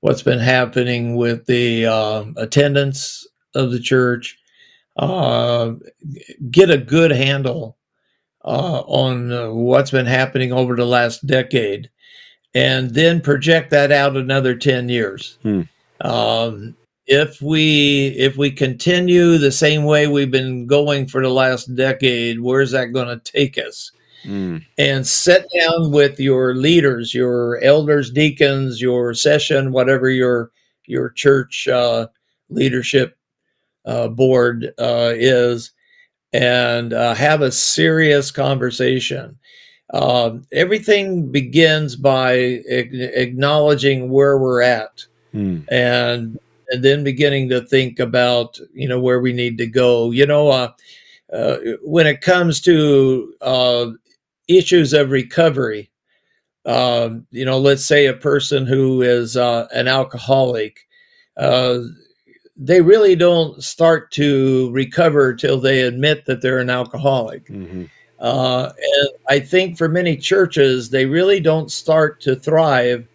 what's 0.02 0.24
been 0.24 0.40
happening 0.40 1.16
with 1.16 1.46
the 1.48 1.86
uh, 1.88 2.26
attendance 2.38 3.28
of 3.56 3.72
the 3.72 3.80
church. 3.80 4.38
Uh, 4.98 5.74
get 6.52 6.70
a 6.70 6.78
good 6.78 7.12
handle 7.12 7.78
uh, 8.46 8.82
on 8.82 9.32
uh, 9.32 9.52
what's 9.52 9.92
been 9.92 10.06
happening 10.06 10.54
over 10.54 10.76
the 10.76 10.86
last 10.86 11.26
decade, 11.28 11.90
and 12.54 12.92
then 12.92 13.22
project 13.22 13.70
that 13.72 13.92
out 13.92 14.16
another 14.16 14.56
ten 14.56 14.90
years. 14.90 15.38
Hmm. 15.44 15.62
Um, 16.02 16.76
if 17.06 17.42
we 17.42 18.08
if 18.18 18.38
we 18.38 18.52
continue 18.52 19.38
the 19.38 19.52
same 19.52 19.84
way 19.84 20.08
we've 20.08 20.32
been 20.32 20.68
going 20.68 21.08
for 21.08 21.22
the 21.22 21.30
last 21.30 21.76
decade, 21.76 22.40
where's 22.40 22.72
that 22.72 22.94
going 22.94 23.08
to 23.08 23.32
take 23.32 23.58
us? 23.58 23.92
Mm. 24.24 24.64
And 24.78 25.06
sit 25.06 25.48
down 25.60 25.92
with 25.92 26.18
your 26.18 26.56
leaders, 26.56 27.14
your 27.14 27.62
elders, 27.62 28.10
deacons, 28.10 28.82
your 28.82 29.14
session, 29.14 29.74
whatever 29.74 30.10
your 30.10 30.52
your 30.86 31.10
church 31.10 31.68
uh, 31.68 32.08
leadership 32.50 33.18
uh, 33.86 34.08
board 34.08 34.74
uh, 34.80 35.12
is, 35.14 35.72
and 36.32 36.94
uh, 36.94 37.14
have 37.16 37.42
a 37.42 37.52
serious 37.52 38.32
conversation. 38.32 39.38
Um, 39.94 40.44
everything 40.52 41.32
begins 41.32 41.96
by 41.96 42.34
acknowledging 42.34 44.10
where 44.10 44.40
we're 44.40 44.62
at, 44.62 45.06
mm. 45.34 45.64
and 45.70 46.40
and 46.70 46.84
then 46.84 47.04
beginning 47.04 47.50
to 47.50 47.62
think 47.62 48.00
about 48.00 48.60
you 48.74 48.88
know 48.88 49.00
where 49.00 49.22
we 49.22 49.34
need 49.34 49.58
to 49.60 49.68
go. 49.68 50.10
You 50.10 50.26
know, 50.26 50.50
uh, 50.50 50.72
uh, 51.32 51.58
when 51.84 52.08
it 52.08 52.22
comes 52.22 52.60
to 52.62 53.36
uh, 53.42 53.92
issues 54.48 54.94
of 54.94 55.12
recovery, 55.12 55.92
um, 56.66 57.28
you 57.30 57.46
know, 57.46 57.60
let's 57.60 57.86
say 57.86 58.08
a 58.08 58.14
person 58.14 58.66
who 58.66 59.04
is 59.04 59.38
uh, 59.38 59.68
an 59.74 59.88
alcoholic, 59.88 60.88
uh, 61.38 61.80
they 62.56 62.82
really 62.82 63.16
don't 63.16 63.64
start 63.64 64.12
to 64.12 64.72
recover 64.72 65.36
till 65.36 65.60
they 65.60 65.82
admit 65.82 66.26
that 66.26 66.42
they're 66.42 66.60
an 66.60 66.70
alcoholic. 66.70 67.48
Mm-hmm. 67.48 67.86
Uh, 68.24 68.72
and 68.78 69.10
I 69.28 69.42
think 69.42 69.78
for 69.78 69.90
many 69.90 70.16
churches, 70.16 70.90
they 70.90 71.06
really 71.06 71.42
don't 71.42 71.70
start 71.70 72.22
to 72.22 72.38
thrive 72.38 73.06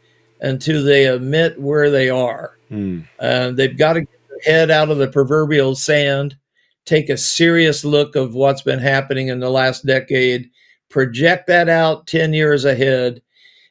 until 0.42 0.84
they 0.84 1.06
admit 1.06 1.58
where 1.58 1.90
they 1.90 2.10
are. 2.10 2.58
Mm. 2.70 3.08
Uh, 3.18 3.52
they've 3.52 3.76
got 3.76 3.94
to 3.94 4.02
get 4.02 4.28
their 4.28 4.52
head 4.52 4.70
out 4.70 4.90
of 4.90 4.98
the 4.98 5.08
proverbial 5.08 5.74
sand, 5.74 6.36
take 6.84 7.08
a 7.08 7.16
serious 7.16 7.86
look 7.86 8.16
of 8.16 8.34
what's 8.34 8.60
been 8.60 8.78
happening 8.78 9.28
in 9.28 9.40
the 9.40 9.48
last 9.48 9.86
decade, 9.86 10.50
project 10.90 11.46
that 11.46 11.70
out 11.70 12.06
10 12.06 12.34
years 12.34 12.66
ahead, 12.66 13.22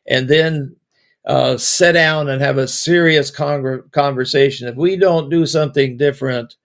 and 0.07 0.27
then 0.27 0.75
uh, 1.25 1.55
sit 1.55 1.91
down 1.91 2.29
and 2.29 2.41
have 2.41 2.57
a 2.57 2.67
serious 2.67 3.29
con- 3.29 3.83
conversation. 3.91 4.67
If 4.67 4.75
we 4.75 4.97
don't 4.97 5.29
do 5.29 5.45
something 5.45 5.97
different, 5.97 6.55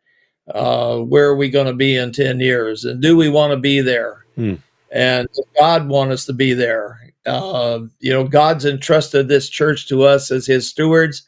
uh, 0.48 0.98
where 0.98 1.28
are 1.28 1.36
we 1.36 1.48
going 1.48 1.66
to 1.66 1.72
be 1.74 1.96
in 1.96 2.12
10 2.12 2.40
years? 2.40 2.84
And 2.84 3.00
do 3.00 3.16
we 3.16 3.28
want 3.28 3.52
to 3.52 3.56
be 3.56 3.80
there? 3.80 4.24
Hmm. 4.34 4.54
And 4.90 5.28
does 5.28 5.46
God 5.58 5.88
want 5.88 6.10
us 6.12 6.26
to 6.26 6.32
be 6.32 6.52
there? 6.52 6.98
Uh, 7.24 7.80
you 8.00 8.12
know, 8.12 8.24
God's 8.24 8.64
entrusted 8.64 9.28
this 9.28 9.48
church 9.48 9.88
to 9.88 10.02
us 10.02 10.30
as 10.30 10.46
his 10.46 10.68
stewards. 10.68 11.22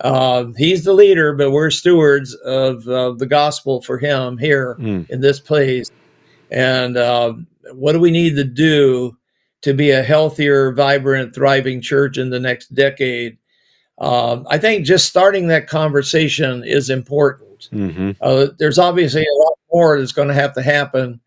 Uh, 0.00 0.46
he's 0.56 0.84
the 0.84 0.92
leader, 0.92 1.34
but 1.34 1.50
we're 1.50 1.70
stewards 1.70 2.34
of 2.44 2.86
uh, 2.88 3.12
the 3.12 3.26
gospel 3.26 3.82
for 3.82 3.98
him 3.98 4.38
here 4.38 4.74
Hmm. 4.74 5.02
in 5.08 5.20
this 5.20 5.40
place. 5.40 5.90
And 6.50 6.96
uh, 6.96 7.34
what 7.72 7.92
do 7.92 8.00
we 8.00 8.10
need 8.10 8.36
to 8.36 8.44
do 8.44 9.16
to 9.62 9.74
be 9.74 9.90
a 9.90 10.02
healthier, 10.02 10.72
vibrant, 10.72 11.34
thriving 11.34 11.80
church 11.80 12.16
in 12.18 12.30
the 12.30 12.40
next 12.40 12.74
decade? 12.74 13.38
Um, 13.98 14.46
I 14.50 14.58
think 14.58 14.84
just 14.84 15.08
starting 15.08 15.48
that 15.48 15.68
conversation 15.68 16.62
is 16.64 16.90
important. 16.90 17.53
Mm-hmm. 17.72 18.12
Uh, 18.20 18.46
there's 18.58 18.78
obviously 18.78 19.22
a 19.22 19.38
lot 19.42 19.54
more 19.72 19.98
that's 19.98 20.12
going 20.12 20.28
to 20.28 20.34
have 20.34 20.52
to 20.54 20.62
happen 20.62 21.20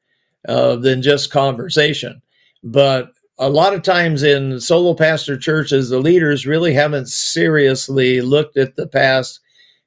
uh, 0.48 0.76
than 0.78 1.02
just 1.02 1.32
conversation. 1.32 2.22
But 2.64 3.12
a 3.40 3.50
lot 3.50 3.74
of 3.74 3.84
times 3.84 4.24
in 4.24 4.60
solo 4.60 4.94
pastor 4.94 5.38
churches, 5.38 5.90
the 5.90 6.00
leaders 6.00 6.46
really 6.48 6.74
haven't 6.74 7.08
seriously 7.08 8.22
looked 8.22 8.58
at 8.58 8.76
the 8.76 8.88
past 8.88 9.40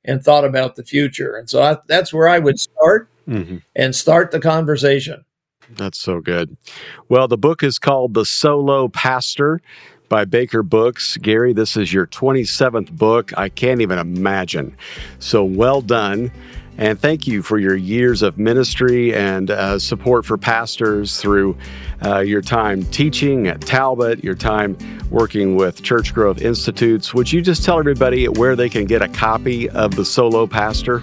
and 0.05 0.23
thought 0.23 0.45
about 0.45 0.77
the 0.77 0.85
future. 0.85 1.37
And 1.37 1.49
so 1.51 1.63
I, 1.63 1.77
that's 1.87 2.13
where 2.13 2.29
I 2.29 2.39
would 2.39 2.59
start 2.61 3.09
Mm-hmm. 3.29 3.59
and 3.77 3.95
start 3.95 4.33
the 4.33 4.41
conversation. 4.41 5.25
That's 5.77 6.01
so 6.01 6.21
good. 6.21 6.57
Well, 7.09 7.29
the 7.29 7.39
book 7.39 7.63
is 7.63 7.79
called 7.79 8.15
The 8.15 8.25
Solo 8.25 8.89
Pastor 8.89 9.61
by 10.11 10.27
Baker 10.27 10.63
Books. 10.63 11.17
Gary, 11.17 11.55
this 11.55 11.79
is 11.79 11.91
your 11.91 12.07
27th 12.07 12.91
book. 12.91 13.33
I 13.39 13.49
can't 13.49 13.81
even 13.81 13.99
imagine. 13.99 14.77
So 15.21 15.43
well 15.43 15.81
done. 15.81 16.31
And 16.77 16.99
thank 16.99 17.27
you 17.27 17.43
for 17.43 17.59
your 17.59 17.77
years 17.77 18.21
of 18.21 18.39
ministry 18.39 19.15
and 19.15 19.51
uh, 19.51 19.79
support 19.79 20.27
for 20.27 20.37
pastors 20.37 21.21
through 21.21 21.57
uh, 22.05 22.19
your 22.19 22.43
time 22.43 22.85
teaching 22.87 23.47
at 23.47 23.61
Talbot, 23.61 24.25
your 24.25 24.35
time 24.35 24.77
working 25.11 25.57
with 25.57 25.83
Church 25.83 26.13
Growth 26.13 26.41
Institutes. 26.41 27.15
Would 27.15 27.33
you 27.33 27.43
just 27.43 27.65
tell 27.65 27.79
everybody 27.79 28.29
where 28.29 28.57
they 28.57 28.69
can 28.69 28.87
get 28.87 29.03
a 29.03 29.09
copy 29.09 29.69
of 29.71 29.95
The 29.95 30.05
Solo 30.05 30.47
Pastor? 30.47 31.03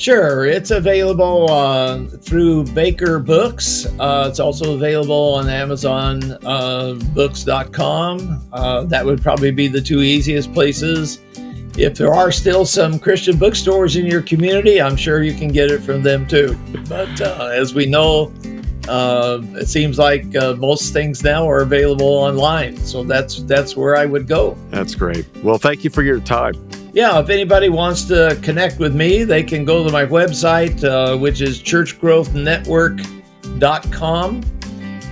Sure, 0.00 0.46
it's 0.46 0.70
available 0.70 1.50
uh, 1.50 2.06
through 2.22 2.64
Baker 2.72 3.18
Books. 3.18 3.84
Uh, 3.98 4.28
it's 4.30 4.40
also 4.40 4.72
available 4.72 5.34
on 5.34 5.50
Amazon 5.50 6.22
uh. 7.12 8.48
Uh, 8.50 8.84
that 8.84 9.04
would 9.04 9.20
probably 9.20 9.50
be 9.50 9.68
the 9.68 9.82
two 9.82 10.00
easiest 10.00 10.54
places. 10.54 11.20
If 11.76 11.98
there 11.98 12.14
are 12.14 12.32
still 12.32 12.64
some 12.64 12.98
Christian 12.98 13.36
bookstores 13.36 13.96
in 13.96 14.06
your 14.06 14.22
community, 14.22 14.80
I'm 14.80 14.96
sure 14.96 15.22
you 15.22 15.34
can 15.34 15.48
get 15.48 15.70
it 15.70 15.82
from 15.82 16.02
them 16.02 16.26
too. 16.26 16.58
But 16.88 17.20
uh, 17.20 17.50
as 17.52 17.74
we 17.74 17.84
know, 17.84 18.32
uh, 18.88 19.42
it 19.56 19.68
seems 19.68 19.98
like 19.98 20.24
most 20.56 20.94
things 20.94 21.22
now 21.22 21.46
are 21.46 21.60
available 21.60 22.06
online. 22.06 22.78
So 22.78 23.04
that's 23.04 23.42
that's 23.42 23.76
where 23.76 23.98
I 23.98 24.06
would 24.06 24.26
go. 24.26 24.56
That's 24.70 24.94
great. 24.94 25.26
Well, 25.42 25.58
thank 25.58 25.84
you 25.84 25.90
for 25.90 26.02
your 26.02 26.20
time. 26.20 26.54
Yeah, 26.92 27.20
if 27.20 27.28
anybody 27.28 27.68
wants 27.68 28.04
to 28.04 28.38
connect 28.42 28.78
with 28.78 28.96
me, 28.96 29.24
they 29.24 29.42
can 29.42 29.64
go 29.64 29.84
to 29.84 29.92
my 29.92 30.04
website, 30.04 30.82
uh, 30.82 31.16
which 31.16 31.40
is 31.40 31.62
churchgrowthnetwork.com, 31.62 34.40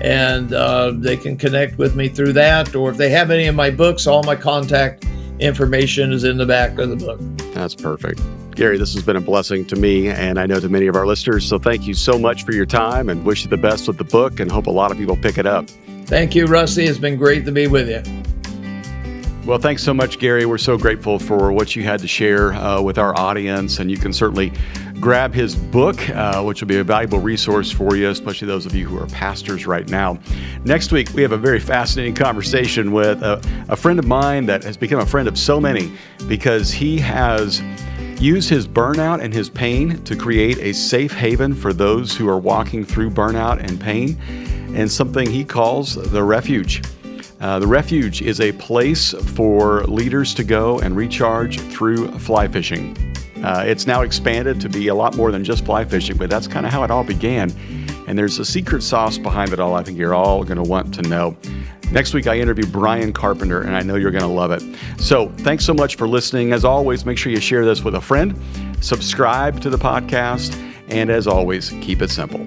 and 0.01 0.53
uh, 0.53 0.93
they 0.97 1.16
can 1.16 1.37
connect 1.37 1.79
with 1.79 1.95
me 1.95 2.09
through 2.09 2.33
that. 2.35 2.74
Or 2.74 2.91
if 2.91 2.97
they 2.97 3.11
have 3.11 3.31
any 3.31 3.47
of 3.47 3.55
my 3.55 3.70
books, 3.70 4.09
all 4.09 4.24
my 4.24 4.35
contact 4.35 5.07
information 5.39 6.12
is 6.12 6.24
in 6.24 6.37
the 6.37 6.47
back 6.47 6.79
of 6.79 6.91
the 6.91 6.97
book. 6.97 7.20
That's 7.55 7.74
perfect. 7.74 8.20
Gary, 8.57 8.76
this 8.76 8.93
has 8.95 9.05
been 9.05 9.14
a 9.14 9.20
blessing 9.20 9.64
to 9.66 9.76
me 9.76 10.09
and 10.09 10.41
I 10.41 10.47
know 10.47 10.59
to 10.59 10.68
many 10.68 10.89
of 10.89 10.97
our 10.97 11.07
listeners. 11.07 11.47
So 11.47 11.61
thank 11.61 11.87
you 11.87 11.95
so 11.95 12.18
much 12.18 12.43
for 12.43 12.51
your 12.51 12.66
time 12.66 13.09
and 13.09 13.24
wish 13.24 13.45
you 13.45 13.51
the 13.51 13.57
best 13.57 13.87
with 13.87 13.99
the 13.99 14.05
book 14.05 14.41
and 14.41 14.51
hope 14.51 14.66
a 14.66 14.72
lot 14.72 14.91
of 14.91 14.99
people 14.99 15.16
pick 15.16 15.39
it 15.39 15.47
up. 15.47 15.68
Thank 16.07 16.35
you, 16.35 16.47
Rusty. 16.47 16.83
It's 16.85 16.99
been 16.99 17.16
great 17.16 17.45
to 17.45 17.53
be 17.53 17.68
with 17.68 17.89
you. 17.89 18.03
Well, 19.45 19.59
thanks 19.59 19.82
so 19.82 19.95
much, 19.95 20.18
Gary. 20.18 20.45
We're 20.45 20.59
so 20.59 20.76
grateful 20.76 21.18
for 21.18 21.53
what 21.53 21.74
you 21.74 21.82
had 21.82 22.01
to 22.01 22.09
share 22.09 22.53
uh, 22.53 22.82
with 22.82 22.99
our 22.99 23.18
audience. 23.18 23.78
And 23.78 23.91
you 23.91 23.97
can 23.97 24.12
certainly 24.12 24.53
grab 25.01 25.32
his 25.32 25.55
book, 25.55 26.11
uh, 26.11 26.43
which 26.43 26.61
will 26.61 26.68
be 26.68 26.78
a 26.78 26.84
valuable 26.84 27.18
resource 27.18 27.70
for 27.70 27.97
you, 27.97 28.11
especially 28.11 28.47
those 28.47 28.66
of 28.66 28.74
you 28.74 28.86
who 28.86 28.99
are 28.99 29.07
pastors 29.07 29.66
right 29.66 29.89
now. 29.89 30.18
Next 30.64 30.93
week, 30.93 31.14
we 31.14 31.22
have 31.22 31.32
a 31.32 31.39
very 31.39 31.61
fascinating 31.61 32.14
conversation 32.14 32.93
with 32.93 33.22
a, 33.22 33.41
a 33.68 33.76
friend 33.76 33.99
of 33.99 34.07
mine 34.07 34.45
that 34.47 34.64
has 34.64 34.76
become 34.76 35.01
a 35.01 35.07
friend 35.07 35.28
of 35.28 35.39
so 35.39 35.61
many 35.61 35.93
because 36.26 36.70
he 36.70 36.99
has 36.99 37.62
used 38.20 38.51
his 38.51 38.66
burnout 38.66 39.22
and 39.22 39.32
his 39.32 39.49
pain 39.49 40.03
to 40.03 40.16
create 40.16 40.59
a 40.59 40.74
safe 40.74 41.12
haven 41.12 41.55
for 41.55 41.72
those 41.72 42.14
who 42.16 42.28
are 42.28 42.39
walking 42.39 42.84
through 42.84 43.11
burnout 43.11 43.62
and 43.62 43.80
pain 43.80 44.18
and 44.74 44.91
something 44.91 45.30
he 45.30 45.45
calls 45.45 45.95
the 45.95 46.22
refuge. 46.22 46.82
Uh, 47.41 47.59
the 47.59 47.66
refuge 47.66 48.20
is 48.20 48.41
a 48.41 48.53
place 48.53 49.12
for 49.34 49.84
leaders 49.84 50.34
to 50.34 50.43
go 50.43 50.80
and 50.80 50.97
recharge 50.97 51.61
through 51.61 52.09
fly 52.18 52.49
fishing. 52.49 52.97
Uh, 53.45 53.62
it's 53.64 53.86
now 53.86 54.03
expanded 54.03 54.61
to 54.61 54.68
be 54.68 54.89
a 54.89 54.95
lot 54.95 55.14
more 55.14 55.30
than 55.30 55.45
just 55.45 55.64
fly 55.64 55.84
fishing, 55.84 56.16
but 56.16 56.28
that's 56.28 56.49
kind 56.49 56.66
of 56.66 56.72
how 56.72 56.82
it 56.82 56.91
all 56.91 57.05
began. 57.05 57.53
And 58.09 58.18
there's 58.18 58.39
a 58.39 58.45
secret 58.45 58.82
sauce 58.82 59.18
behind 59.18 59.53
it 59.53 59.61
all 59.61 59.74
I 59.74 59.84
think 59.84 59.99
you're 59.99 60.14
all 60.14 60.43
going 60.43 60.62
to 60.62 60.68
want 60.68 60.93
to 60.95 61.03
know. 61.03 61.36
Next 61.93 62.12
week, 62.12 62.26
I 62.26 62.39
interview 62.39 62.66
Brian 62.66 63.12
Carpenter, 63.12 63.62
and 63.62 63.76
I 63.76 63.82
know 63.82 63.95
you're 63.95 64.11
going 64.11 64.22
to 64.22 64.28
love 64.28 64.51
it. 64.51 64.62
So, 64.99 65.28
thanks 65.39 65.64
so 65.64 65.72
much 65.72 65.97
for 65.97 66.07
listening. 66.07 66.53
As 66.53 66.64
always, 66.64 67.07
make 67.07 67.16
sure 67.16 67.32
you 67.32 67.41
share 67.41 67.64
this 67.64 67.82
with 67.82 67.95
a 67.95 68.01
friend, 68.01 68.39
subscribe 68.80 69.61
to 69.61 69.70
the 69.70 69.78
podcast, 69.78 70.55
and 70.89 71.09
as 71.09 71.26
always, 71.26 71.70
keep 71.80 72.03
it 72.03 72.11
simple. 72.11 72.47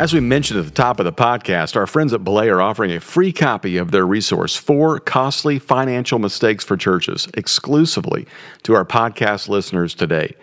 As 0.00 0.14
we 0.14 0.20
mentioned 0.20 0.58
at 0.58 0.64
the 0.64 0.70
top 0.70 0.98
of 0.98 1.04
the 1.04 1.12
podcast, 1.12 1.76
our 1.76 1.86
friends 1.86 2.14
at 2.14 2.24
Belay 2.24 2.48
are 2.48 2.62
offering 2.62 2.90
a 2.90 3.00
free 3.00 3.34
copy 3.34 3.76
of 3.76 3.90
their 3.90 4.06
resource, 4.06 4.56
Four 4.56 4.98
Costly 4.98 5.58
Financial 5.58 6.18
Mistakes 6.18 6.64
for 6.64 6.78
Churches, 6.78 7.28
exclusively 7.34 8.26
to 8.62 8.72
our 8.72 8.86
podcast 8.86 9.50
listeners 9.50 9.94
today. 9.94 10.34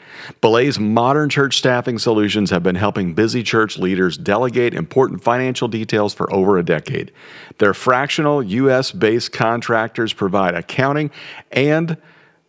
Belay's 0.42 0.78
modern 0.78 1.28
church 1.28 1.58
staffing 1.58 1.98
solutions 1.98 2.52
have 2.52 2.62
been 2.62 2.76
helping 2.76 3.16
busy 3.16 3.42
church 3.42 3.80
leaders 3.80 4.16
delegate 4.16 4.76
important 4.76 5.24
financial 5.24 5.68
details 5.68 6.14
for 6.14 6.32
over 6.32 6.60
a 6.60 6.64
decade. 6.64 7.12
Their 7.58 7.74
fractional 7.74 8.44
U.S. 8.44 8.92
based 8.92 9.32
contractors 9.32 10.14
provide 10.14 10.54
accounting 10.54 11.10
and 11.52 11.98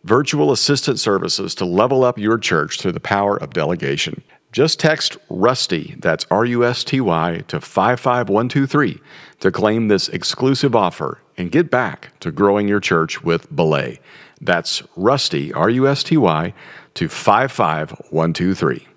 virtual 0.03 0.51
assistant 0.51 0.99
services 0.99 1.55
to 1.55 1.65
level 1.65 2.03
up 2.03 2.19
your 2.19 2.37
church 2.37 2.79
through 2.79 2.91
the 2.91 2.99
power 2.99 3.35
of 3.35 3.53
delegation. 3.53 4.21
Just 4.51 4.79
text 4.79 5.15
RUSTY, 5.29 5.95
that's 5.99 6.25
R 6.31 6.43
U 6.43 6.65
S 6.65 6.83
T 6.83 6.99
Y, 6.99 7.43
to 7.47 7.61
55123 7.61 8.99
to 9.41 9.51
claim 9.51 9.87
this 9.87 10.09
exclusive 10.09 10.75
offer 10.75 11.19
and 11.37 11.51
get 11.51 11.69
back 11.69 12.19
to 12.21 12.31
growing 12.31 12.67
your 12.67 12.79
church 12.79 13.23
with 13.23 13.55
Belay. 13.55 13.99
That's 14.41 14.81
RUSTY, 14.95 15.53
R 15.53 15.69
U 15.69 15.87
S 15.87 16.03
T 16.03 16.17
Y, 16.17 16.53
to 16.95 17.07
55123. 17.07 18.88